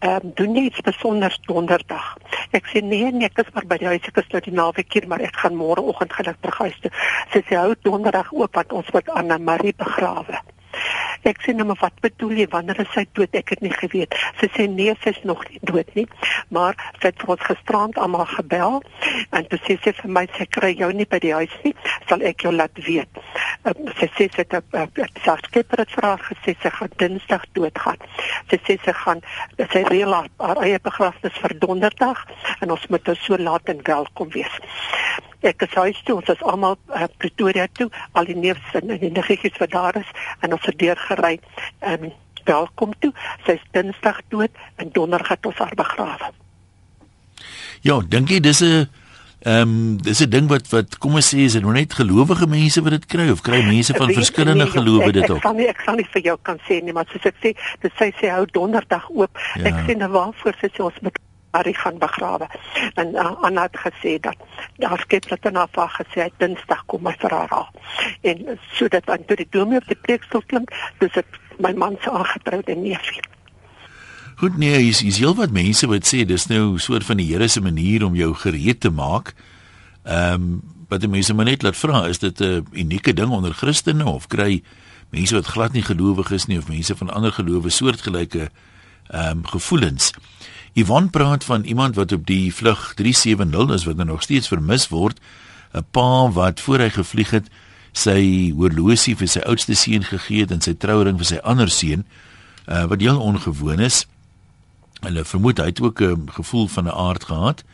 ehm 0.00 0.26
um, 0.26 0.34
doen 0.38 0.58
jy 0.58 0.66
iets 0.70 0.84
besonders 0.86 1.38
donderdag? 1.46 2.08
Ek 2.56 2.68
sê 2.72 2.82
nee, 2.82 3.10
nee, 3.12 3.30
ek 3.30 3.44
is 3.44 3.52
maar 3.54 3.68
by 3.70 3.78
die 3.82 3.90
huis, 3.92 4.10
ek 4.10 4.22
is 4.22 4.32
nou 4.32 4.42
die 4.44 4.56
naweek 4.56 4.92
hier, 4.92 5.08
maar 5.10 5.24
ek 5.24 5.38
gaan 5.42 5.58
môreoggend 5.58 6.14
gaan 6.16 6.32
ek 6.32 6.42
terug 6.42 6.60
huis 6.66 6.82
toe. 6.84 6.92
Sy 7.34 7.42
sê 7.48 7.58
hou 7.60 7.74
donderdag 7.86 8.32
oop 8.36 8.58
wat 8.58 8.74
ons 8.76 8.92
met 8.94 9.10
Anna 9.14 9.38
Marie 9.38 9.74
begrawe. 9.76 10.42
Ek 11.22 11.40
sê 11.42 11.54
nou 11.56 11.66
maar 11.66 11.80
wat 11.80 12.00
bedoel 12.04 12.42
jy 12.42 12.46
wanneer 12.52 12.80
is 12.82 12.92
sy 12.94 13.06
dood? 13.16 13.32
Ek 13.38 13.54
het 13.54 13.62
nie 13.64 13.72
geweet. 13.72 14.14
Sy 14.40 14.48
sê 14.54 14.66
nee, 14.70 14.94
sy 15.02 15.14
is 15.14 15.22
nog 15.28 15.42
nie 15.50 15.60
dood 15.62 15.88
nie. 15.98 16.06
Maar 16.54 16.76
sy 17.00 17.08
het 17.08 17.22
vir 17.22 17.34
ons 17.36 17.46
gisterand 17.48 17.98
almal 17.98 18.26
gebel 18.34 18.80
en 19.36 19.48
toe 19.50 19.58
sê 19.64 19.78
sy 19.84 19.92
vir 20.00 20.12
my 20.18 20.26
sy 20.36 20.46
kry 20.58 20.72
jou 20.78 20.90
nie 20.92 21.08
by 21.08 21.20
die 21.22 21.34
huis 21.34 21.56
nie, 21.64 21.74
sal 22.10 22.22
ek 22.26 22.46
jou 22.46 22.52
laat 22.54 22.82
weet. 22.86 23.22
Uh, 23.66 23.74
sy 23.98 24.10
sê 24.18 24.28
sy 24.34 24.44
het 24.44 24.54
'n 24.54 25.08
sagskepper 25.24 25.84
het 25.84 25.96
vra 25.96 26.16
gesê 26.28 26.56
sy 26.62 26.70
gaan 26.70 26.92
Dinsdag 26.96 27.44
doodgaan. 27.54 27.98
Sy 28.50 28.58
sê 28.66 28.78
sy 28.84 28.92
gaan 28.92 29.22
sy 29.58 29.82
reël 29.90 30.14
haar 30.14 30.62
eie 30.62 30.78
begrafnis 30.78 31.40
vir 31.42 31.58
Donderdag 31.58 32.24
en 32.60 32.70
ons 32.70 32.86
moet 32.88 33.10
so 33.20 33.36
laat 33.38 33.68
en 33.68 33.80
welkom 33.84 34.28
wees 34.30 34.60
ek 35.46 35.62
is 35.66 35.74
huis 35.78 35.98
toe 36.06 36.16
ons 36.18 36.30
is 36.32 36.42
almal 36.50 36.76
uh, 36.90 37.06
Pretoria 37.20 37.66
toe 37.78 37.86
al 38.18 38.28
die 38.30 38.36
neefs 38.38 38.74
en 38.78 38.90
die 38.90 39.12
niggetjies 39.12 39.58
wat 39.62 39.74
daar 39.74 39.98
is 40.00 40.08
en 40.40 40.56
ons 40.56 40.66
het 40.66 40.78
deur 40.80 40.98
gery 41.08 41.38
en 41.78 42.10
um, 42.10 42.12
welkom 42.46 42.92
toe 43.02 43.12
sy's 43.46 43.62
dinsdag 43.76 44.20
dood 44.34 44.62
en 44.76 44.92
donderdag 44.92 45.34
het 45.34 45.46
ons 45.46 45.64
haar 45.64 45.74
begrawe 45.78 46.30
ja 47.86 48.00
dink 48.14 48.30
jy 48.30 48.40
dis 48.40 48.62
'n 48.62 48.86
Ehm 49.46 49.68
um, 49.68 50.02
dis 50.02 50.20
'n 50.20 50.28
ding 50.28 50.48
wat 50.48 50.68
wat 50.68 50.98
kom 50.98 51.14
ons 51.14 51.28
sê 51.34 51.38
is 51.44 51.52
dit 51.52 51.62
nou 51.62 51.72
net 51.72 51.92
gelowige 51.94 52.46
mense 52.46 52.82
wat 52.82 52.90
dit 52.90 53.06
kry 53.06 53.28
of 53.30 53.40
kry 53.40 53.60
mense 53.62 53.94
van 53.94 54.06
Weet, 54.06 54.16
verskillende 54.16 54.64
nee, 54.64 54.72
gelowe 54.72 55.12
dit 55.12 55.30
ook. 55.30 55.36
Ek 55.36 55.42
kan 55.42 55.56
nie 55.56 55.68
ek 55.68 55.82
kan 55.84 55.96
nie 55.96 56.06
vir 56.14 56.22
jou 56.22 56.36
kan 56.42 56.58
sê 56.68 56.80
nie 56.82 56.92
maar 56.92 57.06
soos 57.12 57.28
ek 57.30 57.36
sê 57.44 57.52
dit 57.80 57.92
sê 58.00 58.08
sy 58.18 58.32
hou 58.32 58.46
donderdag 58.50 59.06
oop. 59.10 59.38
Ja. 59.54 59.68
Ek 59.70 59.78
sien 59.86 59.98
nou 60.02 60.08
waarvoor 60.10 60.56
sy 60.60 60.70
sê 60.72 60.82
ons 60.82 60.98
moet 61.02 61.20
Harry 61.52 61.72
gaan 61.72 61.98
begrawe. 61.98 62.48
En 62.94 63.14
uh, 63.14 63.32
Anna 63.46 63.68
het 63.68 63.78
gesê 63.84 64.16
dat 64.20 64.36
daar 64.78 64.98
skep 64.98 65.28
het 65.30 65.42
dan 65.42 65.56
af 65.56 65.70
gesê 65.98 66.28
Dinsdag 66.38 66.84
kom 66.86 67.02
my 67.02 67.14
vir 67.18 67.30
haar. 67.30 67.70
En 68.20 68.58
sodat 68.72 69.08
aan 69.10 69.24
toe 69.26 69.36
die 69.36 69.48
dominee 69.50 69.80
op 69.80 69.88
die 69.88 70.02
preekstoel 70.02 70.42
klim, 70.46 70.64
dis 70.98 71.12
dit 71.12 71.40
my 71.58 71.72
man 71.72 71.96
se 72.00 72.10
aangetroude 72.10 72.76
neefie. 72.76 73.22
Goed 74.36 74.56
nee, 74.56 74.88
is 74.88 75.02
is 75.02 75.18
heel 75.18 75.34
wat 75.34 75.50
mense 75.50 75.86
wat 75.86 76.04
sê 76.04 76.24
dis 76.28 76.46
nou 76.46 76.74
'n 76.74 76.78
soort 76.78 77.04
van 77.04 77.16
die 77.16 77.32
Here 77.32 77.48
se 77.48 77.60
manier 77.60 78.04
om 78.04 78.14
jou 78.14 78.34
gereed 78.34 78.80
te 78.80 78.90
maak. 78.90 79.34
Ehm 80.04 80.32
um, 80.32 80.62
wat 80.88 81.00
die 81.00 81.08
mense 81.08 81.34
maar 81.34 81.44
net 81.44 81.62
laat 81.62 81.76
vra, 81.76 82.06
is 82.06 82.18
dit 82.18 82.40
'n 82.40 82.66
unieke 82.72 83.12
ding 83.12 83.30
onder 83.30 83.54
Christene 83.54 84.04
of 84.04 84.26
kry 84.26 84.62
mense 85.10 85.34
wat 85.34 85.46
glad 85.46 85.72
nie 85.72 85.82
gelowig 85.82 86.30
is 86.30 86.46
nie 86.46 86.58
of 86.58 86.68
mense 86.68 86.96
van 86.96 87.10
ander 87.10 87.32
gelowe 87.32 87.70
soortgelyke 87.70 88.50
ehm 89.06 89.30
um, 89.30 89.46
gevoelens. 89.46 90.12
Yvonne 90.76 91.08
praat 91.08 91.44
van 91.44 91.62
iemand 91.64 91.94
wat 91.94 92.12
op 92.12 92.26
die 92.26 92.54
vlug 92.54 92.92
370 92.94 93.74
is 93.74 93.84
wat 93.84 93.96
nog 93.96 94.22
steeds 94.22 94.48
vermis 94.48 94.88
word. 94.88 95.20
'n 95.72 95.84
Pa 95.90 96.30
wat 96.30 96.60
voor 96.60 96.78
hy 96.78 96.90
gevlieg 96.90 97.30
het, 97.30 97.48
sy 97.92 98.52
horlosie 98.52 99.16
vir 99.16 99.28
sy 99.28 99.40
oudste 99.40 99.74
seun 99.74 100.04
gegee 100.04 100.40
het 100.40 100.50
en 100.50 100.60
sy 100.60 100.74
trouring 100.74 101.16
vir 101.16 101.26
sy 101.26 101.38
ander 101.42 101.70
seun, 101.70 102.04
uh, 102.68 102.84
wat 102.84 103.00
heel 103.00 103.20
ongewoon 103.20 103.80
is. 103.80 104.06
Hulle 105.00 105.24
vermoed 105.24 105.58
hy 105.58 105.64
het 105.64 105.80
ook 105.80 106.00
'n 106.00 106.28
gevoel 106.28 106.68
van 106.68 106.84
'n 106.84 106.92
aard 107.08 107.24
gehad. 107.24 107.64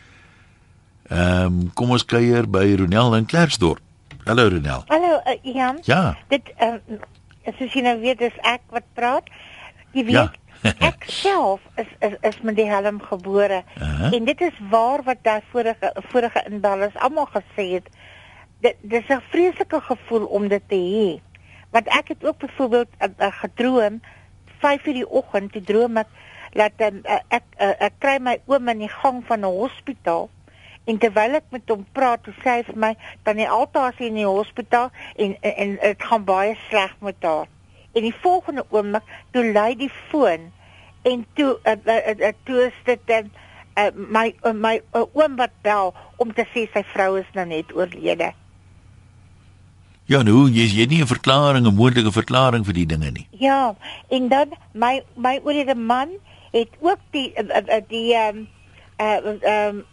Ehm 1.11 1.47
um, 1.47 1.71
kom 1.75 1.91
ons 1.91 2.05
kuier 2.05 2.51
by 2.51 2.75
Ronel 2.79 3.17
in 3.17 3.27
Klerksdorp. 3.27 3.81
Hallo 4.25 4.49
Ronel. 4.49 4.85
Hallo 4.87 5.21
uh, 5.27 5.55
Jan. 5.55 5.79
Ja. 5.83 6.19
Dit 6.29 6.53
ehm 6.57 6.79
uh, 6.87 6.99
as 7.47 7.73
jy 7.75 7.83
nou 7.83 8.01
weet 8.01 8.19
dis 8.19 8.39
ek 8.43 8.61
wat 8.71 8.85
praat. 8.95 9.27
Jy 9.93 10.05
weet 10.05 10.15
ja 10.15 10.33
ek 10.91 11.05
self 11.11 11.61
is 11.77 11.91
is 11.99 12.15
is 12.21 12.41
met 12.47 12.57
die 12.57 12.69
helm 12.71 13.01
gebore. 13.03 13.63
Uh 13.77 13.83
-huh. 13.83 14.13
en 14.13 14.25
dit 14.25 14.41
is 14.41 14.59
waar 14.71 15.03
wat 15.03 15.23
daai 15.23 15.43
vorige 15.51 15.95
vorige 15.97 16.45
inbellers 16.51 16.95
almal 16.95 17.27
gesê 17.27 17.65
het 17.73 17.89
dit 18.61 18.77
dis 18.81 19.09
'n 19.09 19.23
vreeslike 19.31 19.81
gevoel 19.81 20.25
om 20.25 20.49
dit 20.49 20.63
te 20.69 20.75
hê. 20.75 21.21
Want 21.71 21.87
ek 21.87 22.09
het 22.09 22.25
ook 22.25 22.39
byvoorbeeld 22.39 22.89
uh, 23.01 23.09
uh, 23.19 23.33
gedroom 23.33 24.01
5 24.59 24.87
uur 24.87 24.95
die 24.95 25.11
oggend 25.11 25.53
die 25.53 25.63
droom 25.63 25.97
ek 25.97 26.07
dat 26.53 26.73
uh, 26.81 27.19
ek 27.29 27.43
uh, 27.59 27.73
ek 27.79 27.93
kry 27.99 28.19
my 28.21 28.39
oom 28.47 28.69
in 28.69 28.79
die 28.79 28.95
gang 29.03 29.25
van 29.27 29.41
'n 29.41 29.57
hospitaal. 29.59 30.31
En 30.85 30.99
terwyl 30.99 31.35
ek 31.35 31.45
met 31.51 31.63
hom 31.67 31.87
praat 31.93 32.27
sê 32.27 32.51
hy 32.51 32.63
vir 32.63 32.79
my 32.79 32.97
dan 33.23 33.37
die 33.37 33.49
altaar 33.49 33.93
is 33.93 34.07
in 34.07 34.15
die 34.15 34.27
hospitaal 34.27 34.91
en 35.17 35.37
en 35.41 35.79
dit 35.81 36.03
gaan 36.03 36.25
baie 36.25 36.57
sleg 36.69 36.95
met 37.01 37.17
haar 37.21 37.47
en 37.93 38.03
die 38.03 38.15
volgende 38.23 38.65
oomblik 38.71 39.03
toe 39.31 39.45
lui 39.53 39.77
die 39.77 39.93
foon 40.11 40.51
en 41.03 41.27
toe 41.35 41.59
uh, 41.65 41.77
uh, 41.85 42.15
uh, 42.19 42.33
toe 42.45 42.67
is 42.67 42.79
dit 42.85 43.11
uh, 43.11 43.23
uh, 43.77 43.91
my 43.95 44.35
uh, 44.45 44.53
my 44.55 44.81
uh, 44.95 45.05
oom 45.13 45.37
wat 45.37 45.55
bel 45.67 45.95
om 46.17 46.33
te 46.33 46.47
sê 46.55 46.69
sy 46.73 46.85
vrou 46.93 47.17
is 47.21 47.29
nou 47.35 47.47
net 47.47 47.75
oorlede. 47.75 48.33
Ja, 50.11 50.23
nou, 50.27 50.49
jy 50.51 50.67
jy 50.67 50.81
het 50.83 50.91
nie 50.91 51.03
'n 51.03 51.07
verklaring, 51.07 51.67
'n 51.67 51.75
moontlike 51.75 52.13
verklaring 52.13 52.65
vir 52.67 52.75
die 52.75 52.87
dinge 52.87 53.11
nie. 53.11 53.27
Ja, 53.31 53.75
en 54.09 54.29
dan 54.29 54.53
my 54.73 55.03
my 55.17 55.41
oorlede 55.45 55.75
man 55.75 56.19
het 56.53 56.69
ook 56.81 56.99
die 57.11 57.33
uh, 57.37 57.57
uh, 57.57 57.81
die 57.89 58.15
ehm 58.15 58.37
um, 58.37 58.49
uh, 59.01 59.67
um, 59.69 59.85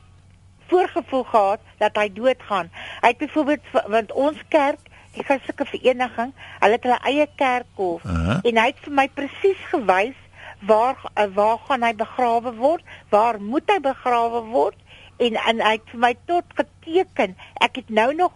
voorgevoel 0.69 1.23
gehad 1.23 1.59
dat 1.77 1.95
hy 1.95 2.09
doodgaan. 2.13 2.69
Hy 3.01 3.07
het 3.07 3.17
byvoorbeeld 3.17 3.61
want 3.87 4.11
ons 4.11 4.37
kerk 4.47 4.79
die 5.19 5.27
Christelike 5.27 5.67
vereniging, 5.69 6.33
hulle 6.63 6.77
het 6.77 6.87
hulle 6.87 6.99
eie 7.11 7.27
kerkhof 7.39 8.03
uh 8.03 8.11
-huh. 8.11 8.39
en 8.43 8.61
hy 8.63 8.67
het 8.71 8.83
vir 8.85 8.97
my 9.01 9.07
presies 9.19 9.63
gewys 9.71 10.17
waar 10.59 10.97
uh, 11.15 11.27
waar 11.33 11.59
gaan 11.67 11.83
hy 11.83 11.93
begrawe 11.95 12.53
word? 12.55 12.83
Waar 13.09 13.41
moet 13.41 13.71
hy 13.71 13.79
begrawe 13.79 14.43
word? 14.51 14.75
En 15.17 15.35
en 15.35 15.61
hy 15.61 15.71
het 15.77 15.91
vir 15.91 15.99
my 15.99 16.15
tot 16.25 16.45
geteken. 16.55 17.35
Ek 17.53 17.75
het 17.75 17.89
nou 17.89 18.13
nog 18.15 18.31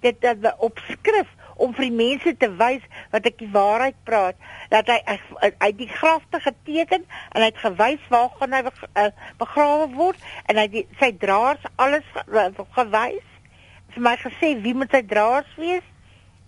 dit 0.00 0.24
uh, 0.24 0.52
op 0.58 0.78
skrif 0.88 1.28
om 1.56 1.74
vir 1.76 1.86
die 1.88 1.96
mense 1.96 2.32
te 2.36 2.48
wys 2.58 2.84
wat 3.12 3.26
ek 3.28 3.38
die 3.38 3.50
waarheid 3.52 3.96
praat 4.08 4.38
dat 4.72 4.88
hy 4.90 4.98
uit 5.58 5.76
die 5.78 5.90
grafte 5.90 6.40
geteken 6.42 7.04
en 7.04 7.44
hy 7.44 7.50
het 7.50 7.60
gewys 7.62 8.08
waar 8.12 8.30
gaan 8.40 8.56
hy 8.56 8.62
begrawe 9.38 9.88
word 9.94 10.18
en 10.50 10.58
hy 10.58 10.66
die, 10.72 10.84
sy 10.98 11.12
draers 11.22 11.62
alles 11.76 12.08
gewys 12.78 13.28
vir 13.92 14.04
my 14.08 14.16
gesê 14.24 14.54
wie 14.64 14.74
moet 14.74 14.90
sy 14.96 15.02
draers 15.06 15.58
wees 15.60 15.86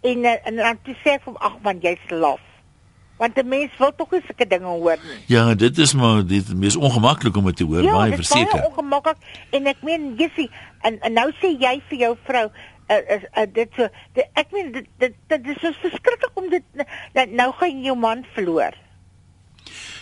en 0.05 0.25
en 0.25 0.57
dan 0.57 0.83
toe 0.85 0.97
sê 1.03 1.17
ek 1.19 1.25
hom 1.29 1.39
ag 1.41 1.57
man 1.65 1.81
jy's 1.85 2.11
laf. 2.11 2.43
Want 3.17 3.39
'n 3.39 3.49
mens 3.49 3.71
wil 3.79 3.93
tog 3.97 4.11
nie 4.11 4.21
sulke 4.27 4.47
dinge 4.47 4.67
hoor 4.67 4.99
nie. 5.09 5.19
Ja, 5.27 5.55
dit 5.55 5.79
is 5.79 5.95
maar 5.95 6.27
dit 6.27 6.45
is 6.61 6.77
ongemaklik 6.77 7.37
om 7.37 7.45
dit 7.45 7.57
te 7.57 7.65
hoor, 7.65 7.83
ja, 7.83 7.93
baie 7.93 8.11
dit 8.11 8.19
is 8.19 8.29
verseker. 8.29 8.59
baie 8.59 8.69
ongemaklik 8.69 9.17
en 9.51 9.67
ek 9.67 9.83
meen 9.83 10.15
Jessie 10.17 10.51
en, 10.81 11.01
en 11.01 11.13
nou 11.13 11.31
sê 11.41 11.55
jy 11.59 11.75
vir 11.89 11.99
jou 11.99 12.17
vrou 12.25 12.47
uh, 12.47 12.97
uh, 12.97 13.23
uh, 13.37 13.47
dit 13.53 13.69
so 13.77 13.89
dit, 14.13 14.27
ek 14.35 14.53
meen 14.53 14.73
dit 14.73 14.89
dit, 14.99 15.15
dit 15.29 15.47
is 15.55 15.61
so 15.61 15.73
verskriklik 15.81 16.35
om 16.35 16.51
dit 16.51 16.65
nou, 17.15 17.27
nou 17.27 17.53
gaan 17.53 17.71
jy 17.71 17.87
jou 17.93 17.97
man 17.97 18.27
verloor. 18.35 18.75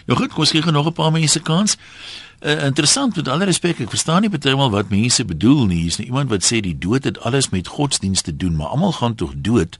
Nou 0.06 0.18
goed, 0.18 0.32
kom 0.32 0.42
ons 0.42 0.50
gee 0.50 0.72
nog 0.72 0.86
'n 0.86 0.92
paar 0.92 1.12
mense 1.12 1.42
kans. 1.42 1.78
Uh, 2.42 2.64
interessant 2.64 3.16
met 3.16 3.28
alle 3.28 3.46
respek, 3.46 3.80
ek 3.84 3.92
verstaan 3.92 4.24
nie 4.24 4.30
partymal 4.30 4.70
wat 4.74 4.90
mense 4.90 5.24
bedoel 5.24 5.66
nie. 5.70 5.82
Hier's 5.84 6.00
nou 6.00 6.08
iemand 6.08 6.30
wat 6.32 6.42
sê 6.42 6.58
die 6.64 6.74
dood 6.78 7.04
het 7.06 7.20
alles 7.22 7.52
met 7.54 7.70
godsdienst 7.70 8.24
te 8.24 8.36
doen, 8.36 8.56
maar 8.58 8.74
almal 8.74 8.92
gaan 8.98 9.14
tog 9.14 9.36
dood 9.36 9.78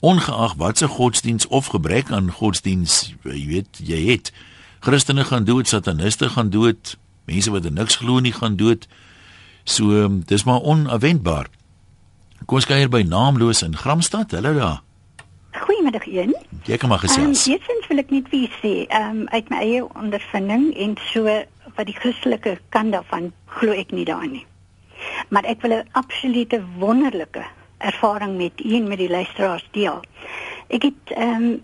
ongeag 0.00 0.54
wat 0.56 0.78
se 0.78 0.86
godsdienst 0.88 1.46
of 1.46 1.66
gebrek 1.66 2.10
aan 2.10 2.30
godsdienst, 2.32 3.14
jy 3.22 3.46
weet, 3.46 3.80
jy 3.84 4.00
het 4.08 4.32
Christene 4.80 5.24
gaan 5.28 5.44
dood, 5.44 5.68
sataniste 5.68 6.30
gaan 6.32 6.50
dood, 6.50 6.96
mense 7.28 7.52
wat 7.52 7.68
niks 7.68 8.00
glo 8.00 8.18
nie 8.18 8.32
gaan 8.32 8.56
dood. 8.56 8.86
So 9.68 9.92
um, 9.92 10.22
dis 10.24 10.44
maar 10.48 10.64
onverwendbaar. 10.64 11.50
Kom 12.46 12.56
ons 12.56 12.66
kyk 12.66 12.80
hier 12.80 12.88
by 12.88 13.02
naamloos 13.04 13.60
in 13.62 13.76
Gramstad. 13.76 14.32
Hallo 14.32 14.54
daar. 14.56 14.80
Goeiemiddag 15.52 16.06
een. 16.08 16.32
Jy 16.64 16.78
kan 16.80 16.88
maar 16.88 17.04
gesels. 17.04 17.44
Um, 17.44 17.52
Eerstens 17.52 17.86
wil 17.92 18.00
ek 18.00 18.10
net 18.14 18.32
vir 18.32 18.40
u 18.40 18.48
sê, 18.62 18.74
ehm 18.88 19.20
um, 19.20 19.28
uit 19.36 19.52
my 19.52 19.60
eie 19.60 19.84
ondervinding 19.84 20.70
en 20.80 20.96
so 21.10 21.28
wat 21.80 21.88
die 21.88 21.96
Christelike 21.96 22.58
kant 22.74 22.92
daarvan 22.92 23.32
glo 23.56 23.72
ek 23.72 23.94
nie 23.96 24.04
daarin 24.04 24.36
nie. 24.36 24.46
Maar 25.32 25.48
ek 25.48 25.62
wil 25.64 25.72
'n 25.78 25.88
absolute 25.96 26.60
wonderlike 26.76 27.44
ervaring 27.78 28.36
met 28.36 28.60
u 28.60 28.74
en 28.76 28.88
met 28.88 28.98
die 28.98 29.10
luisteraars 29.10 29.68
deel. 29.72 30.00
Ek 30.68 30.82
het 30.82 31.16
ehm 31.16 31.44
um, 31.44 31.62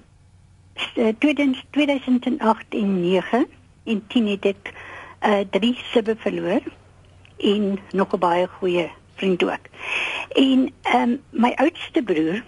2008 1.20 2.64
en 2.68 3.00
9 3.00 3.46
en 3.84 4.06
10 4.08 4.26
het 4.26 4.44
ek 4.44 4.72
uh, 5.22 5.40
drie 5.50 5.76
sibbe 5.92 6.16
verloor 6.16 6.62
en 7.38 7.78
nog 7.92 8.12
'n 8.12 8.18
baie 8.18 8.48
goeie 8.48 8.90
vriend 9.14 9.44
ook. 9.44 9.64
En 10.28 10.72
ehm 10.82 11.02
um, 11.02 11.22
my 11.30 11.52
oudste 11.56 12.02
broer 12.02 12.42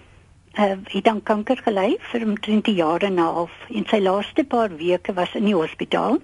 uh, 0.53 0.73
het 0.83 1.07
aan 1.07 1.23
kanker 1.23 1.57
gely 1.63 1.97
vir 1.99 2.25
omtrent 2.25 2.67
'n 2.67 2.75
jaar 2.75 3.01
en 3.01 3.13
'n 3.13 3.17
half. 3.17 3.51
In 3.67 3.85
sy 3.85 3.99
laaste 3.99 4.43
paar 4.43 4.75
weke 4.75 5.13
was 5.13 5.35
in 5.35 5.45
die 5.45 5.55
hospitaal. 5.55 6.17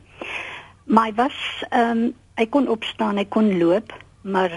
Maar 0.86 1.10
hy 1.10 1.14
was 1.18 1.40
ehm 1.70 1.98
um, 1.98 2.14
hy 2.36 2.46
kon 2.52 2.68
opstaan, 2.68 3.18
hy 3.18 3.26
kon 3.32 3.58
loop, 3.58 3.94
maar 4.22 4.52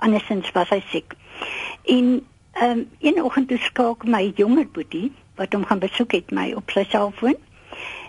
andersins 0.00 0.48
was 0.56 0.70
hy 0.72 0.80
siek. 0.90 1.14
En 1.84 2.26
ehm 2.52 2.70
um, 2.70 2.88
een 3.00 3.22
oggend 3.22 3.48
toe 3.48 3.58
skakel 3.58 4.10
my 4.10 4.32
jonger 4.36 4.68
boetie 4.72 5.12
wat 5.36 5.52
hom 5.52 5.64
gaan 5.64 5.82
besoek 5.82 6.12
het 6.12 6.30
my 6.30 6.52
op 6.56 6.70
sy 6.70 6.84
selfoon 6.88 7.36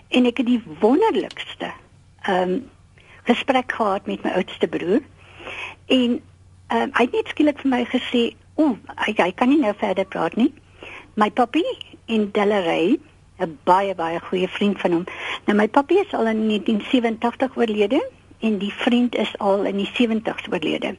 en 0.08 0.26
ek 0.26 0.40
het 0.42 0.46
die 0.46 0.62
wonderlikste 0.80 1.72
ehm 2.22 2.42
um, 2.42 2.56
gesprek 3.24 3.72
gehad 3.72 4.06
met 4.06 4.22
my 4.22 4.30
oudste 4.40 4.68
broer. 4.68 5.00
En 5.86 6.20
ehm 6.68 6.82
um, 6.82 6.90
hy 6.92 7.06
het 7.08 7.12
net 7.12 7.32
skielik 7.32 7.60
vir 7.60 7.70
my 7.70 7.84
gesê, 7.84 8.34
"O, 8.54 8.76
hy, 9.06 9.14
hy 9.16 9.32
kan 9.32 9.48
nie 9.48 9.60
nou 9.60 9.74
verder 9.78 10.04
praat 10.04 10.36
nie." 10.36 10.52
my 11.14 11.30
papi 11.30 11.62
in 12.10 12.30
Delarey 12.34 12.98
'n 13.38 13.58
baie 13.64 13.94
baie 13.94 14.20
goeie 14.20 14.48
vriend 14.48 14.80
van 14.80 14.92
hom. 14.92 15.04
Nou 15.46 15.56
my 15.58 15.68
papi 15.68 15.98
is 15.98 16.12
al 16.12 16.26
in 16.26 16.46
1987 16.48 17.56
oorlede 17.56 18.00
en 18.40 18.58
die 18.58 18.72
vriend 18.72 19.14
is 19.14 19.38
al 19.38 19.64
in 19.64 19.76
die 19.76 19.90
70s 19.92 20.50
oorlede. 20.52 20.96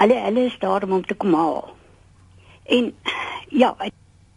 Hulle 0.00 0.14
hulle 0.14 0.44
is 0.44 0.58
daar 0.58 0.82
om 0.82 0.90
hom 0.90 1.06
te 1.06 1.14
kom 1.14 1.34
haal. 1.34 1.76
En 2.64 2.94
ja, 3.48 3.76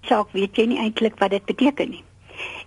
sê 0.08 0.20
weet 0.32 0.58
jy 0.58 0.66
nie 0.66 0.80
eintlik 0.80 1.20
wat 1.20 1.30
dit 1.30 1.46
beteken 1.46 1.90
nie. 1.90 2.04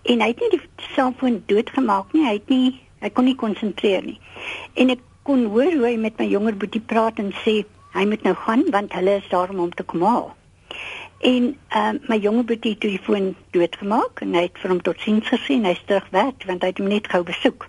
En 0.02 0.20
hy 0.20 0.28
het 0.32 0.40
nie 0.40 0.50
die 0.50 0.62
selfoon 0.94 1.42
doodgemaak 1.46 2.12
nie, 2.12 2.24
hy 2.24 2.34
het 2.38 2.48
nie 2.48 2.80
hy 3.00 3.10
kon 3.10 3.26
nie 3.28 3.36
konsentreer 3.36 4.04
nie. 4.06 4.18
En 4.74 4.90
ek 4.94 5.02
kon 5.26 5.44
hoor 5.52 5.72
hoe 5.74 5.86
hy 5.90 5.96
met 6.00 6.18
my 6.18 6.26
jonger 6.30 6.56
boetie 6.56 6.80
praat 6.80 7.18
en 7.22 7.32
sê 7.44 7.64
hy 7.96 8.04
moet 8.08 8.22
nou 8.24 8.34
gaan 8.46 8.64
want 8.72 8.94
hulle 8.96 9.18
is 9.20 9.28
daar 9.32 9.50
om 9.52 9.66
hom 9.66 9.74
te 9.74 9.84
kom 9.84 10.04
haal. 10.06 10.35
En 11.18 11.56
uh, 11.76 11.92
my 12.08 12.18
jonge 12.18 12.44
boetie 12.44 12.74
het 12.74 12.80
die 12.80 13.00
foon 13.02 13.34
doodgemaak 13.50 14.20
en 14.20 14.34
hy 14.36 14.42
het 14.48 14.58
vir 14.60 14.70
hom 14.74 14.82
tot 14.84 15.00
sins 15.00 15.28
gesien 15.32 15.64
hy's 15.64 15.80
terug 15.88 16.08
werk 16.12 16.44
want 16.44 16.62
hy 16.62 16.72
het 16.74 16.82
hom 16.82 16.90
net 16.92 17.08
gou 17.08 17.22
besoek. 17.24 17.68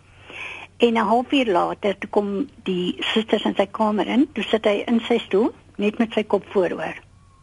En 0.77 0.93
'n 0.93 1.09
halfuur 1.09 1.51
later 1.51 1.97
toe 1.97 2.09
kom 2.09 2.49
die 2.63 2.95
susters 2.99 3.43
in 3.43 3.55
sy 3.55 3.65
kamer 3.65 4.07
in, 4.07 4.27
toe 4.33 4.43
sit 4.43 4.65
hy 4.65 4.83
in 4.87 4.99
sy 5.07 5.17
stoel 5.17 5.53
net 5.77 5.97
met 5.97 6.13
sy 6.13 6.23
kop 6.23 6.45
vooroor. 6.51 6.99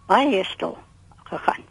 Baie 0.06 0.44
stil 0.44 0.78
gegaan. 1.24 1.64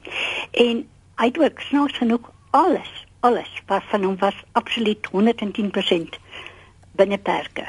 En 0.52 0.88
hy 1.16 1.26
het 1.26 1.40
ook 1.40 1.62
snaaks 1.62 1.98
genoeg 1.98 2.32
alles, 2.52 3.06
alles 3.20 3.52
wat 3.68 3.84
van 3.92 4.04
hom 4.04 4.18
was 4.18 4.36
absoluut 4.52 5.08
110% 5.12 6.20
binne 6.92 7.18
perke. 7.18 7.66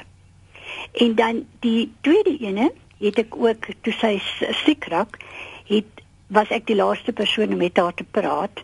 En 0.93 1.15
dan 1.15 1.47
die 1.61 1.93
tweede 2.01 2.39
ene 2.39 2.73
het 2.99 3.19
ek 3.19 3.37
ook 3.37 3.69
toe 3.83 3.93
sy 3.93 4.19
siek 4.65 4.85
raak, 4.89 5.21
het 5.69 6.04
was 6.27 6.49
ek 6.49 6.67
die 6.67 6.77
laaste 6.77 7.13
persoon 7.13 7.53
om 7.53 7.63
met 7.63 7.77
haar 7.77 7.95
te 7.95 8.05
praat 8.05 8.61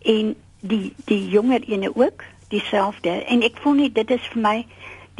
en 0.00 0.34
die 0.60 0.92
die 1.04 1.28
jonger 1.28 1.62
ene 1.68 1.90
ook 1.96 2.24
dieselfde 2.48 3.10
en 3.10 3.42
ek 3.42 3.58
voel 3.62 3.80
net 3.82 3.94
dit 3.94 4.10
is 4.10 4.30
vir 4.32 4.42
my 4.42 4.56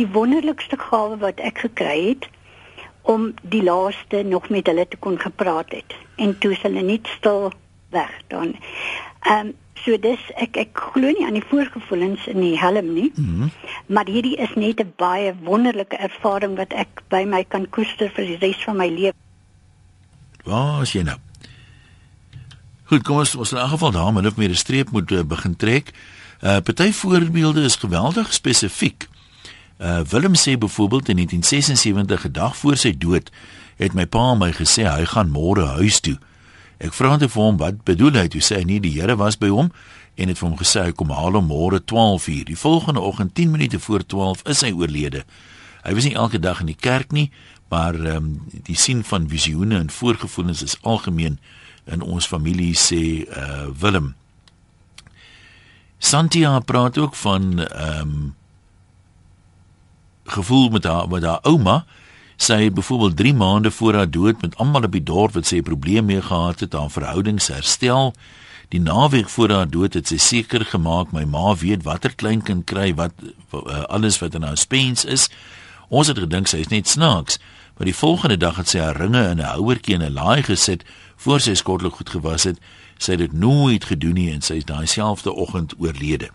die 0.00 0.08
wonderlikste 0.10 0.78
gawe 0.78 1.18
wat 1.22 1.40
ek 1.40 1.64
gekry 1.66 1.98
het 2.08 2.28
om 3.02 3.34
die 3.42 3.62
laaste 3.62 4.22
nog 4.22 4.48
met 4.48 4.66
hulle 4.66 4.86
te 4.88 4.96
kon 4.96 5.18
gepraat 5.20 5.74
het 5.76 5.96
en 6.16 6.38
toe 6.38 6.54
hulle 6.62 6.82
net 6.82 7.10
stil 7.16 7.52
weg 7.94 8.14
dan. 8.28 8.56
Ehm 9.20 9.46
um, 9.46 9.52
so 9.84 9.96
dis 10.00 10.20
ek 10.40 10.56
ek 10.56 10.78
glo 10.94 11.10
nie 11.12 11.26
aan 11.26 11.36
die 11.36 11.44
voorgevoelens 11.44 12.24
in 12.32 12.40
die 12.40 12.56
helm 12.58 12.92
nie. 12.94 13.10
Mm 13.14 13.24
-hmm. 13.24 13.50
Maar 13.86 14.06
hierdie 14.08 14.36
is 14.36 14.54
net 14.54 14.80
'n 14.80 14.92
baie 14.96 15.34
wonderlike 15.42 15.96
ervaring 15.96 16.56
wat 16.56 16.72
ek 16.72 17.02
by 17.08 17.24
my 17.24 17.44
kan 17.44 17.68
koester 17.68 18.10
vir 18.10 18.24
die 18.24 18.38
res 18.40 18.64
van 18.64 18.76
my 18.76 18.88
lewe. 18.88 19.12
Waar 20.44 20.82
is 20.82 20.92
jy 20.92 21.02
nou? 21.02 21.18
Goed, 22.94 23.02
kom 23.02 23.16
ons 23.18 23.32
ons 23.34 23.52
in 23.52 23.58
'n 23.58 23.68
geval 23.68 23.90
daar 23.90 24.12
min 24.12 24.26
of 24.26 24.36
meer 24.36 24.50
'n 24.50 24.54
streep 24.54 24.90
moet 24.90 25.10
uh, 25.10 25.22
begin 25.22 25.56
trek. 25.56 25.90
Uh 26.40 26.60
party 26.60 26.92
voorbeelde 26.92 27.62
is 27.62 27.76
geweldig 27.76 28.32
spesifiek. 28.32 29.08
Uh 29.80 30.00
Willem 30.00 30.34
sê 30.34 30.58
byvoorbeeld 30.58 31.08
in 31.08 31.16
1976 31.16 32.20
gedag 32.20 32.56
voor 32.56 32.76
sy 32.76 32.98
dood 32.98 33.30
het 33.76 33.94
my 33.94 34.06
pa 34.06 34.34
my 34.34 34.52
gesê 34.52 34.86
hy 34.86 35.04
gaan 35.04 35.30
môre 35.30 35.66
huis 35.66 36.00
toe. 36.00 36.18
Ek 36.78 36.92
vra 36.92 37.16
toe 37.16 37.28
vir 37.28 37.42
hom 37.42 37.56
wat 37.56 37.82
bedoel 37.84 38.12
hy? 38.12 38.28
Hy 38.32 38.40
sê 38.40 38.64
nie 38.64 38.80
die 38.80 39.00
Here 39.00 39.16
was 39.16 39.38
by 39.38 39.48
hom 39.48 39.72
en 40.14 40.28
het 40.28 40.38
vir 40.38 40.48
hom 40.48 40.58
gesê 40.58 40.84
hy 40.84 40.92
kom 40.92 41.10
haal 41.10 41.32
hom 41.32 41.48
môre 41.50 41.80
12:00. 41.80 42.44
Die 42.44 42.58
volgende 42.58 43.00
oggend 43.00 43.34
10 43.34 43.50
minute 43.50 43.80
voor 43.80 44.06
12 44.06 44.46
is 44.46 44.60
hy 44.60 44.70
oorlede. 44.70 45.24
Hy 45.82 45.94
was 45.94 46.04
nie 46.04 46.14
elke 46.14 46.38
dag 46.38 46.60
in 46.60 46.66
die 46.66 46.78
kerk 46.80 47.12
nie, 47.12 47.30
maar 47.68 47.94
ehm 47.94 48.16
um, 48.16 48.40
die 48.62 48.76
sien 48.76 49.04
van 49.04 49.28
visioene 49.28 49.78
en 49.78 49.90
voorgevoelens 49.90 50.62
is 50.62 50.78
algemeen 50.82 51.38
in 51.84 52.02
ons 52.02 52.26
familie 52.26 52.74
sê 52.74 53.24
uh 53.28 53.66
Willem. 53.80 54.14
Santia 55.98 56.58
praat 56.60 56.98
ook 56.98 57.14
van 57.14 57.60
ehm 57.60 58.00
um, 58.00 58.34
gevoel 60.24 60.68
met 60.68 60.84
haar 60.84 61.08
met 61.08 61.22
haar 61.22 61.42
ouma. 61.42 61.84
Sy 62.36 62.64
het 62.64 62.74
byvoorbeeld 62.74 63.16
3 63.16 63.34
maande 63.34 63.70
voor 63.70 63.94
haar 63.94 64.10
dood 64.10 64.40
met 64.42 64.56
almal 64.56 64.82
op 64.82 64.92
die 64.92 65.02
dorp 65.02 65.32
wat 65.32 65.46
sy 65.46 65.62
probleme 65.62 66.06
mee 66.06 66.22
gehad 66.22 66.60
het, 66.60 66.72
haar 66.72 66.90
verhoudings 66.90 67.46
herstel. 67.46 68.14
Die 68.68 68.80
naweek 68.80 69.28
voor 69.28 69.50
haar 69.50 69.68
dood 69.70 69.94
het 69.94 70.08
sy 70.08 70.16
seker 70.16 70.64
gemaak 70.64 71.12
my 71.12 71.24
ma 71.24 71.54
weet 71.54 71.84
watter 71.84 72.14
kleinkind 72.14 72.64
kry 72.66 72.94
wat 72.94 73.12
uh, 73.22 73.84
alles 73.84 74.18
wat 74.18 74.34
in 74.34 74.42
haar 74.42 74.58
spens 74.58 75.04
is. 75.04 75.28
Ons 75.88 76.08
het 76.10 76.18
gedink 76.18 76.48
sy 76.50 76.64
is 76.64 76.72
net 76.72 76.88
snaaks, 76.88 77.38
maar 77.76 77.86
die 77.86 77.94
volgende 77.94 78.36
dag 78.36 78.56
het 78.56 78.68
sy 78.68 78.78
haar 78.78 78.96
ringe 78.96 79.28
in 79.30 79.40
'n 79.40 79.52
houertjie 79.56 79.94
in 79.94 80.02
'n 80.02 80.12
laai 80.12 80.42
gesit 80.42 80.84
voor 81.16 81.40
sy 81.40 81.54
skottelik 81.54 81.94
goed 81.94 82.10
gewas 82.10 82.44
het, 82.44 82.58
sy 82.98 83.10
het 83.10 83.20
dit 83.20 83.32
nooit 83.32 83.84
gedoen 83.84 84.14
nie 84.14 84.32
en 84.32 84.40
sy 84.40 84.54
is 84.54 84.64
daai 84.64 84.86
selfde 84.86 85.32
oggend 85.32 85.74
oorlede. 85.78 86.30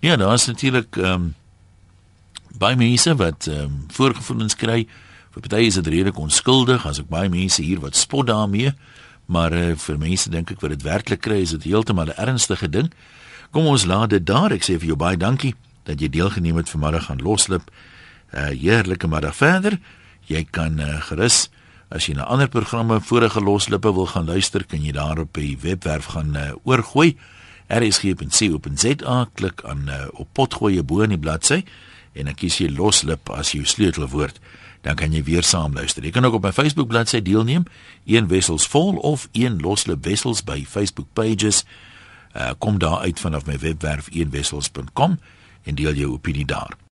Ja, 0.00 0.16
daar 0.16 0.34
is 0.34 0.46
natuurlik 0.46 0.96
ehm 0.96 1.12
um, 1.12 1.34
baie 2.58 2.76
mense 2.76 3.14
wat 3.16 3.46
ehm 3.46 3.58
um, 3.58 3.84
voorgevoelens 3.88 4.56
kry. 4.56 4.86
Vir 5.30 5.40
party 5.40 5.66
is 5.66 5.74
dit 5.74 5.86
redelik 5.86 6.18
onskuldig, 6.18 6.86
as 6.86 6.98
ek 6.98 7.08
baie 7.08 7.28
mense 7.28 7.62
hier 7.62 7.80
wat 7.80 7.96
spot 7.96 8.26
daarmee, 8.26 8.72
maar 9.26 9.52
uh, 9.52 9.76
vir 9.76 9.98
mense 9.98 10.30
dink 10.30 10.50
ek 10.50 10.60
wat 10.60 10.70
dit 10.70 10.82
werklik 10.82 11.20
kry, 11.20 11.42
is 11.42 11.50
dit 11.50 11.62
heeltemal 11.62 12.06
'n 12.06 12.16
ernstige 12.16 12.68
ding. 12.68 12.92
Kom 13.50 13.66
ons 13.66 13.84
laat 13.84 14.10
dit 14.10 14.26
daar. 14.26 14.52
Ek 14.52 14.62
sê 14.62 14.78
vir 14.78 14.86
jou 14.86 14.96
baie 14.96 15.16
dankie 15.16 15.54
dat 15.84 16.00
jy 16.00 16.08
deelgeneem 16.08 16.56
het 16.56 16.70
vanmiddag 16.70 17.10
aan 17.10 17.22
Loslip. 17.22 17.70
'n 18.32 18.38
uh, 18.38 18.60
Heerlike 18.60 19.08
middag 19.08 19.36
verder. 19.36 19.78
Jy 20.28 20.44
kan 20.52 20.80
uh, 20.80 21.00
gerus 21.08 21.48
As 21.88 22.04
jy 22.04 22.18
na 22.18 22.26
ander 22.28 22.50
programme 22.52 22.98
vorige 23.00 23.40
loslippe 23.40 23.88
wil 23.96 24.06
gaan 24.10 24.28
luister, 24.28 24.60
kan 24.68 24.82
jy 24.84 24.92
daar 24.92 25.22
op 25.22 25.38
die 25.40 25.56
webwerf 25.62 26.10
gaan 26.12 26.36
uh, 26.36 26.50
oorgooi. 26.68 27.14
rsg.co.za 27.68 29.16
klik 29.36 29.62
aan 29.64 29.88
uh, 29.88 30.06
op 30.12 30.28
potgooi 30.32 30.82
bo 30.82 31.04
in 31.04 31.12
die 31.12 31.20
bladsy 31.20 31.62
en 32.16 32.28
dan 32.28 32.36
kies 32.36 32.56
jy 32.60 32.70
loslip 32.72 33.28
as 33.32 33.52
jou 33.52 33.64
sleutelwoord. 33.68 34.40
Dan 34.84 34.96
kan 35.00 35.12
jy 35.12 35.20
weer 35.24 35.44
saam 35.44 35.76
luister. 35.76 36.04
Jy 36.04 36.12
kan 36.16 36.24
ook 36.24 36.38
op 36.40 36.48
my 36.48 36.52
Facebook 36.52 36.88
bladsy 36.88 37.20
deelneem, 37.24 37.64
een 38.08 38.28
wessels 38.28 38.66
vol 38.68 38.96
of 39.04 39.28
een 39.32 39.60
loslip 39.64 40.04
wessels 40.04 40.42
by 40.44 40.64
Facebook 40.64 41.08
pages. 41.12 41.64
Uh 42.36 42.52
kom 42.58 42.80
daar 42.80 43.04
uit 43.04 43.20
vanaf 43.20 43.46
my 43.46 43.56
webwerf 43.60 44.08
eenwessels.com 44.12 45.18
en 45.64 45.74
deel 45.74 45.96
jou 45.96 46.12
opinie 46.16 46.46
daar. 46.48 46.78